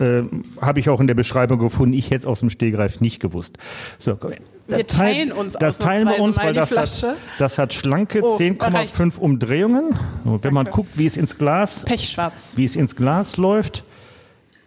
Äh, 0.03 0.23
Habe 0.61 0.79
ich 0.79 0.89
auch 0.89 0.99
in 0.99 1.07
der 1.07 1.13
Beschreibung 1.13 1.59
gefunden. 1.59 1.93
Ich 1.93 2.07
hätte 2.07 2.17
es 2.21 2.25
aus 2.25 2.39
dem 2.41 2.49
Stehgreif 2.49 2.99
nicht 3.01 3.19
gewusst. 3.19 3.57
So. 3.97 4.17
Wir 4.67 4.85
teilen 4.87 5.31
uns 5.31 5.53
Das 5.53 5.77
teilen 5.77 6.07
wir 6.07 6.19
uns, 6.19 6.37
weil 6.37 6.51
die 6.53 6.59
das 6.59 6.71
hat, 7.03 7.15
das 7.39 7.57
hat 7.57 7.73
schlanke 7.73 8.21
Oh, 8.23 8.35
reicht. 8.35 8.97
10,5 8.97 9.17
Umdrehungen. 9.19 9.97
Und 10.23 10.43
wenn 10.43 10.53
man 10.53 10.65
Danke. 10.65 10.77
guckt, 10.81 10.97
wie 10.97 11.05
es 11.05 11.17
ins 11.17 11.37
Glas, 11.37 11.83
Pechschwarz. 11.85 12.53
wie 12.55 12.63
es 12.65 12.75
ins 12.75 12.95
Glas 12.95 13.37
läuft, 13.37 13.83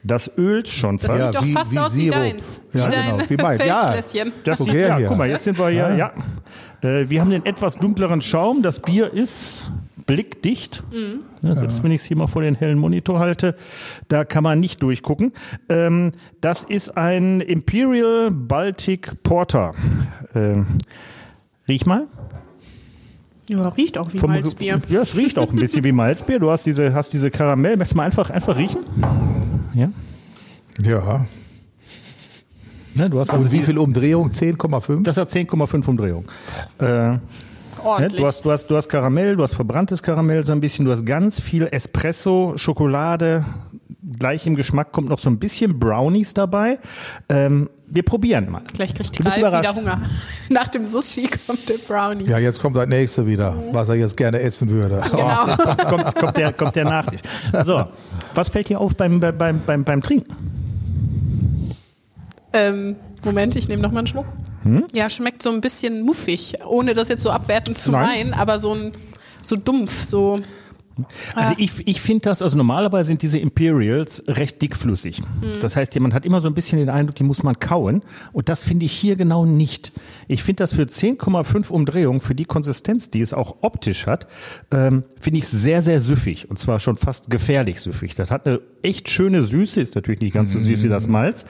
das 0.05 0.31
ölt 0.39 0.69
schon 0.69 0.99
Das 0.99 1.07
fast. 1.07 1.25
sieht 1.25 1.35
doch 1.35 1.45
wie- 1.47 1.53
fast 1.53 1.73
wie 1.73 1.79
aus 1.79 1.97
wie 1.97 2.11
deins. 2.11 2.61
Wie 2.73 2.79
Ja, 2.79 2.89
dein 2.89 3.17
genau, 3.19 3.25
wie 3.31 3.37
mein- 3.43 3.59
ja. 3.67 3.95
Das 4.45 4.59
Guck 4.59 4.67
sieht, 4.69 4.77
ja, 4.77 4.97
hier. 4.99 5.09
guck 5.09 5.19
mal, 5.19 5.29
jetzt 5.29 5.45
sind 5.45 5.59
wir 5.59 5.69
hier, 5.69 5.95
ja. 5.97 6.13
Äh, 6.83 7.09
wir 7.11 7.21
haben 7.21 7.31
den 7.31 7.45
etwas 7.45 7.77
dunkleren 7.77 8.21
Schaum. 8.21 8.63
Das 8.63 8.79
Bier 8.81 9.13
ist 9.13 9.71
blickdicht. 10.07 10.83
Ja, 11.43 11.55
selbst 11.55 11.83
wenn 11.83 11.91
ich 11.91 12.01
es 12.01 12.07
hier 12.07 12.17
mal 12.17 12.27
vor 12.29 12.43
den 12.43 12.55
hellen 12.55 12.79
Monitor 12.79 13.19
halte, 13.19 13.57
da 14.09 14.25
kann 14.25 14.43
man 14.45 14.61
nicht 14.61 14.83
durchgucken. 14.83 15.33
Ähm, 15.69 16.13
das 16.41 16.65
ist 16.65 16.97
ein 16.97 17.41
Imperial 17.41 18.31
Baltic 18.31 19.23
Porter. 19.23 19.75
Ähm, 20.35 20.67
riech 21.69 21.87
mal. 21.87 22.07
Ja, 23.49 23.69
riecht 23.69 23.97
auch 23.99 24.13
wie 24.13 24.19
Vom- 24.19 24.31
Malzbier. 24.31 24.81
Ja, 24.89 25.03
es 25.03 25.17
riecht 25.17 25.39
auch 25.39 25.53
ein 25.53 25.57
bisschen 25.59 25.85
wie 25.85 25.93
Malzbier. 25.93 26.39
Du 26.41 26.51
hast 26.51 26.67
diese, 26.67 26.95
hast 26.95 27.13
diese 27.13 27.31
Karamell. 27.31 27.77
Möchtest 27.77 27.93
du 27.93 27.97
mal 27.99 28.05
einfach, 28.05 28.31
einfach 28.31 28.57
riechen? 28.57 28.81
Ja. 29.75 29.91
Ja. 30.83 31.27
Ne, 32.95 33.11
du 33.11 33.21
hast 33.21 33.31
also 33.31 33.45
Und 33.45 33.53
wie 33.53 33.63
viel 33.63 33.79
Umdrehung? 33.79 34.31
10,5? 34.31 35.03
Das 35.03 35.17
hat 35.17 35.29
10,5 35.31 35.87
Umdrehungen. 35.87 36.27
Äh? 36.79 37.19
Ordentlich. 37.85 38.21
Du, 38.21 38.27
hast, 38.27 38.45
du, 38.45 38.51
hast, 38.51 38.67
du 38.67 38.77
hast 38.77 38.89
Karamell, 38.89 39.37
du 39.37 39.43
hast 39.43 39.55
verbranntes 39.55 40.03
Karamell 40.03 40.45
so 40.45 40.53
ein 40.53 40.61
bisschen, 40.61 40.85
du 40.85 40.91
hast 40.91 41.05
ganz 41.05 41.41
viel 41.41 41.67
Espresso, 41.71 42.55
Schokolade. 42.57 43.45
Gleich 44.19 44.47
im 44.47 44.55
Geschmack 44.55 44.93
kommt 44.93 45.09
noch 45.09 45.19
so 45.19 45.29
ein 45.29 45.39
bisschen 45.39 45.79
Brownies 45.79 46.33
dabei. 46.33 46.79
Ähm, 47.29 47.69
wir 47.89 48.03
probieren 48.03 48.51
mal. 48.51 48.63
Gleich 48.73 48.95
kriegt 48.95 49.25
Ralf 49.25 49.37
wieder. 49.37 49.75
Hunger. 49.75 50.01
Nach 50.49 50.69
dem 50.69 50.85
Sushi 50.85 51.29
kommt 51.47 51.69
der 51.69 51.79
Brownie. 51.87 52.25
Ja, 52.25 52.39
jetzt 52.39 52.61
kommt 52.61 52.77
das 52.77 52.89
nächste 52.89 53.27
wieder, 53.27 53.55
was 53.73 53.89
er 53.89 53.97
jetzt 53.97 54.17
gerne 54.17 54.41
essen 54.41 54.71
würde. 54.71 55.03
Genau. 55.11 55.57
kommt, 55.89 56.15
kommt, 56.17 56.37
der, 56.37 56.53
kommt 56.53 56.77
der 56.77 56.85
Nachtisch. 56.85 57.21
So, 57.65 57.85
was 58.35 58.49
fällt 58.49 58.69
dir 58.69 58.81
auf 58.81 58.95
beim, 58.97 59.21
beim, 59.21 59.61
beim, 59.65 59.85
beim 59.85 60.03
Trinken? 60.03 60.35
Ähm, 62.53 62.97
Moment, 63.25 63.57
ich 63.57 63.69
nehme 63.69 63.83
noch 63.83 63.93
mal 63.93 63.99
einen 63.99 64.07
Schluck. 64.07 64.27
Ja, 64.93 65.09
schmeckt 65.11 65.43
so 65.43 65.51
ein 65.51 65.61
bisschen 65.61 66.03
muffig, 66.03 66.55
ohne 66.67 66.95
das 66.95 67.09
jetzt 67.09 67.23
so 67.23 67.31
abwertend 67.31 67.79
zu 67.79 67.93
Nein. 67.93 68.07
meinen, 68.07 68.35
aber 68.35 68.59
so 68.59 68.75
ein 68.75 68.93
so 69.45 69.57
dumpf, 69.57 70.03
so 70.03 70.41
Also 71.35 71.55
ich, 71.59 71.87
ich 71.87 72.01
finde 72.01 72.23
das, 72.23 72.41
also 72.41 72.57
normalerweise 72.57 73.09
sind 73.09 73.23
diese 73.23 73.39
Imperials 73.39 74.25
recht 74.29 74.63
dickflüssig. 74.63 75.21
Das 75.61 75.77
heißt, 75.77 75.99
man 76.01 76.15
hat 76.15 76.25
immer 76.25 76.41
so 76.41 76.49
ein 76.49 76.55
bisschen 76.55 76.79
den 76.79 76.89
Eindruck, 76.89 77.17
die 77.17 77.25
muss 77.25 77.43
man 77.43 77.59
kauen. 77.59 78.03
Und 78.33 78.49
das 78.49 78.63
finde 78.63 78.87
ich 78.87 78.93
hier 78.93 79.17
genau 79.17 79.45
nicht. 79.45 79.93
Ich 80.29 80.43
finde 80.43 80.63
das 80.63 80.73
für 80.73 80.83
10,5 80.83 81.69
Umdrehungen, 81.69 82.21
für 82.21 82.35
die 82.35 82.45
Konsistenz, 82.45 83.11
die 83.11 83.21
es 83.21 83.35
auch 83.35 83.57
optisch 83.61 84.07
hat, 84.07 84.27
ähm, 84.73 85.05
finde 85.21 85.39
ich 85.39 85.49
sehr, 85.49 85.83
sehr 85.83 86.01
süffig. 86.01 86.49
Und 86.51 86.59
zwar 86.59 86.81
schon 86.81 86.97
fast 86.97 87.31
gefährlich 87.31 87.81
süffig. 87.81 88.15
Das 88.15 88.31
hat 88.31 88.47
eine 88.47 88.61
echt 88.83 89.09
schöne 89.11 89.43
Süße, 89.43 89.81
ist 89.81 89.95
natürlich 89.95 90.21
nicht 90.21 90.35
ganz 90.35 90.53
so 90.53 90.59
süß 90.59 90.83
wie 90.83 90.89
das 90.89 91.07
Malz. 91.07 91.47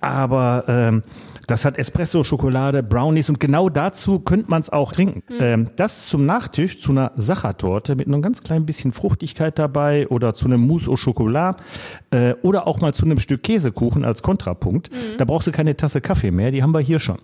Aber 0.00 0.64
ähm, 0.68 1.02
das 1.46 1.64
hat 1.64 1.78
Espresso, 1.78 2.24
Schokolade, 2.24 2.82
Brownies 2.82 3.28
und 3.28 3.40
genau 3.40 3.68
dazu 3.68 4.20
könnte 4.20 4.50
man 4.50 4.60
es 4.60 4.70
auch 4.70 4.92
trinken. 4.92 5.22
Ähm, 5.40 5.70
das 5.76 6.06
zum 6.06 6.26
Nachtisch 6.26 6.80
zu 6.80 6.92
einer 6.92 7.12
Sachertorte 7.16 7.96
mit 7.96 8.06
einem 8.06 8.22
ganz 8.22 8.42
kleinen 8.42 8.66
bisschen 8.66 8.92
Fruchtigkeit 8.92 9.58
dabei 9.58 10.08
oder 10.08 10.34
zu 10.34 10.46
einem 10.46 10.60
Mousse 10.60 10.90
au 10.90 10.96
Chocolat 10.96 11.62
äh, 12.10 12.34
oder 12.42 12.66
auch 12.66 12.80
mal 12.80 12.94
zu 12.94 13.04
einem 13.04 13.18
Stück 13.18 13.42
Käsekuchen 13.42 14.04
als 14.04 14.22
Kontrapunkt. 14.22 14.90
Da 15.18 15.24
brauchst 15.24 15.46
du 15.46 15.52
keine 15.52 15.76
Tasse 15.76 16.00
Kaffee 16.00 16.30
mehr, 16.30 16.50
die 16.50 16.62
haben 16.62 16.72
wir 16.72 16.80
hier 16.80 16.98
schon. 16.98 17.18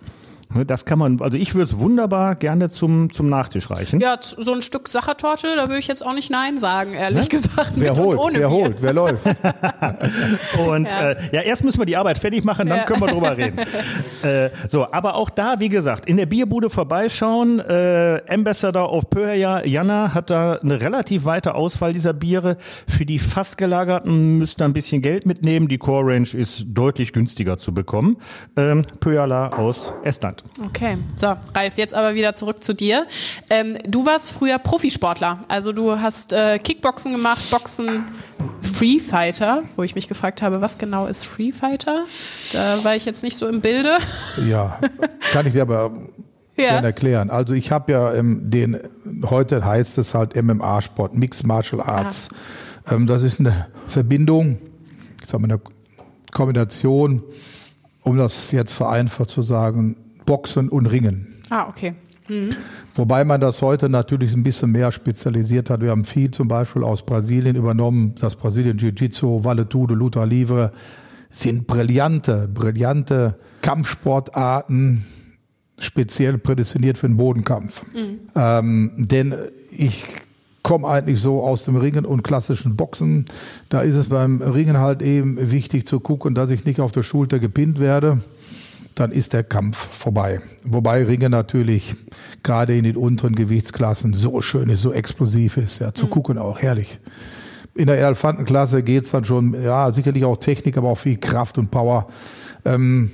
Ne, 0.53 0.65
Das 0.65 0.85
kann 0.85 0.99
man, 0.99 1.21
also 1.21 1.37
ich 1.37 1.53
würde 1.55 1.71
es 1.71 1.79
wunderbar 1.79 2.35
gerne 2.35 2.69
zum, 2.69 3.11
zum 3.13 3.29
Nachtisch 3.29 3.69
reichen. 3.69 3.99
Ja, 3.99 4.17
so 4.21 4.53
ein 4.53 4.61
Stück 4.61 4.87
Sachertorte, 4.89 5.47
da 5.55 5.63
würde 5.67 5.79
ich 5.79 5.87
jetzt 5.87 6.05
auch 6.05 6.13
nicht 6.13 6.29
Nein 6.31 6.57
sagen, 6.57 6.93
ehrlich 6.93 7.29
gesagt. 7.29 7.71
Wer 7.75 7.93
holt? 7.95 8.19
ohne 8.19 8.39
Wer 8.39 8.47
Bier. 8.47 8.57
holt? 8.57 8.77
Wer 8.81 8.93
läuft? 8.93 9.25
Und 10.67 10.91
Ja. 10.91 11.11
Äh, 11.11 11.15
ja, 11.31 11.41
erst 11.41 11.63
müssen 11.63 11.79
wir 11.79 11.85
die 11.85 11.97
Arbeit 11.97 12.17
fertig 12.17 12.43
machen, 12.43 12.67
dann 12.67 12.79
Ja. 12.79 12.83
können 12.85 13.01
wir 13.01 13.07
drüber 13.07 13.37
reden. 13.37 13.57
äh, 14.23 14.49
so, 14.67 14.91
aber 14.91 15.15
auch 15.15 15.29
da, 15.29 15.59
wie 15.59 15.69
gesagt, 15.69 16.05
in 16.07 16.17
der 16.17 16.25
Bierbude 16.25 16.69
vorbeischauen. 16.69 17.59
Äh, 17.59 18.21
Ambassador 18.29 18.91
of 18.91 19.09
Pöja, 19.09 19.65
Jana 19.65 20.13
hat 20.13 20.29
da 20.29 20.53
eine 20.55 20.81
relativ 20.81 21.25
weite 21.25 21.55
Auswahl 21.55 21.93
dieser 21.93 22.13
Biere. 22.13 22.57
Für 22.87 23.05
die 23.05 23.19
fast 23.19 23.57
gelagerten 23.57 24.37
müsst 24.39 24.61
ihr 24.61 24.65
ein 24.65 24.73
bisschen 24.73 25.01
Geld 25.01 25.25
mitnehmen. 25.25 25.67
Die 25.67 25.77
Core 25.77 26.13
Range 26.13 26.27
ist 26.33 26.65
deutlich 26.67 27.13
günstiger 27.13 27.57
zu 27.57 27.73
bekommen. 27.73 28.17
Ähm, 28.57 28.83
Pöjala 28.99 29.49
aus 29.49 29.93
Estland. 30.03 30.40
Okay, 30.65 30.97
so, 31.15 31.35
Ralf, 31.55 31.77
jetzt 31.77 31.93
aber 31.93 32.13
wieder 32.13 32.35
zurück 32.35 32.63
zu 32.63 32.73
dir. 32.73 33.05
Ähm, 33.49 33.77
du 33.87 34.05
warst 34.05 34.31
früher 34.33 34.57
Profisportler, 34.59 35.39
also 35.47 35.71
du 35.71 35.99
hast 35.99 36.33
äh, 36.33 36.59
Kickboxen 36.59 37.11
gemacht, 37.13 37.49
Boxen, 37.49 38.03
Free 38.61 38.99
Fighter, 38.99 39.63
wo 39.75 39.83
ich 39.83 39.95
mich 39.95 40.07
gefragt 40.07 40.41
habe, 40.41 40.61
was 40.61 40.77
genau 40.77 41.07
ist 41.07 41.25
Free 41.25 41.51
Fighter? 41.51 42.05
Da 42.53 42.83
war 42.83 42.95
ich 42.95 43.05
jetzt 43.05 43.23
nicht 43.23 43.37
so 43.37 43.47
im 43.47 43.61
Bilde. 43.61 43.97
Ja, 44.47 44.77
kann 45.31 45.47
ich 45.47 45.53
dir 45.53 45.61
aber 45.63 45.91
Ja. 46.57 46.71
gerne 46.73 46.87
erklären. 46.87 47.29
Also 47.29 47.53
ich 47.53 47.71
habe 47.71 47.91
ja 47.93 48.13
ähm, 48.13 48.51
den, 48.51 48.77
heute 49.23 49.63
heißt 49.65 49.97
es 49.97 50.13
halt 50.13 50.35
MMA-Sport, 50.35 51.15
Mixed 51.15 51.47
Martial 51.47 51.81
Arts. 51.81 52.29
Ähm, 52.89 53.07
das 53.07 53.23
ist 53.23 53.39
eine 53.39 53.67
Verbindung, 53.87 54.59
ich 55.23 55.29
sag 55.29 55.39
mal 55.39 55.49
eine 55.49 55.61
Kombination, 56.31 57.23
um 58.03 58.17
das 58.17 58.51
jetzt 58.51 58.73
vereinfacht 58.73 59.29
zu 59.29 59.41
sagen, 59.41 59.95
Boxen 60.31 60.69
und 60.69 60.85
Ringen. 60.85 61.27
Ah, 61.49 61.67
okay. 61.67 61.93
Wobei 62.95 63.25
man 63.25 63.41
das 63.41 63.61
heute 63.61 63.89
natürlich 63.89 64.33
ein 64.33 64.43
bisschen 64.43 64.71
mehr 64.71 64.93
spezialisiert 64.93 65.69
hat. 65.69 65.81
Wir 65.81 65.89
haben 65.89 66.05
viel 66.05 66.31
zum 66.31 66.47
Beispiel 66.47 66.85
aus 66.85 67.05
Brasilien 67.05 67.57
übernommen. 67.57 68.15
Das 68.21 68.37
Brasilien 68.37 68.77
Jiu-Jitsu, 68.77 69.43
Valetudo, 69.43 69.93
Luta 69.93 70.23
Livre 70.23 70.71
sind 71.29 71.67
brillante, 71.67 72.47
brillante 72.47 73.35
Kampfsportarten, 73.61 75.05
speziell 75.77 76.37
prädestiniert 76.37 76.97
für 76.97 77.09
den 77.09 77.17
Bodenkampf. 77.17 77.83
Ähm, 78.33 78.91
denn 78.95 79.35
ich 79.69 80.05
komme 80.63 80.87
eigentlich 80.87 81.19
so 81.19 81.43
aus 81.43 81.65
dem 81.65 81.75
Ringen 81.75 82.05
und 82.05 82.23
klassischen 82.23 82.77
Boxen. 82.77 83.25
Da 83.67 83.81
ist 83.81 83.95
es 83.95 84.07
beim 84.07 84.41
Ringen 84.41 84.77
halt 84.77 85.01
eben 85.01 85.51
wichtig 85.51 85.85
zu 85.85 85.99
gucken, 85.99 86.35
dass 86.35 86.51
ich 86.51 86.63
nicht 86.63 86.79
auf 86.79 86.93
der 86.93 87.03
Schulter 87.03 87.39
gepinnt 87.39 87.81
werde 87.81 88.21
dann 89.01 89.11
ist 89.11 89.33
der 89.33 89.43
Kampf 89.43 89.77
vorbei. 89.77 90.41
Wobei 90.63 91.03
Ringen 91.03 91.31
natürlich 91.31 91.95
gerade 92.43 92.77
in 92.77 92.83
den 92.83 92.95
unteren 92.95 93.33
Gewichtsklassen 93.33 94.13
so 94.13 94.41
schön 94.41 94.69
ist, 94.69 94.81
so 94.81 94.93
explosiv 94.93 95.57
ist, 95.57 95.79
ja, 95.79 95.91
zu 95.91 96.05
gucken 96.05 96.37
auch 96.37 96.59
herrlich. 96.59 96.99
In 97.73 97.87
der 97.87 97.97
Elefantenklasse 97.97 98.83
geht's 98.83 99.11
dann 99.11 99.25
schon, 99.25 99.59
ja, 99.59 99.91
sicherlich 99.91 100.23
auch 100.23 100.37
Technik, 100.37 100.77
aber 100.77 100.89
auch 100.89 100.97
viel 100.97 101.17
Kraft 101.17 101.57
und 101.57 101.71
Power. 101.71 102.09
Ähm, 102.63 103.11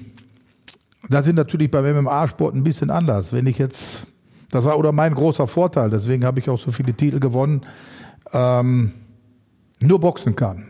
das 1.10 1.24
sind 1.24 1.36
natürlich 1.36 1.72
beim 1.72 1.86
MMA-Sport 1.86 2.54
ein 2.54 2.64
bisschen 2.64 2.90
anders. 2.90 3.32
Wenn 3.32 3.48
ich 3.48 3.58
jetzt, 3.58 4.08
das 4.52 4.66
war 4.66 4.78
oder 4.78 4.92
mein 4.92 5.14
großer 5.14 5.48
Vorteil, 5.48 5.90
deswegen 5.90 6.26
habe 6.26 6.42
ich 6.42 6.50
auch 6.50 6.60
so 6.60 6.72
viele 6.72 6.94
Titel 6.94 7.20
gewonnen, 7.20 7.62
ähm, 8.34 8.92
nur 9.82 10.00
boxen 10.02 10.36
kann 10.36 10.66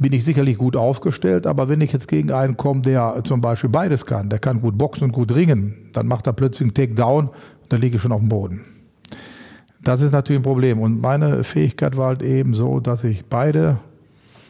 bin 0.00 0.14
ich 0.14 0.24
sicherlich 0.24 0.56
gut 0.56 0.76
aufgestellt, 0.76 1.46
aber 1.46 1.68
wenn 1.68 1.82
ich 1.82 1.92
jetzt 1.92 2.08
gegen 2.08 2.32
einen 2.32 2.56
komme, 2.56 2.80
der 2.80 3.20
zum 3.22 3.42
Beispiel 3.42 3.68
beides 3.68 4.06
kann, 4.06 4.30
der 4.30 4.38
kann 4.38 4.62
gut 4.62 4.78
boxen 4.78 5.04
und 5.04 5.12
gut 5.12 5.32
ringen, 5.34 5.90
dann 5.92 6.08
macht 6.08 6.26
er 6.26 6.32
plötzlich 6.32 6.66
einen 6.66 6.74
Takedown 6.74 7.28
und 7.28 7.34
dann 7.68 7.80
liege 7.82 7.96
ich 7.96 8.02
schon 8.02 8.10
auf 8.10 8.20
dem 8.20 8.30
Boden. 8.30 8.64
Das 9.82 10.00
ist 10.00 10.12
natürlich 10.12 10.40
ein 10.40 10.44
Problem. 10.44 10.80
Und 10.80 11.02
meine 11.02 11.44
Fähigkeit 11.44 11.96
war 11.98 12.08
halt 12.08 12.22
eben 12.22 12.54
so, 12.54 12.80
dass 12.80 13.04
ich 13.04 13.26
beide 13.26 13.78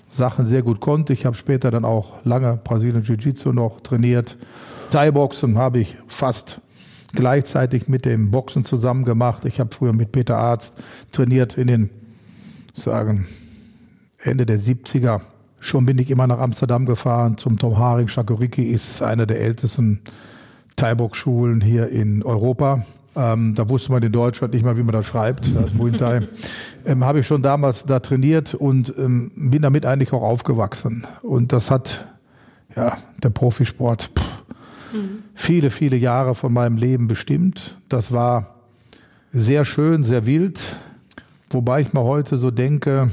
Sachen 0.08 0.46
sehr 0.46 0.62
gut 0.62 0.80
konnte. 0.80 1.12
Ich 1.12 1.26
habe 1.26 1.36
später 1.36 1.70
dann 1.70 1.84
auch 1.84 2.24
lange 2.24 2.56
Brasilien 2.62 3.02
Jiu-Jitsu 3.02 3.52
noch 3.52 3.80
trainiert. 3.80 4.36
Thai-Boxen 4.92 5.58
habe 5.58 5.80
ich 5.80 5.96
fast 6.06 6.60
gleichzeitig 7.12 7.88
mit 7.88 8.04
dem 8.04 8.30
Boxen 8.30 8.64
zusammen 8.64 9.04
gemacht. 9.04 9.44
Ich 9.44 9.58
habe 9.58 9.74
früher 9.74 9.92
mit 9.92 10.12
Peter 10.12 10.36
Arzt 10.36 10.78
trainiert 11.10 11.58
in 11.58 11.66
den, 11.66 11.90
sagen, 12.74 13.26
Ende 14.18 14.46
der 14.46 14.58
70er. 14.58 15.20
Schon 15.60 15.84
bin 15.84 15.98
ich 15.98 16.10
immer 16.10 16.26
nach 16.26 16.38
Amsterdam 16.38 16.86
gefahren 16.86 17.36
zum 17.36 17.58
Tom 17.58 17.78
Haring. 17.78 18.08
Shakuriki 18.08 18.64
ist 18.64 19.02
eine 19.02 19.26
der 19.26 19.40
ältesten 19.40 20.00
Thai-Box-Schulen 20.76 21.60
hier 21.60 21.88
in 21.88 22.22
Europa. 22.22 22.84
Ähm, 23.14 23.54
da 23.54 23.68
wusste 23.68 23.92
man 23.92 24.02
in 24.02 24.12
Deutschland 24.12 24.54
nicht 24.54 24.64
mal, 24.64 24.78
wie 24.78 24.82
man 24.82 24.94
das 24.94 25.04
schreibt. 25.04 25.54
Das 25.54 25.74
Muay 25.74 25.92
Thai. 25.92 26.22
ähm, 26.86 27.04
Habe 27.04 27.20
ich 27.20 27.26
schon 27.26 27.42
damals 27.42 27.84
da 27.84 28.00
trainiert 28.00 28.54
und 28.54 28.94
ähm, 28.96 29.30
bin 29.36 29.60
damit 29.60 29.84
eigentlich 29.84 30.14
auch 30.14 30.22
aufgewachsen. 30.22 31.06
Und 31.22 31.52
das 31.52 31.70
hat 31.70 32.08
ja 32.74 32.96
der 33.22 33.30
Profisport 33.30 34.10
pff, 34.16 34.42
viele, 35.34 35.68
viele 35.68 35.96
Jahre 35.96 36.34
von 36.34 36.52
meinem 36.54 36.78
Leben 36.78 37.06
bestimmt. 37.06 37.78
Das 37.90 38.12
war 38.12 38.54
sehr 39.32 39.66
schön, 39.66 40.04
sehr 40.04 40.24
wild. 40.24 40.60
Wobei 41.50 41.82
ich 41.82 41.92
mal 41.92 42.04
heute 42.04 42.38
so 42.38 42.50
denke, 42.50 43.10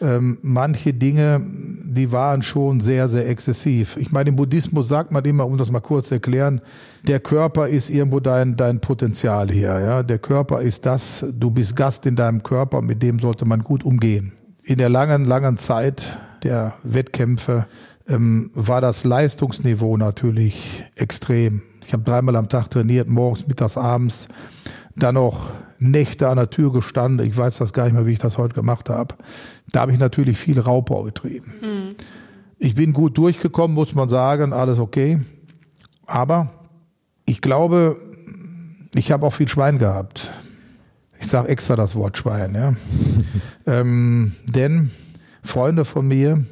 ähm, 0.00 0.38
manche 0.42 0.92
Dinge, 0.92 1.40
die 1.84 2.12
waren 2.12 2.42
schon 2.42 2.80
sehr, 2.80 3.08
sehr 3.08 3.28
exzessiv. 3.28 3.96
Ich 3.96 4.12
meine, 4.12 4.30
im 4.30 4.36
Buddhismus 4.36 4.88
sagt 4.88 5.12
man 5.12 5.24
immer, 5.24 5.46
um 5.46 5.56
das 5.56 5.70
mal 5.70 5.80
kurz 5.80 6.08
zu 6.08 6.14
erklären, 6.14 6.60
der 7.06 7.20
Körper 7.20 7.68
ist 7.68 7.88
irgendwo 7.88 8.20
dein, 8.20 8.56
dein 8.56 8.80
Potenzial 8.80 9.50
hier. 9.50 9.78
Ja? 9.80 10.02
Der 10.02 10.18
Körper 10.18 10.60
ist 10.60 10.84
das, 10.84 11.24
du 11.32 11.50
bist 11.50 11.76
Gast 11.76 12.04
in 12.06 12.16
deinem 12.16 12.42
Körper, 12.42 12.82
mit 12.82 13.02
dem 13.02 13.18
sollte 13.18 13.44
man 13.44 13.62
gut 13.62 13.84
umgehen. 13.84 14.32
In 14.62 14.78
der 14.78 14.88
langen, 14.88 15.24
langen 15.24 15.56
Zeit 15.56 16.18
der 16.42 16.74
Wettkämpfe 16.82 17.66
ähm, 18.08 18.50
war 18.54 18.80
das 18.80 19.04
Leistungsniveau 19.04 19.96
natürlich 19.96 20.84
extrem. 20.94 21.62
Ich 21.84 21.92
habe 21.92 22.02
dreimal 22.02 22.36
am 22.36 22.48
Tag 22.48 22.68
trainiert, 22.68 23.08
morgens, 23.08 23.46
mittags, 23.46 23.76
abends, 23.76 24.28
dann 24.96 25.14
noch 25.14 25.50
Nächte 25.78 26.28
an 26.28 26.36
der 26.36 26.50
Tür 26.50 26.72
gestanden. 26.72 27.26
Ich 27.26 27.36
weiß 27.36 27.58
das 27.58 27.72
gar 27.72 27.84
nicht 27.84 27.94
mehr, 27.94 28.06
wie 28.06 28.12
ich 28.12 28.18
das 28.18 28.38
heute 28.38 28.54
gemacht 28.54 28.88
habe. 28.88 29.14
Da 29.70 29.80
habe 29.80 29.92
ich 29.92 29.98
natürlich 29.98 30.38
viel 30.38 30.58
Raubbau 30.58 31.02
betrieben. 31.02 31.52
Ich 32.58 32.74
bin 32.74 32.92
gut 32.92 33.18
durchgekommen, 33.18 33.74
muss 33.74 33.94
man 33.94 34.08
sagen, 34.08 34.52
alles 34.52 34.78
okay. 34.78 35.20
Aber 36.06 36.50
ich 37.26 37.40
glaube, 37.40 38.00
ich 38.94 39.12
habe 39.12 39.26
auch 39.26 39.32
viel 39.32 39.48
Schwein 39.48 39.78
gehabt. 39.78 40.32
Ich 41.18 41.26
sage 41.26 41.48
extra 41.48 41.76
das 41.76 41.94
Wort 41.94 42.16
Schwein, 42.16 42.54
ja. 42.54 42.74
ähm, 43.66 44.32
denn 44.44 44.90
Freunde 45.42 45.84
von 45.84 46.06
mir, 46.06 46.44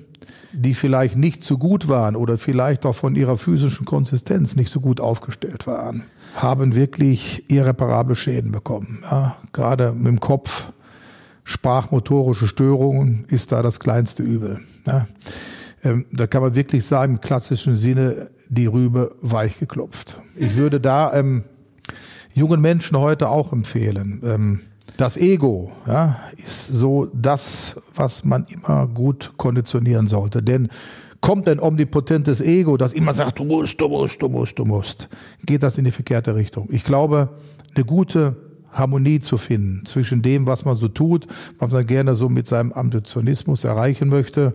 die 0.53 0.75
vielleicht 0.75 1.17
nicht 1.17 1.43
so 1.43 1.59
gut 1.59 1.89
waren 1.89 2.17
oder 2.17 2.39
vielleicht 2.39 2.87
auch 2.87 2.95
von 2.95 3.17
ihrer 3.17 3.37
physischen 3.37 3.87
Konsistenz 3.87 4.57
nicht 4.57 4.71
so 4.71 4.81
gut 4.81 5.01
aufgestellt 5.01 5.67
waren, 5.67 6.05
haben 6.35 6.75
wirklich 6.75 7.51
irreparable 7.51 8.17
Schäden 8.17 8.53
bekommen. 8.53 9.01
Ja, 9.03 9.37
gerade 9.53 9.93
mit 9.93 10.07
dem 10.07 10.21
Kopf, 10.21 10.73
sprachmotorische 11.45 12.47
Störungen 12.47 13.25
ist 13.29 13.53
da 13.53 13.63
das 13.63 13.81
kleinste 13.81 14.23
Übel. 14.23 14.61
Ja. 14.87 15.07
Ähm, 15.83 16.07
da 16.11 16.27
kann 16.27 16.43
man 16.43 16.55
wirklich 16.55 16.85
sagen, 16.85 17.15
im 17.15 17.21
klassischen 17.21 17.77
Sinne 17.77 18.31
die 18.49 18.67
Rübe 18.67 19.15
weich 19.21 19.59
geklopft. 19.59 20.21
Ich 20.35 20.57
würde 20.57 20.81
da 20.81 21.13
ähm, 21.13 21.45
jungen 22.35 22.61
Menschen 22.61 22.99
heute 22.99 23.29
auch 23.29 23.53
empfehlen. 23.53 24.21
Ähm, 24.25 24.61
das 24.97 25.17
Ego 25.17 25.73
ja, 25.87 26.21
ist 26.37 26.69
so 26.69 27.07
das, 27.13 27.81
was 27.95 28.25
man 28.25 28.47
immer 28.49 28.87
gut 28.87 29.33
konditionieren 29.37 30.07
sollte. 30.07 30.43
Denn 30.43 30.69
kommt 31.25 31.49
ein 31.49 31.59
omnipotentes 31.59 32.43
Ego, 32.43 32.77
das 32.77 32.93
immer 32.93 33.15
sagt, 33.15 33.39
du 33.39 33.45
musst, 33.45 33.81
du 33.81 33.89
musst, 33.89 34.21
du 34.21 34.29
musst, 34.29 34.59
du 34.59 34.67
musst, 34.67 35.09
geht 35.47 35.63
das 35.63 35.79
in 35.79 35.87
die 35.87 35.91
verkehrte 35.91 36.35
Richtung. 36.35 36.69
Ich 36.71 36.85
glaube, 36.85 37.31
eine 37.75 37.87
gute 37.87 38.37
Harmonie 38.71 39.21
zu 39.21 39.39
finden 39.39 39.87
zwischen 39.87 40.21
dem, 40.21 40.47
was 40.47 40.67
man 40.67 40.77
so 40.77 40.89
tut, 40.89 41.27
was 41.59 41.73
man 41.73 41.87
gerne 41.87 42.15
so 42.15 42.29
mit 42.29 42.47
seinem 42.47 42.73
Ambitionismus 42.73 43.65
erreichen 43.65 44.11
möchte. 44.11 44.55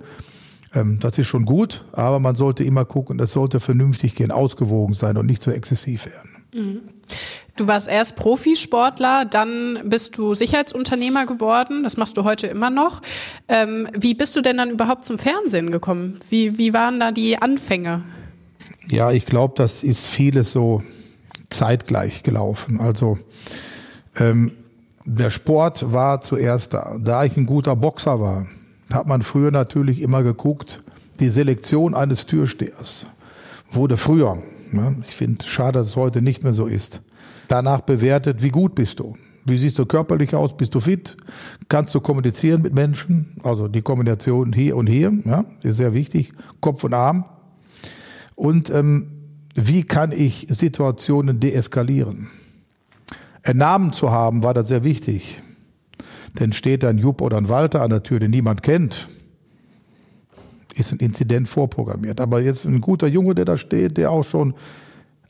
Ähm, 0.75 0.99
das 0.99 1.17
ist 1.17 1.25
schon 1.25 1.45
gut, 1.45 1.85
aber 1.91 2.19
man 2.19 2.35
sollte 2.35 2.63
immer 2.63 2.85
gucken, 2.85 3.19
es 3.19 3.31
sollte 3.31 3.59
vernünftig 3.59 4.13
gehen, 4.13 4.29
ausgewogen 4.29 4.93
sein 4.93 5.17
und 5.17 5.25
nicht 5.25 5.41
so 5.41 5.49
exzessiv 5.49 6.05
werden. 6.05 6.29
Mhm. 6.53 6.81
Du 7.59 7.67
warst 7.67 7.89
erst 7.89 8.15
Profisportler, 8.15 9.25
dann 9.25 9.79
bist 9.83 10.17
du 10.17 10.33
Sicherheitsunternehmer 10.33 11.25
geworden. 11.25 11.83
Das 11.83 11.97
machst 11.97 12.15
du 12.15 12.23
heute 12.23 12.47
immer 12.47 12.69
noch. 12.69 13.01
Ähm, 13.49 13.85
wie 13.93 14.13
bist 14.13 14.33
du 14.37 14.41
denn 14.41 14.55
dann 14.55 14.69
überhaupt 14.69 15.03
zum 15.03 15.17
Fernsehen 15.17 15.69
gekommen? 15.69 16.21
Wie, 16.29 16.57
wie 16.57 16.73
waren 16.73 17.01
da 17.01 17.11
die 17.11 17.41
Anfänge? 17.41 18.03
Ja, 18.87 19.11
ich 19.11 19.25
glaube, 19.25 19.55
das 19.57 19.83
ist 19.83 20.07
vieles 20.07 20.53
so 20.53 20.83
zeitgleich 21.49 22.23
gelaufen. 22.23 22.79
Also 22.79 23.19
ähm, 24.15 24.53
der 25.03 25.29
Sport 25.29 25.91
war 25.91 26.21
zuerst 26.21 26.73
da. 26.73 26.95
Da 26.97 27.25
ich 27.25 27.35
ein 27.35 27.45
guter 27.45 27.75
Boxer 27.75 28.21
war, 28.21 28.47
hat 28.93 29.05
man 29.05 29.21
früher 29.21 29.51
natürlich 29.51 29.99
immer 29.99 30.23
geguckt, 30.23 30.81
die 31.19 31.29
Selektion 31.29 31.93
eines 31.93 32.25
Türstehers 32.25 33.05
wurde 33.69 33.97
früher, 33.97 34.41
ne, 34.71 34.95
ich 35.05 35.13
finde 35.13 35.45
schade, 35.45 35.79
dass 35.79 35.89
es 35.89 35.95
heute 35.97 36.21
nicht 36.21 36.41
mehr 36.43 36.53
so 36.53 36.65
ist, 36.65 37.01
danach 37.51 37.81
bewertet, 37.81 38.41
wie 38.43 38.49
gut 38.49 38.75
bist 38.75 38.99
du. 38.99 39.15
Wie 39.45 39.57
siehst 39.57 39.79
du 39.79 39.85
körperlich 39.85 40.35
aus? 40.35 40.55
Bist 40.55 40.75
du 40.75 40.79
fit? 40.79 41.17
Kannst 41.67 41.95
du 41.95 42.01
kommunizieren 42.01 42.61
mit 42.61 42.73
Menschen? 42.73 43.35
Also 43.43 43.67
die 43.67 43.81
Kombination 43.81 44.53
hier 44.53 44.75
und 44.75 44.87
hier, 44.87 45.11
ja, 45.25 45.45
ist 45.63 45.77
sehr 45.77 45.93
wichtig. 45.93 46.33
Kopf 46.61 46.83
und 46.83 46.93
Arm. 46.93 47.25
Und 48.35 48.69
ähm, 48.69 49.07
wie 49.55 49.83
kann 49.83 50.11
ich 50.11 50.47
Situationen 50.49 51.39
deeskalieren? 51.39 52.29
Einen 53.43 53.59
Namen 53.59 53.93
zu 53.93 54.11
haben, 54.11 54.43
war 54.43 54.53
da 54.53 54.63
sehr 54.63 54.83
wichtig. 54.83 55.41
Denn 56.39 56.53
steht 56.53 56.85
ein 56.85 56.97
Jupp 56.97 57.21
oder 57.21 57.37
ein 57.37 57.49
Walter 57.49 57.81
an 57.81 57.89
der 57.89 58.03
Tür, 58.03 58.19
den 58.19 58.31
niemand 58.31 58.61
kennt, 58.61 59.09
ist 60.75 60.91
ein 60.91 60.99
Inzident 60.99 61.49
vorprogrammiert. 61.49 62.21
Aber 62.21 62.41
jetzt 62.41 62.65
ein 62.65 62.81
guter 62.81 63.07
Junge, 63.07 63.35
der 63.35 63.45
da 63.45 63.57
steht, 63.57 63.97
der 63.97 64.11
auch 64.11 64.23
schon 64.23 64.53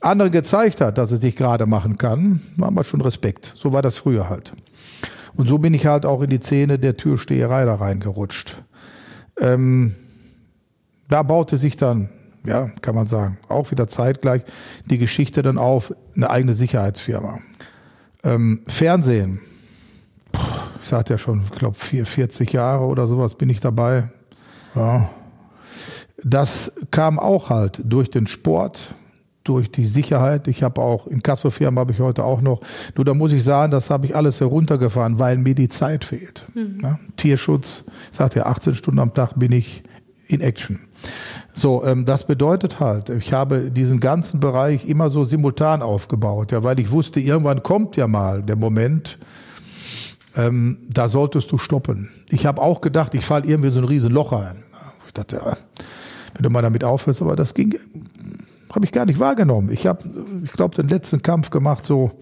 anderen 0.00 0.32
gezeigt 0.32 0.80
hat, 0.80 0.98
dass 0.98 1.12
er 1.12 1.18
sich 1.18 1.36
gerade 1.36 1.66
machen 1.66 1.98
kann, 1.98 2.40
haben 2.60 2.74
wir 2.74 2.84
schon 2.84 3.00
Respekt. 3.00 3.52
So 3.54 3.72
war 3.72 3.82
das 3.82 3.96
früher 3.96 4.28
halt. 4.28 4.52
Und 5.36 5.46
so 5.46 5.58
bin 5.58 5.74
ich 5.74 5.86
halt 5.86 6.06
auch 6.06 6.22
in 6.22 6.30
die 6.30 6.40
Szene 6.40 6.78
der 6.78 6.96
Türsteherei 6.96 7.64
da 7.64 7.76
reingerutscht. 7.76 8.56
Ähm, 9.38 9.94
da 11.08 11.22
baute 11.22 11.58
sich 11.58 11.76
dann, 11.76 12.10
ja, 12.44 12.68
kann 12.82 12.94
man 12.94 13.06
sagen, 13.06 13.38
auch 13.48 13.70
wieder 13.70 13.88
zeitgleich 13.88 14.42
die 14.86 14.98
Geschichte 14.98 15.42
dann 15.42 15.58
auf, 15.58 15.94
eine 16.14 16.30
eigene 16.30 16.54
Sicherheitsfirma. 16.54 17.40
Ähm, 18.22 18.62
Fernsehen, 18.66 19.40
ich 20.82 20.88
sagte 20.88 21.14
ja 21.14 21.18
schon, 21.18 21.42
ich 21.42 21.58
glaube 21.58 21.76
40 21.76 22.52
Jahre 22.52 22.84
oder 22.84 23.06
sowas 23.06 23.34
bin 23.34 23.50
ich 23.50 23.60
dabei. 23.60 24.10
Ja. 24.74 25.10
Das 26.22 26.72
kam 26.90 27.18
auch 27.18 27.50
halt 27.50 27.80
durch 27.84 28.10
den 28.10 28.26
Sport, 28.26 28.94
durch 29.44 29.70
die 29.70 29.84
Sicherheit. 29.84 30.48
Ich 30.48 30.62
habe 30.62 30.80
auch 30.80 31.06
in 31.06 31.22
Kassofirmen 31.22 31.78
habe 31.78 31.92
ich 31.92 32.00
heute 32.00 32.24
auch 32.24 32.40
noch. 32.40 32.60
Nur 32.96 33.04
da 33.04 33.14
muss 33.14 33.32
ich 33.32 33.42
sagen, 33.42 33.70
das 33.72 33.90
habe 33.90 34.06
ich 34.06 34.14
alles 34.14 34.40
heruntergefahren, 34.40 35.18
weil 35.18 35.38
mir 35.38 35.54
die 35.54 35.68
Zeit 35.68 36.04
fehlt. 36.04 36.46
Mhm. 36.54 36.80
Ja, 36.82 36.98
Tierschutz, 37.16 37.84
ich 38.10 38.18
sagte 38.18 38.40
ja, 38.40 38.46
18 38.46 38.74
Stunden 38.74 39.00
am 39.00 39.14
Tag 39.14 39.32
bin 39.36 39.52
ich 39.52 39.82
in 40.26 40.40
Action. 40.40 40.80
So, 41.52 41.84
ähm, 41.84 42.04
das 42.04 42.26
bedeutet 42.26 42.80
halt, 42.80 43.08
ich 43.08 43.32
habe 43.32 43.70
diesen 43.70 43.98
ganzen 44.00 44.40
Bereich 44.40 44.86
immer 44.86 45.10
so 45.10 45.24
simultan 45.24 45.82
aufgebaut, 45.82 46.52
ja, 46.52 46.62
weil 46.62 46.78
ich 46.78 46.90
wusste, 46.90 47.20
irgendwann 47.20 47.62
kommt 47.62 47.96
ja 47.96 48.06
mal 48.06 48.42
der 48.42 48.56
Moment, 48.56 49.18
ähm, 50.36 50.78
da 50.88 51.08
solltest 51.08 51.50
du 51.50 51.58
stoppen. 51.58 52.10
Ich 52.28 52.46
habe 52.46 52.62
auch 52.62 52.80
gedacht, 52.80 53.14
ich 53.14 53.24
falle 53.24 53.46
irgendwie 53.46 53.70
so 53.70 53.80
ein 53.80 53.84
riesen 53.84 54.12
Loch 54.12 54.32
rein. 54.32 54.62
Ich 55.06 55.14
dachte, 55.14 55.36
ja, 55.36 55.56
wenn 56.34 56.42
du 56.44 56.50
mal 56.50 56.62
damit 56.62 56.84
aufhörst, 56.84 57.20
aber 57.22 57.34
das 57.34 57.54
ging 57.54 57.74
habe 58.72 58.84
ich 58.84 58.92
gar 58.92 59.06
nicht 59.06 59.18
wahrgenommen. 59.18 59.70
Ich 59.70 59.86
habe, 59.86 60.04
ich 60.44 60.52
glaube, 60.52 60.74
den 60.74 60.88
letzten 60.88 61.22
Kampf 61.22 61.50
gemacht, 61.50 61.84
so 61.84 62.12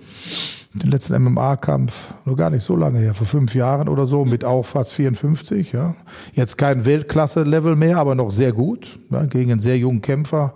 den 0.74 0.90
letzten 0.90 1.22
MMA-Kampf, 1.22 2.14
nur 2.24 2.36
gar 2.36 2.50
nicht 2.50 2.64
so 2.64 2.76
lange 2.76 2.98
her, 2.98 3.14
vor 3.14 3.26
fünf 3.26 3.54
Jahren 3.54 3.88
oder 3.88 4.06
so, 4.06 4.24
mit 4.24 4.44
auch 4.44 4.64
fast 4.64 4.92
54. 4.92 5.72
Ja. 5.72 5.94
Jetzt 6.32 6.58
kein 6.58 6.84
Weltklasse-Level 6.84 7.76
mehr, 7.76 7.98
aber 7.98 8.14
noch 8.14 8.30
sehr 8.30 8.52
gut. 8.52 8.98
Ja, 9.10 9.24
gegen 9.24 9.52
einen 9.52 9.60
sehr 9.60 9.78
jungen 9.78 10.02
Kämpfer 10.02 10.54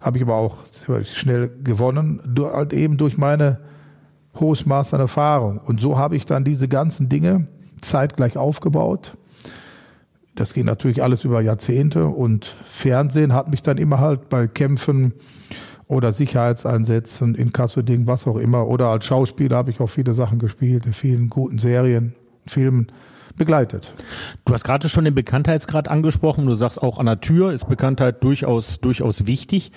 habe 0.00 0.18
ich 0.18 0.24
aber 0.24 0.34
auch 0.34 0.58
schnell 1.04 1.48
gewonnen, 1.62 2.20
halt 2.38 2.72
eben 2.72 2.96
durch 2.96 3.16
meine 3.18 3.60
hohes 4.38 4.66
Maß 4.66 4.94
an 4.94 5.00
Erfahrung. 5.00 5.58
Und 5.58 5.80
so 5.80 5.96
habe 5.96 6.16
ich 6.16 6.26
dann 6.26 6.44
diese 6.44 6.66
ganzen 6.68 7.08
Dinge 7.08 7.46
zeitgleich 7.80 8.36
aufgebaut 8.36 9.16
das 10.34 10.54
ging 10.54 10.64
natürlich 10.64 11.02
alles 11.02 11.24
über 11.24 11.40
Jahrzehnte 11.40 12.06
und 12.06 12.46
Fernsehen 12.66 13.32
hat 13.32 13.50
mich 13.50 13.62
dann 13.62 13.78
immer 13.78 14.00
halt 14.00 14.28
bei 14.28 14.46
Kämpfen 14.46 15.12
oder 15.88 16.12
Sicherheitseinsätzen, 16.12 17.34
in 17.34 17.52
Kassoding, 17.52 18.06
was 18.06 18.26
auch 18.26 18.36
immer, 18.36 18.66
oder 18.66 18.88
als 18.88 19.04
Schauspieler 19.04 19.56
habe 19.56 19.70
ich 19.70 19.80
auch 19.80 19.88
viele 19.88 20.14
Sachen 20.14 20.38
gespielt, 20.38 20.86
in 20.86 20.94
vielen 20.94 21.28
guten 21.28 21.58
Serien, 21.58 22.14
Filmen 22.46 22.86
begleitet. 23.36 23.94
Du 24.44 24.52
hast 24.52 24.64
gerade 24.64 24.88
schon 24.88 25.04
den 25.04 25.14
Bekanntheitsgrad 25.14 25.88
angesprochen. 25.88 26.46
Du 26.46 26.54
sagst 26.54 26.82
auch 26.82 26.98
an 26.98 27.06
der 27.06 27.20
Tür 27.20 27.52
ist 27.52 27.68
Bekanntheit 27.68 28.22
durchaus 28.22 28.80
durchaus 28.80 29.26
wichtig. 29.26 29.72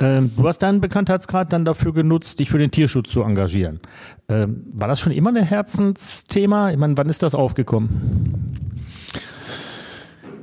Ähm, 0.00 0.30
du 0.36 0.46
hast 0.46 0.58
deinen 0.58 0.80
Bekanntheitsgrad 0.80 1.52
dann 1.52 1.64
dafür 1.64 1.92
genutzt, 1.92 2.40
dich 2.40 2.50
für 2.50 2.58
den 2.58 2.70
Tierschutz 2.70 3.10
zu 3.10 3.22
engagieren. 3.22 3.80
Ähm, 4.28 4.64
war 4.72 4.88
das 4.88 5.00
schon 5.00 5.12
immer 5.12 5.30
ein 5.30 5.42
Herzensthema? 5.42 6.70
Ich 6.70 6.78
meine, 6.78 6.96
wann 6.96 7.08
ist 7.08 7.22
das 7.22 7.34
aufgekommen? 7.34 8.59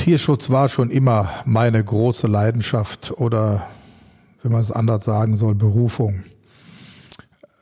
Tierschutz 0.08 0.50
war 0.50 0.70
schon 0.70 0.90
immer 0.90 1.28
meine 1.44 1.84
große 1.84 2.28
Leidenschaft 2.28 3.12
oder, 3.18 3.68
wenn 4.42 4.54
man 4.54 4.62
es 4.62 4.72
anders 4.72 5.04
sagen 5.04 5.36
soll, 5.36 5.54
Berufung. 5.54 6.24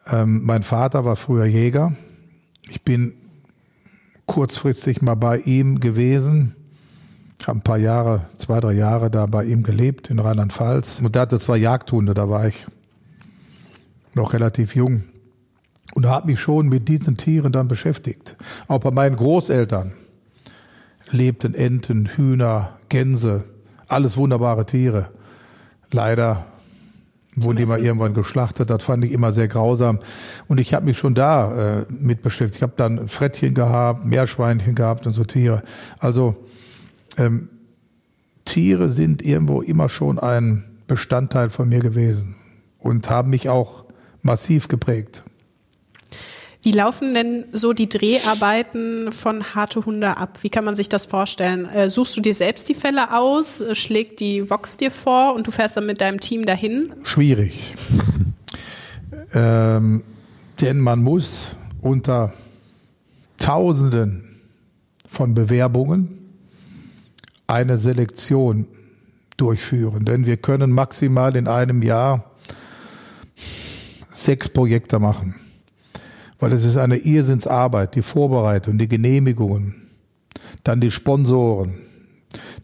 Ähm, 0.05 0.43
mein 0.43 0.61
Vater 0.61 1.05
war 1.05 1.15
früher 1.15 1.45
Jäger. 1.45 1.93
Ich 2.69 2.83
bin 2.83 3.15
kurzfristig 4.27 5.01
mal 5.01 5.15
bei 5.15 5.39
ihm 5.39 5.79
gewesen. 5.79 6.53
Habe 7.47 7.57
ein 7.57 7.63
paar 7.63 7.79
Jahre, 7.79 8.27
zwei, 8.37 8.59
drei 8.59 8.73
Jahre 8.73 9.09
da 9.09 9.25
bei 9.25 9.45
ihm 9.45 9.63
gelebt 9.63 10.11
in 10.11 10.19
Rheinland-Pfalz. 10.19 10.99
Und 10.99 11.15
er 11.15 11.23
hatte 11.23 11.39
zwei 11.39 11.57
Jagdhunde, 11.57 12.13
da 12.13 12.29
war 12.29 12.47
ich 12.47 12.67
noch 14.13 14.33
relativ 14.33 14.75
jung. 14.75 15.03
Und 15.95 16.05
habe 16.05 16.27
mich 16.27 16.39
schon 16.39 16.69
mit 16.69 16.89
diesen 16.89 17.17
Tieren 17.17 17.51
dann 17.51 17.67
beschäftigt. 17.67 18.35
Auch 18.67 18.81
bei 18.81 18.91
meinen 18.91 19.15
Großeltern 19.15 19.93
lebten 21.11 21.53
Enten, 21.53 22.07
Hühner, 22.07 22.77
Gänse, 22.89 23.45
alles 23.87 24.17
wunderbare 24.17 24.65
Tiere. 24.65 25.09
Leider 25.91 26.45
wurden 27.35 27.57
die 27.57 27.65
mal 27.65 27.83
irgendwann 27.83 28.13
geschlachtet. 28.13 28.69
Das 28.69 28.83
fand 28.83 29.03
ich 29.05 29.11
immer 29.11 29.33
sehr 29.33 29.47
grausam. 29.47 29.99
Und 30.47 30.59
ich 30.59 30.73
habe 30.73 30.85
mich 30.85 30.97
schon 30.97 31.15
da 31.15 31.79
äh, 31.79 31.85
mit 31.89 32.21
beschäftigt. 32.21 32.57
Ich 32.57 32.63
habe 32.63 32.73
dann 32.77 33.07
Frettchen 33.07 33.53
gehabt, 33.53 34.05
Meerschweinchen 34.05 34.75
gehabt 34.75 35.05
und 35.05 35.13
so 35.13 35.23
Tiere. 35.23 35.61
Also 35.99 36.35
ähm, 37.17 37.49
Tiere 38.45 38.89
sind 38.89 39.21
irgendwo 39.21 39.61
immer 39.61 39.89
schon 39.89 40.19
ein 40.19 40.63
Bestandteil 40.87 41.49
von 41.49 41.67
mir 41.67 41.79
gewesen 41.79 42.35
und 42.79 43.09
haben 43.09 43.31
mich 43.31 43.49
auch 43.49 43.85
massiv 44.21 44.67
geprägt. 44.67 45.23
Wie 46.65 46.71
laufen 46.71 47.13
denn 47.13 47.45
so 47.51 47.73
die 47.73 47.87
Dreharbeiten 47.87 49.11
von 49.11 49.43
Harte 49.53 49.85
Hunde 49.85 50.17
ab? 50.17 50.39
Wie 50.41 50.49
kann 50.49 50.65
man 50.65 50.75
sich 50.75 50.89
das 50.89 51.05
vorstellen? 51.05 51.69
Äh, 51.69 51.91
suchst 51.91 52.17
du 52.17 52.21
dir 52.21 52.33
selbst 52.33 52.67
die 52.67 52.73
Fälle 52.73 53.15
aus, 53.15 53.61
äh, 53.61 53.75
schlägt 53.75 54.19
die 54.19 54.49
Vox 54.49 54.75
dir 54.75 54.89
vor 54.89 55.35
und 55.35 55.45
du 55.45 55.51
fährst 55.51 55.77
dann 55.77 55.85
mit 55.85 56.01
deinem 56.01 56.19
Team 56.19 56.43
dahin? 56.43 56.91
Schwierig. 57.03 57.75
ähm, 59.35 60.01
denn 60.59 60.79
man 60.79 61.03
muss 61.03 61.55
unter 61.81 62.33
Tausenden 63.37 64.41
von 65.07 65.35
Bewerbungen 65.35 66.17
eine 67.45 67.77
Selektion 67.77 68.65
durchführen. 69.37 70.03
Denn 70.03 70.25
wir 70.25 70.37
können 70.37 70.71
maximal 70.71 71.35
in 71.35 71.47
einem 71.47 71.83
Jahr 71.83 72.31
sechs 74.09 74.49
Projekte 74.49 74.97
machen 74.97 75.35
weil 76.39 76.53
es 76.53 76.63
ist 76.63 76.77
eine 76.77 76.97
Irrsinnsarbeit, 76.97 77.95
die 77.95 78.01
Vorbereitung, 78.01 78.77
die 78.77 78.87
Genehmigungen, 78.87 79.89
dann 80.63 80.81
die 80.81 80.91
Sponsoren. 80.91 81.75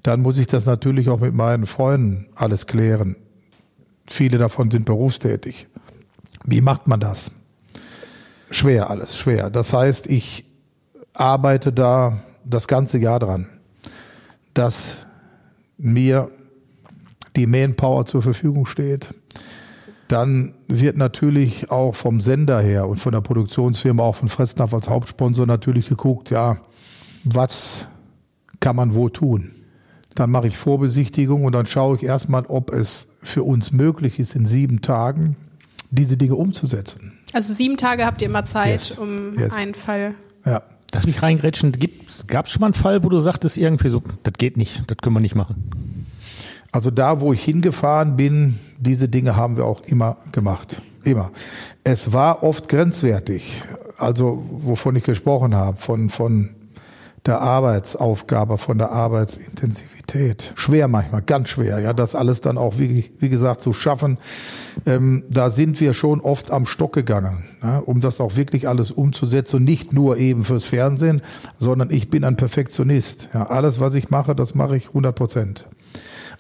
Dann 0.04 0.22
muss 0.22 0.38
ich 0.38 0.48
das 0.48 0.66
natürlich 0.66 1.10
auch 1.10 1.20
mit 1.20 1.34
meinen 1.34 1.66
Freunden 1.66 2.28
alles 2.36 2.68
klären. 2.68 3.16
Viele 4.08 4.38
davon 4.38 4.72
sind 4.72 4.86
berufstätig. 4.86 5.68
Wie 6.44 6.62
macht 6.62 6.88
man 6.88 7.00
das? 7.00 7.32
Schwer 8.50 8.90
alles, 8.90 9.18
schwer. 9.18 9.50
Das 9.50 9.72
heißt, 9.72 10.08
ich 10.08 10.44
arbeite 11.14 11.72
da 11.72 12.20
das 12.44 12.68
ganze 12.68 12.98
Jahr 12.98 13.20
dran, 13.20 13.48
dass 14.54 14.98
mir 15.78 16.30
die 17.36 17.48
Manpower 17.48 18.06
zur 18.06 18.22
Verfügung 18.22 18.66
steht, 18.66 19.14
dann 20.12 20.54
wird 20.68 20.98
natürlich 20.98 21.72
auch 21.72 21.96
vom 21.96 22.22
Sender 22.22 22.60
her 22.62 22.88
und 22.88 22.98
von 22.98 23.12
der 23.12 23.22
Produktionsfirma, 23.22 24.04
auch 24.04 24.16
von 24.16 24.30
Fressnapf 24.30 24.74
als 24.74 24.90
Hauptsponsor 24.90 25.46
natürlich 25.46 25.88
geguckt, 25.90 26.30
ja, 26.32 26.58
was 27.24 27.86
kann 28.60 28.76
man 28.76 28.94
wo 28.96 29.10
tun? 29.10 29.52
Dann 30.16 30.30
mache 30.30 30.48
ich 30.48 30.58
Vorbesichtigung 30.58 31.46
und 31.46 31.54
dann 31.54 31.66
schaue 31.66 31.96
ich 31.96 32.04
erstmal, 32.04 32.46
ob 32.48 32.72
es 32.74 33.14
für 33.24 33.44
uns 33.44 33.72
möglich 33.72 34.20
ist, 34.20 34.36
in 34.36 34.46
sieben 34.46 34.82
Tagen 34.82 35.36
diese 35.90 36.18
Dinge 36.18 36.36
umzusetzen. 36.36 37.14
Also 37.34 37.54
sieben 37.54 37.78
Tage 37.78 38.06
habt 38.06 38.22
ihr 38.22 38.28
immer 38.28 38.44
Zeit, 38.44 38.90
Yes. 38.90 38.98
um 38.98 39.38
Yes. 39.38 39.54
einen 39.54 39.74
Fall. 39.74 40.16
Ja. 40.46 40.64
Lass 40.94 41.06
mich 41.08 41.22
reingrätschen. 41.22 41.72
Gab 42.28 42.48
es 42.48 42.52
schon 42.52 42.60
mal 42.60 42.68
einen 42.68 42.74
Fall, 42.74 43.04
wo 43.06 43.10
du 43.10 43.20
sagtest 43.22 43.58
irgendwie 43.58 43.88
so, 43.88 44.04
das 44.24 44.34
geht 44.34 44.58
nicht, 44.58 44.84
das 44.88 44.98
können 44.98 45.16
wir 45.16 45.22
nicht 45.22 45.36
machen? 45.36 46.01
Also 46.72 46.90
da, 46.90 47.20
wo 47.22 47.34
ich 47.34 47.44
hingefahren 47.44 48.16
bin, 48.16 48.60
diese 48.78 49.10
Dinge 49.10 49.36
haben 49.36 49.58
wir 49.58 49.66
auch 49.66 49.82
immer 49.82 50.18
gemacht. 50.32 50.82
Immer. 51.04 51.32
Es 51.84 52.14
war 52.14 52.44
oft 52.44 52.70
grenzwertig. 52.70 53.64
Also, 53.98 54.44
wovon 54.50 54.96
ich 54.96 55.04
gesprochen 55.04 55.56
habe, 55.56 55.78
von, 55.78 56.10
von 56.10 56.50
der 57.26 57.42
Arbeitsaufgabe, 57.42 58.58
von 58.58 58.78
der 58.78 58.92
Arbeitsintensivität. 58.92 60.54
Schwer 60.56 60.88
manchmal, 60.88 61.22
ganz 61.22 61.50
schwer, 61.50 61.80
ja, 61.80 61.94
das 61.94 62.16
alles 62.16 62.42
dann 62.42 62.58
auch, 62.58 62.80
wie, 62.80 63.12
wie 63.20 63.30
gesagt, 63.30 63.62
zu 63.62 63.74
schaffen. 63.74 64.18
Ähm, 64.86 65.24
da 65.30 65.52
sind 65.52 65.80
wir 65.80 65.94
schon 65.94 66.20
oft 66.20 66.50
am 66.50 66.66
Stock 66.66 66.94
gegangen, 66.94 67.44
ja, 67.62 67.78
um 67.78 68.02
das 68.02 68.20
auch 68.20 68.36
wirklich 68.38 68.68
alles 68.68 68.90
umzusetzen 68.90 69.64
nicht 69.64 69.94
nur 69.94 70.18
eben 70.18 70.44
fürs 70.44 70.66
Fernsehen, 70.66 71.22
sondern 71.60 71.92
ich 71.92 72.10
bin 72.10 72.24
ein 72.24 72.38
Perfektionist. 72.38 73.30
Ja, 73.34 73.48
alles, 73.48 73.80
was 73.80 73.94
ich 73.94 74.10
mache, 74.10 74.36
das 74.36 74.56
mache 74.56 74.78
ich 74.78 74.88
100 74.88 75.16
Prozent. 75.16 75.68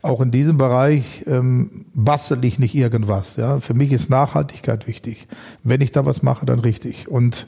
Auch 0.01 0.21
in 0.21 0.31
diesem 0.31 0.57
Bereich 0.57 1.25
ähm, 1.27 1.85
bastel 1.93 2.43
ich 2.43 2.57
nicht 2.57 2.73
irgendwas. 2.73 3.35
Ja. 3.35 3.59
Für 3.59 3.75
mich 3.75 3.91
ist 3.91 4.09
Nachhaltigkeit 4.09 4.87
wichtig. 4.87 5.27
Wenn 5.63 5.81
ich 5.81 5.91
da 5.91 6.05
was 6.05 6.23
mache, 6.23 6.45
dann 6.45 6.59
richtig. 6.59 7.07
Und 7.07 7.45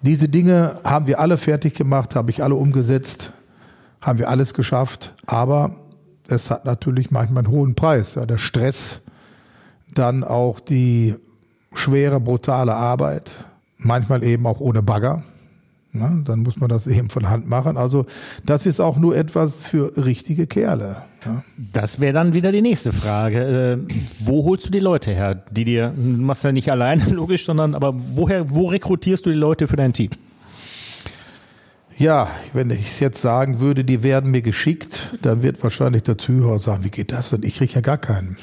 diese 0.00 0.28
Dinge 0.28 0.80
haben 0.84 1.06
wir 1.06 1.20
alle 1.20 1.36
fertig 1.36 1.74
gemacht, 1.74 2.14
habe 2.14 2.30
ich 2.30 2.42
alle 2.42 2.54
umgesetzt, 2.54 3.32
haben 4.00 4.18
wir 4.18 4.30
alles 4.30 4.54
geschafft. 4.54 5.14
Aber 5.26 5.74
es 6.28 6.50
hat 6.50 6.64
natürlich 6.64 7.10
manchmal 7.10 7.44
einen 7.44 7.52
hohen 7.52 7.74
Preis. 7.74 8.14
Ja. 8.14 8.24
Der 8.24 8.38
Stress, 8.38 9.02
dann 9.92 10.24
auch 10.24 10.60
die 10.60 11.16
schwere, 11.74 12.18
brutale 12.18 12.74
Arbeit, 12.74 13.32
manchmal 13.76 14.22
eben 14.24 14.46
auch 14.46 14.60
ohne 14.60 14.82
Bagger. 14.82 15.22
Na, 15.98 16.20
dann 16.24 16.40
muss 16.40 16.56
man 16.56 16.68
das 16.68 16.86
eben 16.86 17.10
von 17.10 17.28
Hand 17.28 17.48
machen. 17.48 17.76
Also 17.76 18.06
das 18.44 18.66
ist 18.66 18.80
auch 18.80 18.96
nur 18.96 19.16
etwas 19.16 19.60
für 19.60 19.96
richtige 19.96 20.46
Kerle. 20.46 21.02
Ja. 21.24 21.42
Das 21.72 22.00
wäre 22.00 22.12
dann 22.12 22.32
wieder 22.32 22.52
die 22.52 22.62
nächste 22.62 22.92
Frage. 22.92 23.78
Äh, 23.88 23.94
wo 24.20 24.44
holst 24.44 24.66
du 24.66 24.70
die 24.70 24.80
Leute 24.80 25.10
her, 25.10 25.34
die 25.50 25.64
dir, 25.64 25.92
du 25.96 26.22
machst 26.22 26.44
ja 26.44 26.52
nicht 26.52 26.70
alleine, 26.70 27.04
logisch, 27.10 27.44
sondern 27.44 27.74
aber 27.74 27.94
woher, 27.96 28.50
wo 28.50 28.68
rekrutierst 28.68 29.26
du 29.26 29.30
die 29.30 29.38
Leute 29.38 29.68
für 29.68 29.76
dein 29.76 29.92
Team? 29.92 30.10
Ja, 31.98 32.28
wenn 32.52 32.70
ich 32.70 32.86
es 32.86 33.00
jetzt 33.00 33.20
sagen 33.20 33.58
würde, 33.58 33.82
die 33.84 34.04
werden 34.04 34.30
mir 34.30 34.40
geschickt, 34.40 35.16
dann 35.20 35.42
wird 35.42 35.60
wahrscheinlich 35.64 36.04
der 36.04 36.16
Zuhörer 36.16 36.60
sagen, 36.60 36.84
wie 36.84 36.90
geht 36.90 37.10
das 37.10 37.30
denn? 37.30 37.42
Ich 37.42 37.56
kriege 37.56 37.72
ja 37.72 37.80
gar 37.80 37.98
keinen. 37.98 38.36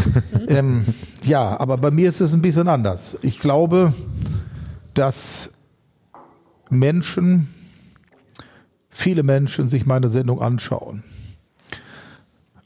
ähm, 0.48 0.86
ja, 1.22 1.60
aber 1.60 1.76
bei 1.76 1.90
mir 1.90 2.08
ist 2.08 2.22
es 2.22 2.32
ein 2.32 2.40
bisschen 2.40 2.68
anders. 2.68 3.18
Ich 3.20 3.38
glaube, 3.38 3.92
dass 4.94 5.50
Menschen, 6.72 7.48
viele 8.90 9.22
Menschen 9.22 9.68
sich 9.68 9.86
meine 9.86 10.10
Sendung 10.10 10.40
anschauen. 10.40 11.04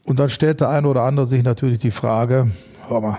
Und 0.05 0.19
dann 0.19 0.29
stellt 0.29 0.61
der 0.61 0.69
eine 0.69 0.87
oder 0.87 1.03
andere 1.03 1.27
sich 1.27 1.43
natürlich 1.43 1.79
die 1.79 1.91
Frage, 1.91 2.49
hör 2.87 3.01
mal, 3.01 3.17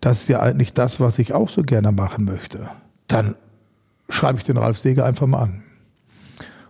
das 0.00 0.22
ist 0.22 0.28
ja 0.28 0.40
eigentlich 0.40 0.74
das, 0.74 1.00
was 1.00 1.18
ich 1.18 1.32
auch 1.32 1.48
so 1.48 1.62
gerne 1.62 1.92
machen 1.92 2.24
möchte. 2.24 2.68
Dann 3.06 3.36
schreibe 4.08 4.38
ich 4.38 4.44
den 4.44 4.56
Ralf 4.56 4.78
Seeger 4.78 5.04
einfach 5.04 5.26
mal 5.26 5.42
an. 5.42 5.62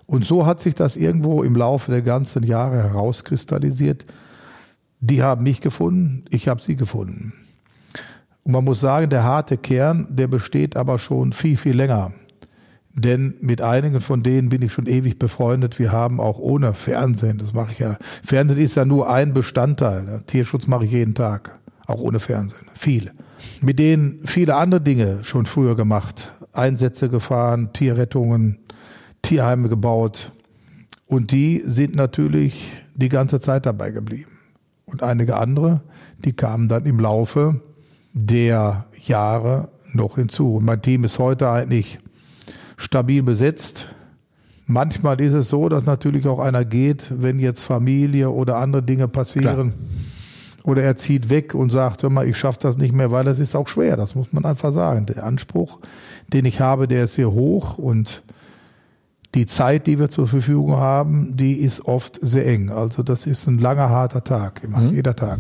Und 0.07 0.25
so 0.25 0.47
hat 0.47 0.61
sich 0.61 0.75
das 0.75 0.97
irgendwo 0.97 1.43
im 1.43 1.55
Laufe 1.55 1.91
der 1.91 2.03
ganzen 2.03 2.43
Jahre 2.43 2.77
herauskristallisiert. 2.83 4.07
Die 5.01 5.23
haben 5.23 5.43
mich 5.43 5.61
gefunden, 5.61 6.25
ich 6.31 6.49
habe 6.49 6.63
sie 6.63 6.77
gefunden. 6.77 7.33
Und 8.45 8.53
man 8.53 8.65
muss 8.65 8.81
sagen, 8.81 9.11
der 9.11 9.25
harte 9.25 9.59
Kern, 9.59 10.07
der 10.11 10.27
besteht 10.27 10.77
aber 10.77 10.99
schon 10.99 11.33
viel, 11.35 11.57
viel 11.57 11.77
länger. 11.77 12.13
Denn 12.99 13.37
mit 13.41 13.63
einigen 13.63 14.01
von 14.01 14.25
denen 14.25 14.49
bin 14.49 14.61
ich 14.63 14.73
schon 14.73 14.87
ewig 14.87 15.19
befreundet. 15.19 15.79
Wir 15.79 15.93
haben 15.93 16.21
auch 16.21 16.39
ohne 16.39 16.75
Fernsehen, 16.75 17.39
das 17.39 17.53
mache 17.53 17.73
ich 17.73 17.79
ja. 17.79 17.97
Fernsehen 18.25 18.59
ist 18.59 18.75
ja 18.75 18.85
nur 18.85 19.09
ein 19.09 19.33
Bestandteil. 19.33 20.23
Tierschutz 20.27 20.67
mache 20.67 20.85
ich 20.85 20.91
jeden 20.91 21.15
Tag, 21.15 21.59
auch 21.87 22.01
ohne 22.01 22.19
Fernsehen. 22.19 22.67
Viel. 22.75 23.13
Mit 23.61 23.79
denen 23.79 24.27
viele 24.27 24.57
andere 24.57 24.81
Dinge 24.81 25.23
schon 25.23 25.47
früher 25.47 25.77
gemacht. 25.77 26.33
Einsätze 26.53 27.09
gefahren, 27.09 27.73
Tierrettungen, 27.73 28.59
Tierheime 29.23 29.69
gebaut. 29.69 30.33
Und 31.07 31.31
die 31.31 31.63
sind 31.65 31.95
natürlich 31.95 32.69
die 32.97 33.09
ganze 33.09 33.39
Zeit 33.39 33.65
dabei 33.65 33.93
geblieben. 33.93 34.33
Und 34.87 35.05
einige 35.05 35.37
andere, 35.37 35.83
die 36.25 36.33
kamen 36.33 36.67
dann 36.69 36.85
im 36.85 36.99
Laufe 36.99 37.61
der 38.13 38.87
Jahre 38.99 39.69
noch 39.93 40.17
hinzu. 40.17 40.57
Und 40.57 40.65
mein 40.65 40.83
Team 40.83 41.05
ist 41.05 41.21
heute 41.21 41.49
eigentlich 41.49 41.99
stabil 42.79 43.23
besetzt. 43.23 43.95
Manchmal 44.67 45.21
ist 45.21 45.35
es 45.35 45.51
so, 45.51 45.69
dass 45.69 45.85
natürlich 45.85 46.27
auch 46.27 46.41
einer 46.41 46.65
geht, 46.65 47.07
wenn 47.11 47.39
jetzt 47.39 47.63
Familie 47.63 48.31
oder 48.31 48.57
andere 48.57 48.83
Dinge 48.83 49.09
passieren. 49.09 49.73
Klar. 49.73 49.89
Oder 50.65 50.83
er 50.83 50.97
zieht 50.97 51.31
weg 51.31 51.55
und 51.55 51.71
sagt, 51.71 52.03
hör 52.03 52.11
mal, 52.11 52.29
ich 52.29 52.37
schaffe 52.37 52.59
das 52.63 52.77
nicht 52.77 52.93
mehr, 52.95 53.11
weil 53.11 53.25
das 53.25 53.39
ist 53.39 53.55
auch 53.55 53.69
schwer. 53.69 53.97
Das 53.97 54.15
muss 54.15 54.33
man 54.33 54.45
einfach 54.45 54.73
sagen. 54.73 55.07
Der 55.07 55.25
Anspruch, 55.25 55.79
den 56.29 56.45
ich 56.45 56.61
habe, 56.61 56.89
der 56.89 57.05
ist 57.05 57.15
sehr 57.15 57.33
hoch 57.33 57.79
und 57.79 58.23
die 59.35 59.47
Zeit, 59.47 59.87
die 59.87 59.99
wir 59.99 60.09
zur 60.09 60.27
Verfügung 60.27 60.77
haben, 60.77 61.37
die 61.37 61.55
ist 61.55 61.85
oft 61.85 62.19
sehr 62.23 62.47
eng. 62.47 62.71
Also 62.71 63.03
das 63.03 63.27
ist 63.27 63.47
ein 63.47 63.59
langer, 63.59 63.91
harter 63.91 64.25
Tag, 64.25 64.63
immer, 64.65 64.81
mhm. 64.81 64.91
jeder 64.91 65.15
Tag. 65.17 65.39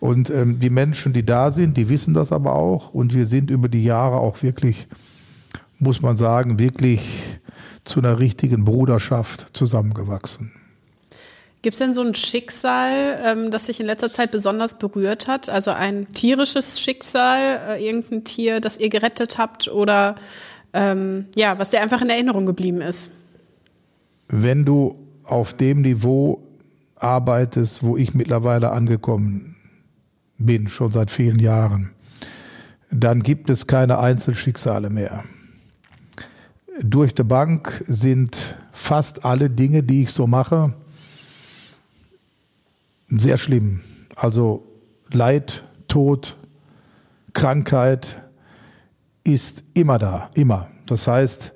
Und 0.00 0.30
ähm, 0.30 0.60
die 0.60 0.70
Menschen, 0.70 1.12
die 1.12 1.24
da 1.24 1.50
sind, 1.50 1.76
die 1.76 1.88
wissen 1.88 2.14
das 2.14 2.32
aber 2.32 2.54
auch. 2.54 2.92
Und 2.92 3.14
wir 3.14 3.26
sind 3.26 3.50
über 3.50 3.68
die 3.68 3.84
Jahre 3.84 4.18
auch 4.18 4.42
wirklich, 4.42 4.86
muss 5.78 6.02
man 6.02 6.16
sagen, 6.16 6.58
wirklich 6.58 7.00
zu 7.84 8.00
einer 8.00 8.18
richtigen 8.18 8.64
Bruderschaft 8.64 9.48
zusammengewachsen. 9.52 10.52
Gibt 11.62 11.74
es 11.74 11.78
denn 11.78 11.94
so 11.94 12.02
ein 12.02 12.14
Schicksal, 12.14 13.18
ähm, 13.24 13.50
das 13.50 13.66
sich 13.66 13.80
in 13.80 13.86
letzter 13.86 14.12
Zeit 14.12 14.30
besonders 14.30 14.78
berührt 14.78 15.26
hat? 15.26 15.48
Also 15.48 15.72
ein 15.72 16.12
tierisches 16.12 16.80
Schicksal, 16.80 17.60
äh, 17.68 17.84
irgendein 17.84 18.24
Tier, 18.24 18.60
das 18.60 18.78
ihr 18.78 18.88
gerettet 18.88 19.38
habt 19.38 19.68
oder 19.68 20.14
ähm, 20.72 21.26
ja, 21.34 21.58
was 21.58 21.70
dir 21.70 21.80
einfach 21.80 22.02
in 22.02 22.10
Erinnerung 22.10 22.46
geblieben 22.46 22.80
ist? 22.82 23.10
Wenn 24.28 24.64
du 24.64 24.96
auf 25.24 25.54
dem 25.54 25.82
Niveau 25.82 26.42
arbeitest, 26.96 27.82
wo 27.82 27.96
ich 27.96 28.14
mittlerweile 28.14 28.70
angekommen 28.70 29.56
bin, 30.38 30.68
schon 30.68 30.92
seit 30.92 31.10
vielen 31.10 31.38
Jahren, 31.38 31.90
dann 32.90 33.22
gibt 33.22 33.50
es 33.50 33.66
keine 33.66 33.98
Einzelschicksale 33.98 34.90
mehr. 34.90 35.24
Durch 36.82 37.14
die 37.14 37.24
Bank 37.24 37.84
sind 37.86 38.54
fast 38.72 39.24
alle 39.24 39.48
Dinge, 39.48 39.82
die 39.82 40.02
ich 40.02 40.10
so 40.10 40.26
mache, 40.26 40.74
sehr 43.08 43.38
schlimm. 43.38 43.80
Also 44.14 44.66
Leid, 45.10 45.64
Tod, 45.88 46.36
Krankheit 47.32 48.22
ist 49.24 49.62
immer 49.74 49.98
da, 49.98 50.30
immer. 50.34 50.68
Das 50.86 51.06
heißt, 51.06 51.52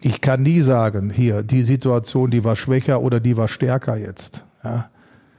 ich 0.00 0.20
kann 0.20 0.42
nie 0.42 0.60
sagen, 0.60 1.10
hier, 1.10 1.42
die 1.42 1.62
Situation, 1.62 2.30
die 2.30 2.44
war 2.44 2.56
schwächer 2.56 3.02
oder 3.02 3.20
die 3.20 3.36
war 3.36 3.48
stärker 3.48 3.96
jetzt. 3.96 4.44
Ja. 4.62 4.90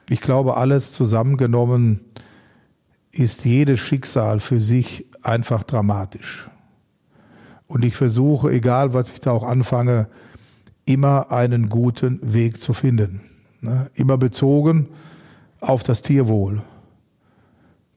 Ich 0.10 0.22
glaube, 0.22 0.58
alles 0.58 0.94
zusammengenommen 0.94 2.02
ist 3.12 3.46
jedes 3.46 3.80
Schicksal 3.80 4.40
für 4.40 4.60
sich 4.60 5.06
einfach 5.22 5.64
dramatisch. 5.64 6.50
Und 7.68 7.84
ich 7.84 7.96
versuche, 7.96 8.52
egal 8.52 8.94
was 8.94 9.12
ich 9.12 9.20
da 9.20 9.32
auch 9.32 9.44
anfange, 9.44 10.08
immer 10.86 11.32
einen 11.32 11.70
guten 11.70 12.20
Weg 12.34 12.62
zu 12.62 12.74
finden. 12.74 13.22
Ne? 13.62 13.92
Immer 13.94 14.18
bezogen 14.18 14.88
auf 15.60 15.84
das 15.84 16.02
Tierwohl. 16.02 16.64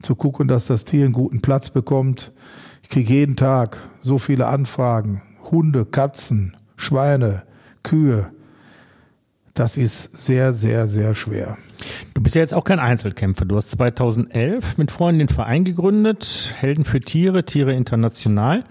Zu 0.01 0.15
gucken, 0.15 0.47
dass 0.47 0.67
das 0.67 0.83
Tier 0.83 1.05
einen 1.05 1.13
guten 1.13 1.41
Platz 1.41 1.69
bekommt. 1.69 2.31
Ich 2.83 2.89
kriege 2.89 3.13
jeden 3.13 3.35
Tag 3.35 3.77
so 4.01 4.17
viele 4.17 4.47
Anfragen. 4.47 5.21
Hunde, 5.51 5.85
Katzen, 5.85 6.57
Schweine, 6.75 7.43
Kühe. 7.83 8.31
Das 9.53 9.77
ist 9.77 10.17
sehr, 10.17 10.53
sehr, 10.53 10.87
sehr 10.87 11.13
schwer. 11.13 11.57
Du 12.13 12.21
bist 12.21 12.35
ja 12.35 12.41
jetzt 12.41 12.53
auch 12.53 12.63
kein 12.63 12.79
Einzelkämpfer. 12.79 13.45
Du 13.45 13.55
hast 13.55 13.71
2011 13.71 14.77
mit 14.77 14.91
Freunden 14.91 15.19
den 15.19 15.27
Verein 15.29 15.63
gegründet, 15.63 16.55
Helden 16.57 16.85
für 16.85 16.99
Tiere, 16.99 17.45
Tiere 17.45 17.73
International. 17.73 18.63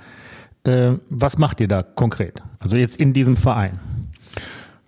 Äh, 0.64 0.94
was 1.08 1.38
macht 1.38 1.60
ihr 1.60 1.68
da 1.68 1.82
konkret? 1.82 2.42
Also 2.58 2.76
jetzt 2.76 2.96
in 2.96 3.12
diesem 3.12 3.36
Verein? 3.36 3.80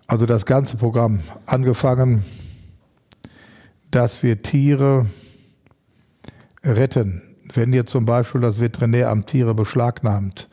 Also 0.06 0.26
das 0.26 0.44
ganze 0.44 0.76
Programm, 0.76 1.20
angefangen, 1.46 2.24
dass 3.90 4.22
wir 4.22 4.42
Tiere 4.42 5.06
retten, 6.64 7.22
Wenn 7.54 7.72
jetzt 7.72 7.90
zum 7.90 8.06
Beispiel 8.06 8.40
das 8.40 8.60
Veterinäramt 8.60 9.26
Tiere 9.26 9.54
beschlagnahmt 9.54 10.48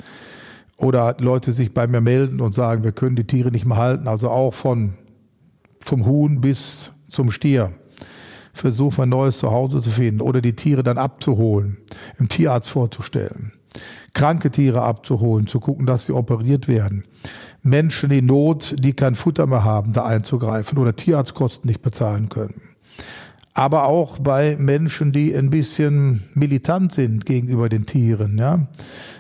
oder 0.76 1.16
Leute 1.22 1.54
sich 1.54 1.74
bei 1.74 1.88
mir 1.88 2.02
melden 2.02 2.42
und 2.42 2.54
sagen, 2.54 2.84
wir 2.84 2.92
können 2.92 3.16
die 3.16 3.28
Tiere 3.28 3.52
nicht 3.52 3.66
mehr 3.66 3.78
halten, 3.78 4.08
also 4.08 4.30
auch 4.30 4.54
von 4.54 4.96
vom 5.86 6.06
Huhn 6.06 6.42
bis 6.42 6.92
zum 7.10 7.32
Stier, 7.32 7.72
versuchen 8.54 9.04
ein 9.04 9.10
neues 9.10 9.40
Zuhause 9.40 9.82
zu 9.82 9.90
finden 9.90 10.22
oder 10.22 10.42
die 10.42 10.56
Tiere 10.56 10.84
dann 10.84 10.98
abzuholen, 10.98 11.78
im 12.18 12.28
Tierarzt 12.28 12.70
vorzustellen, 12.70 13.54
kranke 14.14 14.52
Tiere 14.52 14.82
abzuholen, 14.82 15.48
zu 15.48 15.60
gucken, 15.60 15.86
dass 15.86 16.06
sie 16.06 16.14
operiert 16.14 16.68
werden, 16.68 17.04
Menschen 17.62 18.12
in 18.12 18.26
Not, 18.26 18.76
die 18.80 18.94
kein 18.94 19.16
Futter 19.16 19.48
mehr 19.48 19.64
haben, 19.64 19.94
da 19.94 20.06
einzugreifen 20.06 20.78
oder 20.78 20.96
Tierarztkosten 20.96 21.68
nicht 21.68 21.82
bezahlen 21.82 22.30
können 22.30 22.70
aber 23.60 23.84
auch 23.84 24.20
bei 24.20 24.56
Menschen, 24.58 25.12
die 25.12 25.36
ein 25.36 25.50
bisschen 25.50 26.24
militant 26.34 26.94
sind 26.94 27.26
gegenüber 27.26 27.68
den 27.68 27.86
Tieren, 27.86 28.38
ja, 28.38 28.68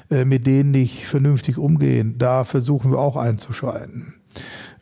äh, 0.09 0.23
mit 0.23 0.47
denen 0.47 0.71
nicht 0.71 1.05
vernünftig 1.05 1.57
umgehen. 1.57 2.15
Da 2.17 2.45
versuchen 2.45 2.91
wir 2.91 2.99
auch 2.99 3.17
einzuschreiten. 3.17 4.13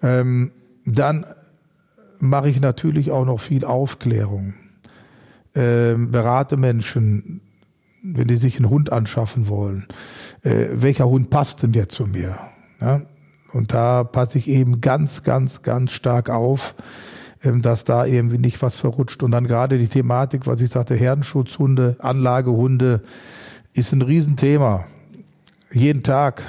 Ähm, 0.04 0.52
dann 0.86 1.26
mache 2.20 2.50
ich 2.50 2.62
natürlich 2.62 3.10
auch 3.10 3.26
noch 3.26 3.40
viel 3.40 3.66
Aufklärung. 3.66 4.54
Ähm, 5.56 6.12
berate 6.12 6.56
Menschen, 6.56 7.42
wenn 8.04 8.28
die 8.28 8.36
sich 8.36 8.58
einen 8.58 8.70
Hund 8.70 8.92
anschaffen 8.92 9.50
wollen. 9.50 9.88
Äh, 10.44 10.68
welcher 10.74 11.08
Hund 11.08 11.30
passt 11.30 11.64
denn 11.64 11.74
jetzt 11.74 11.96
zu 11.96 12.06
mir? 12.06 12.38
Ja? 12.80 13.02
Und 13.54 13.74
da 13.74 14.04
passe 14.04 14.38
ich 14.38 14.48
eben 14.48 14.82
ganz, 14.82 15.24
ganz, 15.24 15.62
ganz 15.62 15.92
stark 15.92 16.30
auf, 16.30 16.76
ähm, 17.44 17.62
dass 17.62 17.84
da 17.84 18.06
irgendwie 18.06 18.38
nicht 18.38 18.62
was 18.62 18.78
verrutscht. 18.78 19.24
Und 19.24 19.32
dann 19.32 19.48
gerade 19.48 19.78
die 19.78 19.88
Thematik, 19.88 20.48
was 20.48 20.62
ich 20.62 20.70
sagte, 20.70 20.96
Herdenschutzhunde, 20.96 21.98
Anlagehunde, 22.00 23.02
ist 23.74 23.94
ein 23.94 24.02
Riesenthema. 24.02 24.86
Jeden 25.72 26.04
Tag 26.04 26.44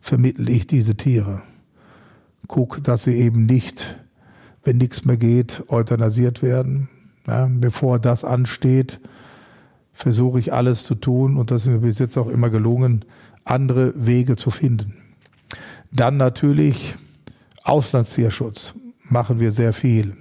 vermittle 0.00 0.50
ich 0.50 0.66
diese 0.66 0.96
Tiere. 0.96 1.42
Guck, 2.46 2.82
dass 2.82 3.04
sie 3.04 3.14
eben 3.14 3.46
nicht, 3.46 3.96
wenn 4.64 4.78
nichts 4.78 5.04
mehr 5.04 5.16
geht, 5.16 5.64
euthanasiert 5.68 6.42
werden. 6.42 6.88
Ja, 7.26 7.48
bevor 7.50 7.98
das 7.98 8.24
ansteht, 8.24 9.00
versuche 10.00 10.38
ich 10.38 10.52
alles 10.52 10.84
zu 10.84 10.94
tun, 10.94 11.36
und 11.36 11.50
das 11.50 11.62
ist 11.62 11.68
mir 11.68 11.78
bis 11.78 11.98
jetzt 11.98 12.16
auch 12.16 12.28
immer 12.28 12.48
gelungen, 12.48 13.04
andere 13.44 13.92
Wege 13.94 14.36
zu 14.36 14.50
finden. 14.50 14.94
Dann 15.92 16.16
natürlich 16.16 16.94
Auslandstierschutz 17.64 18.74
machen 19.10 19.40
wir 19.40 19.52
sehr 19.52 19.72
viel. 19.72 20.16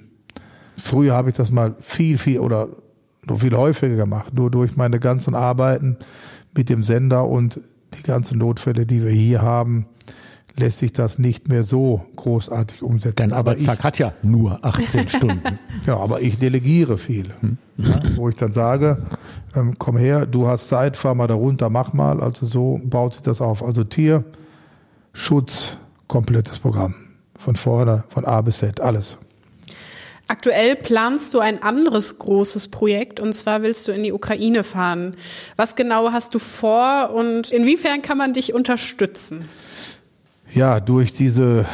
Früher 0.78 1.14
habe 1.14 1.30
ich 1.30 1.36
das 1.36 1.52
mal 1.52 1.76
viel, 1.80 2.18
viel 2.18 2.40
oder 2.40 2.68
viel 3.36 3.56
häufiger 3.56 3.96
gemacht. 3.96 4.34
Nur 4.34 4.52
durch 4.52 4.76
meine 4.76 5.00
ganzen 5.00 5.36
Arbeiten 5.36 5.98
mit 6.56 6.70
dem 6.70 6.84
Sender 6.84 7.28
und 7.28 7.62
die 7.98 8.04
ganzen 8.04 8.40
Notfälle, 8.40 8.86
die 8.86 9.04
wir 9.04 9.12
hier 9.12 9.42
haben, 9.42 9.86
lässt 10.56 10.80
sich 10.80 10.94
das 10.94 11.20
nicht 11.20 11.50
mehr 11.50 11.64
so 11.64 12.06
großartig 12.16 12.82
umsetzen. 12.82 13.16
Dein 13.16 13.34
Arbeitstag 13.34 13.84
hat 13.84 14.00
ja 14.00 14.14
nur 14.22 14.64
18 14.64 15.10
Stunden. 15.10 15.60
Ja, 15.86 15.98
aber 15.98 16.22
ich 16.22 16.38
delegiere 16.38 16.98
viel. 16.98 17.34
Hm. 17.40 17.58
Ja, 17.78 18.02
wo 18.16 18.28
ich 18.30 18.36
dann 18.36 18.52
sage, 18.52 19.06
ähm, 19.56 19.76
komm 19.78 19.98
her, 19.98 20.26
du 20.26 20.48
hast 20.48 20.68
Zeit, 20.68 20.98
fahr 20.98 21.16
mal 21.16 21.28
da 21.28 21.36
runter, 21.36 21.70
mach 21.70 21.94
mal. 21.94 22.22
Also 22.22 22.46
so 22.46 22.82
baut 22.84 23.14
sich 23.14 23.22
das 23.22 23.42
auf. 23.42 23.64
Also 23.64 23.84
Tierschutz, 23.84 25.78
komplettes 26.08 26.60
Programm. 26.60 26.94
Von 27.38 27.56
vorne, 27.56 28.04
von 28.10 28.26
A 28.26 28.42
bis 28.42 28.58
Z, 28.58 28.82
alles. 28.82 29.18
Aktuell 30.30 30.76
planst 30.76 31.34
du 31.34 31.40
ein 31.40 31.64
anderes 31.64 32.20
großes 32.20 32.68
Projekt 32.68 33.20
und 33.20 33.34
zwar 33.34 33.64
willst 33.64 33.88
du 33.88 33.92
in 33.92 34.04
die 34.04 34.14
Ukraine 34.14 34.64
fahren. 34.64 35.16
Was 35.56 35.76
genau 35.76 36.12
hast 36.12 36.36
du 36.36 36.40
vor 36.40 37.10
und 37.16 37.52
inwiefern 37.52 38.04
kann 38.04 38.20
man 38.20 38.34
dich 38.34 38.54
unterstützen? 38.54 39.50
Ja, 40.52 40.80
durch 40.80 41.14
diese 41.14 41.66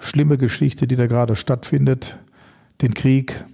schlimme 0.00 0.36
Geschichte, 0.36 0.88
die 0.88 0.96
da 0.96 1.06
gerade 1.06 1.36
stattfindet, 1.36 2.18
den 2.80 2.94
Krieg, 2.94 3.44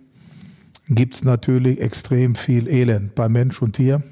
gibt 0.89 1.17
es 1.17 1.25
natürlich 1.25 1.81
extrem 1.83 2.35
viel 2.35 2.67
Elend 2.67 3.15
bei 3.15 3.29
Mensch 3.29 3.61
und 3.61 3.75
Tier. 3.75 4.03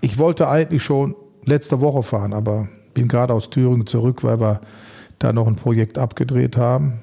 Ich 0.00 0.16
wollte 0.16 0.48
eigentlich 0.48 0.82
schon 0.82 1.14
letzte 1.44 1.82
Woche 1.82 2.02
fahren, 2.02 2.32
aber 2.32 2.68
bin 2.94 3.06
gerade 3.06 3.34
aus 3.34 3.50
Thüringen 3.50 3.86
zurück, 3.86 4.24
weil 4.24 4.40
wir 4.40 4.62
da 5.18 5.34
noch 5.34 5.46
ein 5.46 5.56
Projekt 5.56 5.98
abgedreht 5.98 6.56
haben. 6.56 7.00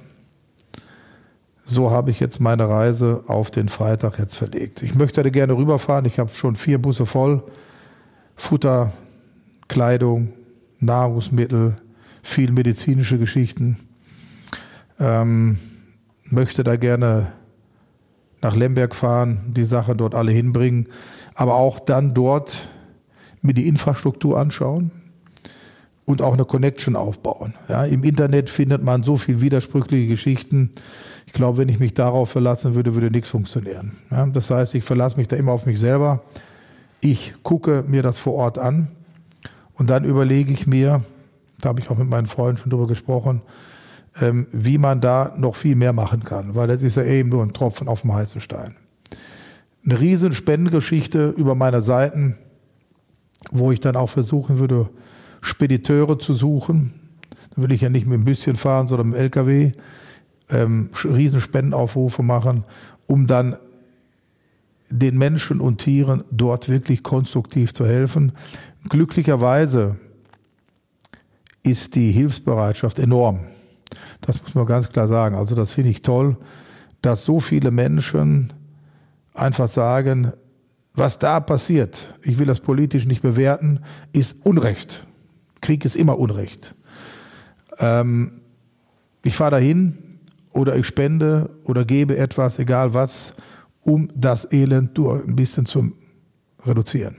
So 1.63 1.91
habe 1.91 2.09
ich 2.09 2.19
jetzt 2.19 2.39
meine 2.39 2.67
Reise 2.67 3.23
auf 3.27 3.51
den 3.51 3.69
Freitag 3.69 4.17
jetzt 4.17 4.35
verlegt. 4.35 4.81
Ich 4.81 4.95
möchte 4.95 5.21
da 5.21 5.29
gerne 5.29 5.55
rüberfahren. 5.55 6.05
Ich 6.05 6.17
habe 6.17 6.29
schon 6.29 6.55
vier 6.55 6.79
Busse 6.79 7.05
voll. 7.05 7.43
Futter, 8.35 8.93
Kleidung, 9.67 10.33
Nahrungsmittel, 10.79 11.77
viel 12.25 12.51
medizinische 12.51 13.19
Geschichten. 13.19 13.77
Ähm, 14.99 15.59
möchte 16.23 16.63
da 16.63 16.75
gerne 16.75 17.31
nach 18.41 18.55
Lemberg 18.55 18.95
fahren, 18.95 19.53
die 19.55 19.63
Sache 19.63 19.95
dort 19.95 20.15
alle 20.15 20.31
hinbringen, 20.31 20.87
aber 21.35 21.55
auch 21.55 21.79
dann 21.79 22.13
dort 22.13 22.69
mir 23.41 23.53
die 23.53 23.67
Infrastruktur 23.67 24.39
anschauen 24.39 24.91
und 26.05 26.21
auch 26.21 26.33
eine 26.33 26.45
Connection 26.45 26.95
aufbauen. 26.95 27.53
Ja, 27.69 27.85
Im 27.85 28.03
Internet 28.03 28.49
findet 28.49 28.83
man 28.83 29.03
so 29.03 29.17
viel 29.17 29.41
widersprüchliche 29.41 30.07
Geschichten. 30.07 30.71
Ich 31.27 31.33
glaube, 31.33 31.59
wenn 31.59 31.69
ich 31.69 31.79
mich 31.79 31.93
darauf 31.93 32.31
verlassen 32.31 32.75
würde, 32.75 32.95
würde 32.95 33.11
nichts 33.11 33.29
funktionieren. 33.29 33.97
Ja, 34.09 34.25
das 34.25 34.49
heißt, 34.49 34.73
ich 34.75 34.83
verlasse 34.83 35.17
mich 35.17 35.27
da 35.27 35.35
immer 35.35 35.51
auf 35.51 35.65
mich 35.65 35.79
selber. 35.79 36.23
Ich 37.01 37.35
gucke 37.43 37.83
mir 37.87 38.01
das 38.01 38.17
vor 38.17 38.33
Ort 38.33 38.57
an 38.57 38.87
und 39.75 39.91
dann 39.91 40.05
überlege 40.05 40.51
ich 40.51 40.65
mir, 40.65 41.03
da 41.65 41.69
habe 41.69 41.81
ich 41.81 41.89
auch 41.89 41.97
mit 41.97 42.09
meinen 42.09 42.27
Freunden 42.27 42.57
schon 42.57 42.69
drüber 42.69 42.85
gesprochen, 42.85 43.41
ähm, 44.21 44.45
wie 44.51 44.77
man 44.77 45.01
da 45.01 45.33
noch 45.35 45.55
viel 45.55 45.75
mehr 45.75 45.93
machen 45.93 46.23
kann, 46.23 46.53
weil 46.53 46.67
das 46.67 46.83
ist 46.83 46.95
ja 46.95 47.03
eben 47.03 47.29
nur 47.29 47.41
ein 47.41 47.53
Tropfen 47.53 47.87
auf 47.87 48.01
dem 48.01 48.13
heißen 48.13 48.39
Stein. 48.39 48.75
Eine 49.83 49.99
riesen 49.99 50.31
Spendengeschichte 50.33 51.29
über 51.29 51.55
meine 51.55 51.81
Seiten, 51.81 52.37
wo 53.51 53.71
ich 53.71 53.79
dann 53.79 53.95
auch 53.95 54.09
versuchen 54.09 54.59
würde, 54.59 54.89
Spediteure 55.41 56.19
zu 56.19 56.35
suchen. 56.35 56.93
Da 57.55 57.63
will 57.63 57.71
ich 57.71 57.81
ja 57.81 57.89
nicht 57.89 58.05
mit 58.05 58.19
ein 58.19 58.25
bisschen 58.25 58.55
fahren, 58.55 58.87
sondern 58.87 59.09
mit 59.09 59.17
dem 59.17 59.21
LKW. 59.23 59.71
Ähm, 60.49 60.91
Riesenspendenaufrufe 61.03 62.21
machen, 62.21 62.63
um 63.07 63.25
dann 63.25 63.57
den 64.91 65.17
Menschen 65.17 65.59
und 65.59 65.79
Tieren 65.79 66.23
dort 66.29 66.69
wirklich 66.69 67.01
konstruktiv 67.01 67.73
zu 67.73 67.87
helfen. 67.87 68.33
Glücklicherweise 68.87 69.97
ist 71.65 71.95
die 71.95 72.11
Hilfsbereitschaft 72.11 72.99
enorm. 72.99 73.39
Das 74.21 74.41
muss 74.41 74.55
man 74.55 74.65
ganz 74.65 74.89
klar 74.89 75.07
sagen. 75.07 75.35
Also 75.35 75.55
das 75.55 75.73
finde 75.73 75.91
ich 75.91 76.01
toll, 76.01 76.37
dass 77.01 77.23
so 77.23 77.39
viele 77.39 77.71
Menschen 77.71 78.53
einfach 79.33 79.67
sagen, 79.67 80.33
was 80.93 81.19
da 81.19 81.39
passiert, 81.39 82.15
ich 82.21 82.39
will 82.39 82.45
das 82.45 82.61
politisch 82.61 83.05
nicht 83.05 83.21
bewerten, 83.21 83.81
ist 84.13 84.37
Unrecht. 84.45 85.05
Krieg 85.61 85.83
ist 85.83 85.95
immer 85.95 86.17
Unrecht. 86.17 86.75
Ähm, 87.79 88.41
ich 89.23 89.35
fahre 89.35 89.51
dahin 89.51 89.97
oder 90.51 90.75
ich 90.75 90.85
spende 90.85 91.49
oder 91.65 91.83
gebe 91.83 92.17
etwas, 92.17 92.59
egal 92.59 92.93
was, 92.93 93.33
um 93.81 94.09
das 94.15 94.51
Elend 94.51 94.97
ein 94.97 95.35
bisschen 95.35 95.65
zu 95.65 95.91
reduzieren. 96.65 97.17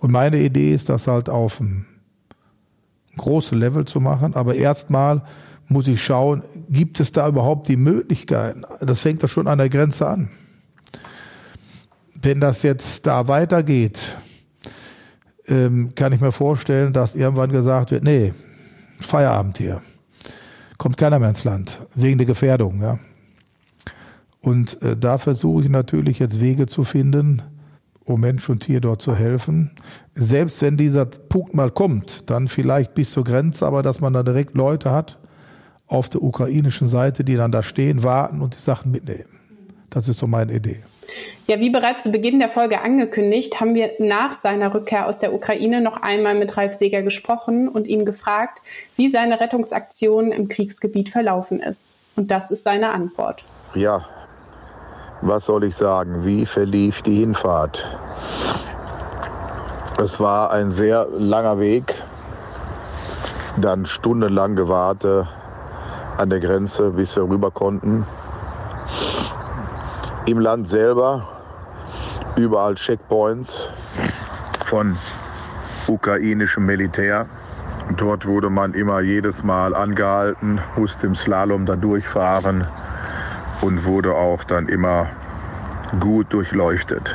Und 0.00 0.12
meine 0.12 0.40
Idee 0.40 0.74
ist, 0.74 0.88
das 0.88 1.06
halt 1.06 1.28
auf 1.28 1.60
ein 1.60 1.86
großes 3.18 3.52
Level 3.52 3.84
zu 3.84 4.00
machen, 4.00 4.34
aber 4.34 4.54
erstmal 4.54 5.22
muss 5.66 5.86
ich 5.86 6.02
schauen, 6.02 6.42
gibt 6.70 6.98
es 6.98 7.12
da 7.12 7.28
überhaupt 7.28 7.68
die 7.68 7.76
Möglichkeiten? 7.76 8.64
Das 8.80 9.00
fängt 9.00 9.22
da 9.22 9.28
schon 9.28 9.46
an 9.46 9.58
der 9.58 9.68
Grenze 9.68 10.08
an. 10.08 10.30
Wenn 12.20 12.40
das 12.40 12.62
jetzt 12.62 13.06
da 13.06 13.28
weitergeht, 13.28 14.16
ähm, 15.46 15.94
kann 15.94 16.12
ich 16.12 16.20
mir 16.20 16.32
vorstellen, 16.32 16.92
dass 16.92 17.14
irgendwann 17.14 17.52
gesagt 17.52 17.90
wird, 17.90 18.02
nee, 18.02 18.32
Feierabend 18.98 19.58
hier. 19.58 19.82
Kommt 20.78 20.96
keiner 20.96 21.18
mehr 21.18 21.30
ins 21.30 21.44
Land, 21.44 21.80
wegen 21.94 22.18
der 22.18 22.26
Gefährdung. 22.26 22.80
Ja. 22.80 22.98
Und 24.40 24.80
äh, 24.82 24.96
da 24.96 25.18
versuche 25.18 25.64
ich 25.64 25.68
natürlich 25.68 26.18
jetzt 26.18 26.40
Wege 26.40 26.66
zu 26.66 26.84
finden, 26.84 27.42
um 28.08 28.20
Mensch 28.20 28.48
und 28.48 28.60
Tier 28.60 28.80
dort 28.80 29.02
zu 29.02 29.14
helfen. 29.14 29.70
Selbst 30.14 30.62
wenn 30.62 30.76
dieser 30.76 31.06
Punkt 31.06 31.54
mal 31.54 31.70
kommt, 31.70 32.30
dann 32.30 32.48
vielleicht 32.48 32.94
bis 32.94 33.12
zur 33.12 33.24
Grenze, 33.24 33.66
aber 33.66 33.82
dass 33.82 34.00
man 34.00 34.12
da 34.12 34.22
direkt 34.22 34.54
Leute 34.54 34.90
hat 34.90 35.18
auf 35.86 36.08
der 36.08 36.22
ukrainischen 36.22 36.88
Seite, 36.88 37.24
die 37.24 37.36
dann 37.36 37.52
da 37.52 37.62
stehen, 37.62 38.02
warten 38.02 38.40
und 38.40 38.56
die 38.56 38.60
Sachen 38.60 38.92
mitnehmen. 38.92 39.38
Das 39.90 40.08
ist 40.08 40.18
so 40.18 40.26
meine 40.26 40.52
Idee. 40.52 40.84
Ja, 41.46 41.58
wie 41.60 41.70
bereits 41.70 42.02
zu 42.02 42.12
Beginn 42.12 42.38
der 42.38 42.50
Folge 42.50 42.82
angekündigt, 42.82 43.58
haben 43.60 43.74
wir 43.74 43.92
nach 43.98 44.34
seiner 44.34 44.74
Rückkehr 44.74 45.06
aus 45.06 45.20
der 45.20 45.32
Ukraine 45.32 45.80
noch 45.80 46.02
einmal 46.02 46.34
mit 46.34 46.58
Ralf 46.58 46.74
Seger 46.74 47.00
gesprochen 47.02 47.68
und 47.68 47.86
ihn 47.86 48.04
gefragt, 48.04 48.60
wie 48.96 49.08
seine 49.08 49.40
Rettungsaktion 49.40 50.30
im 50.30 50.48
Kriegsgebiet 50.48 51.08
verlaufen 51.08 51.60
ist. 51.60 51.98
Und 52.16 52.30
das 52.30 52.50
ist 52.50 52.64
seine 52.64 52.90
Antwort. 52.90 53.44
Ja, 53.74 54.04
was 55.20 55.44
soll 55.46 55.64
ich 55.64 55.76
sagen? 55.76 56.24
Wie 56.24 56.46
verlief 56.46 57.02
die 57.02 57.20
Hinfahrt? 57.20 57.84
Es 60.00 60.20
war 60.20 60.52
ein 60.52 60.70
sehr 60.70 61.06
langer 61.10 61.58
Weg, 61.58 61.92
dann 63.56 63.84
stundenlang 63.84 64.54
gewartet 64.54 65.26
an 66.18 66.30
der 66.30 66.40
Grenze, 66.40 66.90
bis 66.90 67.16
wir 67.16 67.24
rüber 67.24 67.50
konnten. 67.50 68.06
Im 70.26 70.38
Land 70.38 70.68
selber 70.68 71.26
überall 72.36 72.74
Checkpoints 72.76 73.70
von 74.66 74.96
ukrainischem 75.88 76.64
Militär. 76.64 77.26
Dort 77.96 78.26
wurde 78.26 78.50
man 78.50 78.74
immer 78.74 79.00
jedes 79.00 79.42
Mal 79.42 79.74
angehalten, 79.74 80.60
musste 80.76 81.06
im 81.06 81.14
Slalom 81.14 81.64
da 81.64 81.74
durchfahren 81.74 82.68
und 83.60 83.84
wurde 83.86 84.14
auch 84.14 84.44
dann 84.44 84.68
immer 84.68 85.08
gut 86.00 86.32
durchleuchtet. 86.32 87.14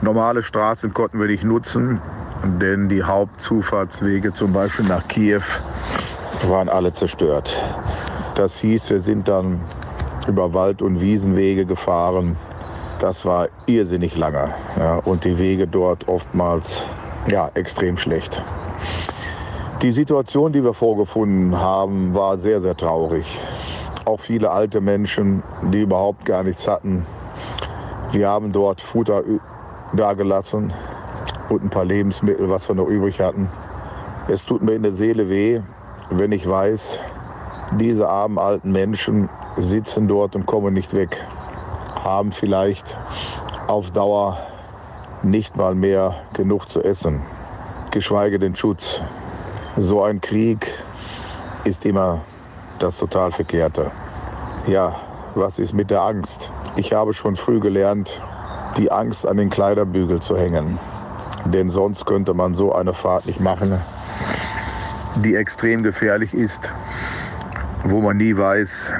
Normale 0.00 0.42
Straßen 0.42 0.92
konnten 0.92 1.20
wir 1.20 1.26
nicht 1.26 1.44
nutzen, 1.44 2.00
denn 2.60 2.88
die 2.88 3.02
Hauptzufahrtswege 3.02 4.32
zum 4.32 4.52
Beispiel 4.52 4.86
nach 4.86 5.06
Kiew 5.08 5.42
waren 6.48 6.68
alle 6.68 6.92
zerstört. 6.92 7.56
Das 8.34 8.58
hieß, 8.58 8.90
wir 8.90 9.00
sind 9.00 9.28
dann 9.28 9.64
über 10.26 10.52
Wald- 10.54 10.82
und 10.82 11.00
Wiesenwege 11.00 11.64
gefahren. 11.64 12.36
Das 12.98 13.24
war 13.24 13.48
irrsinnig 13.66 14.16
lange 14.16 14.54
ja, 14.78 14.96
und 14.96 15.24
die 15.24 15.38
Wege 15.38 15.66
dort 15.66 16.08
oftmals 16.08 16.82
ja, 17.30 17.50
extrem 17.54 17.96
schlecht. 17.96 18.42
Die 19.82 19.92
Situation, 19.92 20.52
die 20.52 20.64
wir 20.64 20.74
vorgefunden 20.74 21.58
haben, 21.58 22.14
war 22.14 22.38
sehr, 22.38 22.60
sehr 22.60 22.76
traurig. 22.76 23.38
Auch 24.04 24.20
viele 24.20 24.50
alte 24.50 24.80
Menschen, 24.80 25.42
die 25.72 25.80
überhaupt 25.80 26.24
gar 26.24 26.42
nichts 26.42 26.68
hatten. 26.68 27.06
Wir 28.12 28.28
haben 28.28 28.52
dort 28.52 28.80
Futter 28.80 29.22
dagelassen 29.94 30.72
und 31.48 31.64
ein 31.64 31.70
paar 31.70 31.84
Lebensmittel, 31.84 32.50
was 32.50 32.68
wir 32.68 32.74
noch 32.74 32.88
übrig 32.88 33.20
hatten. 33.20 33.48
Es 34.28 34.44
tut 34.44 34.62
mir 34.62 34.72
in 34.72 34.82
der 34.82 34.92
Seele 34.92 35.28
weh, 35.28 35.60
wenn 36.10 36.32
ich 36.32 36.48
weiß, 36.48 37.00
diese 37.72 38.08
armen 38.08 38.38
alten 38.38 38.72
Menschen 38.72 39.28
sitzen 39.56 40.06
dort 40.06 40.36
und 40.36 40.46
kommen 40.46 40.74
nicht 40.74 40.94
weg, 40.94 41.24
haben 42.02 42.32
vielleicht 42.32 42.96
auf 43.66 43.90
Dauer 43.90 44.38
nicht 45.22 45.56
mal 45.56 45.74
mehr 45.74 46.14
genug 46.34 46.68
zu 46.68 46.82
essen, 46.82 47.22
geschweige 47.90 48.38
den 48.38 48.54
Schutz. 48.54 49.00
So 49.76 50.02
ein 50.02 50.20
Krieg 50.20 50.70
ist 51.64 51.86
immer 51.86 52.22
das 52.78 52.98
total 52.98 53.32
Verkehrte. 53.32 53.90
Ja, 54.66 54.96
was 55.34 55.58
ist 55.58 55.72
mit 55.72 55.90
der 55.90 56.02
Angst? 56.02 56.50
Ich 56.76 56.92
habe 56.92 57.12
schon 57.12 57.36
früh 57.36 57.60
gelernt, 57.60 58.20
die 58.76 58.90
Angst 58.90 59.26
an 59.26 59.36
den 59.36 59.50
Kleiderbügel 59.50 60.20
zu 60.20 60.36
hängen. 60.36 60.78
Denn 61.46 61.68
sonst 61.68 62.06
könnte 62.06 62.34
man 62.34 62.54
so 62.54 62.72
eine 62.74 62.94
Fahrt 62.94 63.26
nicht 63.26 63.40
machen, 63.40 63.78
die 65.16 65.34
extrem 65.34 65.82
gefährlich 65.82 66.34
ist, 66.34 66.72
wo 67.84 68.00
man 68.00 68.16
nie 68.16 68.36
weiß, 68.36 68.92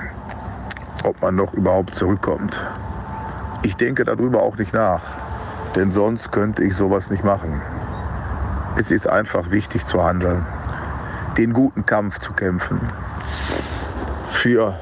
ob 1.05 1.21
man 1.23 1.37
noch 1.37 1.55
überhaupt 1.55 1.95
zurückkommt. 1.95 2.61
Ich 3.63 3.77
denke 3.77 4.05
darüber 4.05 4.43
auch 4.43 4.57
nicht 4.57 4.75
nach, 4.75 5.01
denn 5.75 5.91
sonst 5.91 6.33
könnte 6.33 6.63
ich 6.63 6.77
sowas 6.77 7.11
nicht 7.11 7.25
machen. 7.25 7.63
Es 8.77 8.91
ist 8.91 9.09
einfach 9.09 9.51
wichtig 9.51 9.87
zu 9.87 10.05
handeln, 10.05 10.45
den 11.39 11.53
guten 11.53 11.87
Kampf 11.87 12.19
zu 12.19 12.33
kämpfen, 12.33 12.81
für 14.31 14.75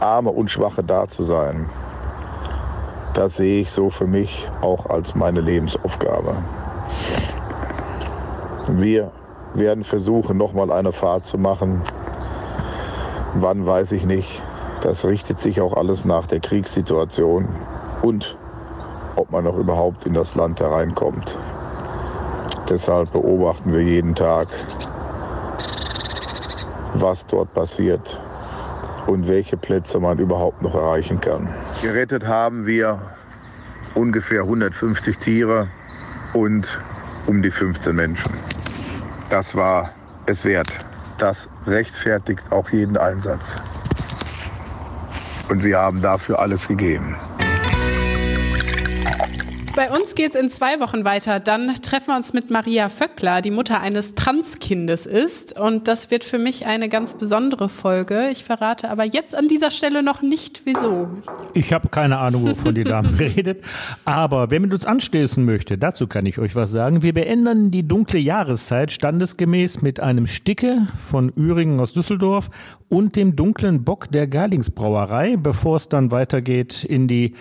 Arme 0.00 0.30
und 0.30 0.50
Schwache 0.50 0.84
da 0.84 1.08
zu 1.08 1.22
sein. 1.22 1.68
Das 3.14 3.36
sehe 3.36 3.62
ich 3.62 3.72
so 3.72 3.90
für 3.90 4.06
mich 4.06 4.48
auch 4.60 4.86
als 4.86 5.14
meine 5.14 5.40
Lebensaufgabe. 5.40 6.36
Wir 8.68 9.10
werden 9.54 9.82
versuchen, 9.82 10.36
nochmal 10.36 10.70
eine 10.70 10.92
Fahrt 10.92 11.24
zu 11.24 11.38
machen. 11.38 11.84
Wann 13.34 13.66
weiß 13.66 13.92
ich 13.92 14.04
nicht. 14.04 14.42
Das 14.82 15.04
richtet 15.04 15.40
sich 15.40 15.60
auch 15.60 15.72
alles 15.72 16.04
nach 16.04 16.26
der 16.26 16.38
Kriegssituation 16.38 17.48
und 18.02 18.36
ob 19.16 19.32
man 19.32 19.44
noch 19.44 19.56
überhaupt 19.56 20.06
in 20.06 20.12
das 20.12 20.36
Land 20.36 20.60
hereinkommt. 20.60 21.36
Deshalb 22.68 23.12
beobachten 23.12 23.72
wir 23.72 23.82
jeden 23.82 24.14
Tag, 24.14 24.46
was 26.94 27.26
dort 27.26 27.52
passiert 27.54 28.18
und 29.06 29.26
welche 29.26 29.56
Plätze 29.56 29.98
man 30.00 30.18
überhaupt 30.18 30.62
noch 30.62 30.74
erreichen 30.74 31.20
kann. 31.20 31.48
Gerettet 31.82 32.26
haben 32.26 32.66
wir 32.66 33.00
ungefähr 33.94 34.42
150 34.42 35.18
Tiere 35.18 35.68
und 36.34 36.78
um 37.26 37.42
die 37.42 37.50
15 37.50 37.94
Menschen. 37.94 38.32
Das 39.30 39.54
war 39.54 39.90
es 40.26 40.44
wert. 40.44 40.80
Das 41.18 41.48
rechtfertigt 41.66 42.52
auch 42.52 42.70
jeden 42.70 42.96
Einsatz. 42.96 43.56
Und 45.48 45.64
wir 45.64 45.78
haben 45.78 46.00
dafür 46.02 46.38
alles 46.38 46.68
gegeben. 46.68 47.16
Bei 49.78 49.92
uns 49.92 50.16
geht 50.16 50.30
es 50.30 50.34
in 50.34 50.50
zwei 50.50 50.80
Wochen 50.80 51.04
weiter. 51.04 51.38
Dann 51.38 51.72
treffen 51.72 52.08
wir 52.08 52.16
uns 52.16 52.32
mit 52.32 52.50
Maria 52.50 52.88
Vöckler, 52.88 53.42
die 53.42 53.52
Mutter 53.52 53.80
eines 53.80 54.16
Transkindes 54.16 55.06
ist. 55.06 55.56
Und 55.56 55.86
das 55.86 56.10
wird 56.10 56.24
für 56.24 56.40
mich 56.40 56.66
eine 56.66 56.88
ganz 56.88 57.16
besondere 57.16 57.68
Folge. 57.68 58.28
Ich 58.32 58.42
verrate 58.42 58.90
aber 58.90 59.04
jetzt 59.04 59.36
an 59.36 59.46
dieser 59.46 59.70
Stelle 59.70 60.02
noch 60.02 60.20
nicht, 60.20 60.62
wieso. 60.64 61.08
Ich 61.54 61.72
habe 61.72 61.90
keine 61.90 62.18
Ahnung, 62.18 62.48
wovon 62.48 62.74
die 62.74 62.82
Dame 62.82 63.08
redet. 63.20 63.62
Aber 64.04 64.50
wer 64.50 64.58
mit 64.58 64.72
uns 64.72 64.84
anstößen 64.84 65.44
möchte, 65.44 65.78
dazu 65.78 66.08
kann 66.08 66.26
ich 66.26 66.40
euch 66.40 66.56
was 66.56 66.72
sagen. 66.72 67.04
Wir 67.04 67.14
beenden 67.14 67.70
die 67.70 67.86
dunkle 67.86 68.18
Jahreszeit 68.18 68.90
standesgemäß 68.90 69.80
mit 69.80 70.00
einem 70.00 70.26
Sticke 70.26 70.88
von 71.08 71.28
Üringen 71.28 71.78
aus 71.78 71.92
Düsseldorf 71.92 72.50
und 72.88 73.16
dem 73.16 73.36
dunklen 73.36 73.84
Bock 73.84 74.10
der 74.10 74.26
Garlingsbrauerei, 74.26 75.36
bevor 75.36 75.76
es 75.76 75.88
dann 75.88 76.10
weitergeht 76.10 76.84
in 76.84 77.08
die 77.08 77.34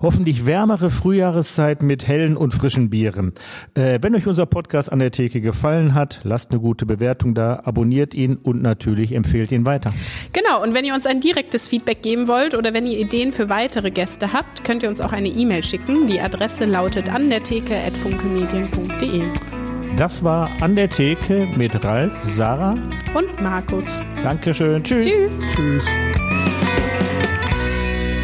hoffentlich 0.00 0.46
wärmere 0.46 0.90
Frühjahreszeit 0.90 1.82
mit 1.82 2.06
hellen 2.06 2.36
und 2.36 2.54
frischen 2.54 2.90
Bieren. 2.90 3.32
Äh, 3.74 3.98
wenn 4.02 4.14
euch 4.14 4.26
unser 4.26 4.46
Podcast 4.46 4.92
an 4.92 4.98
der 4.98 5.10
Theke 5.10 5.40
gefallen 5.40 5.94
hat, 5.94 6.20
lasst 6.24 6.50
eine 6.50 6.60
gute 6.60 6.86
Bewertung 6.86 7.34
da, 7.34 7.60
abonniert 7.64 8.14
ihn 8.14 8.36
und 8.36 8.62
natürlich 8.62 9.12
empfehlt 9.12 9.52
ihn 9.52 9.66
weiter. 9.66 9.92
Genau, 10.32 10.62
und 10.62 10.74
wenn 10.74 10.84
ihr 10.84 10.94
uns 10.94 11.06
ein 11.06 11.20
direktes 11.20 11.68
Feedback 11.68 12.02
geben 12.02 12.28
wollt 12.28 12.54
oder 12.54 12.74
wenn 12.74 12.86
ihr 12.86 12.98
Ideen 12.98 13.32
für 13.32 13.48
weitere 13.48 13.90
Gäste 13.90 14.32
habt, 14.32 14.64
könnt 14.64 14.82
ihr 14.82 14.88
uns 14.88 15.00
auch 15.00 15.12
eine 15.12 15.28
E-Mail 15.28 15.62
schicken. 15.62 16.06
Die 16.06 16.20
Adresse 16.20 16.64
lautet 16.64 17.12
an 17.12 17.30
der 17.30 17.42
Theke@funkelmedien.de. 17.42 19.55
Das 19.94 20.24
war 20.24 20.50
an 20.60 20.74
der 20.74 20.88
Theke 20.88 21.46
mit 21.56 21.84
Ralf, 21.84 22.12
Sarah 22.22 22.74
und 23.14 23.40
Markus. 23.40 24.02
Dankeschön. 24.22 24.82
Tschüss. 24.82 25.04
Tschüss. 25.04 25.40
Tschüss. 25.54 25.86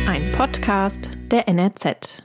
Ein 0.09 0.23
Podcast 0.37 1.09
der 1.31 1.49
NRZ. 1.49 2.23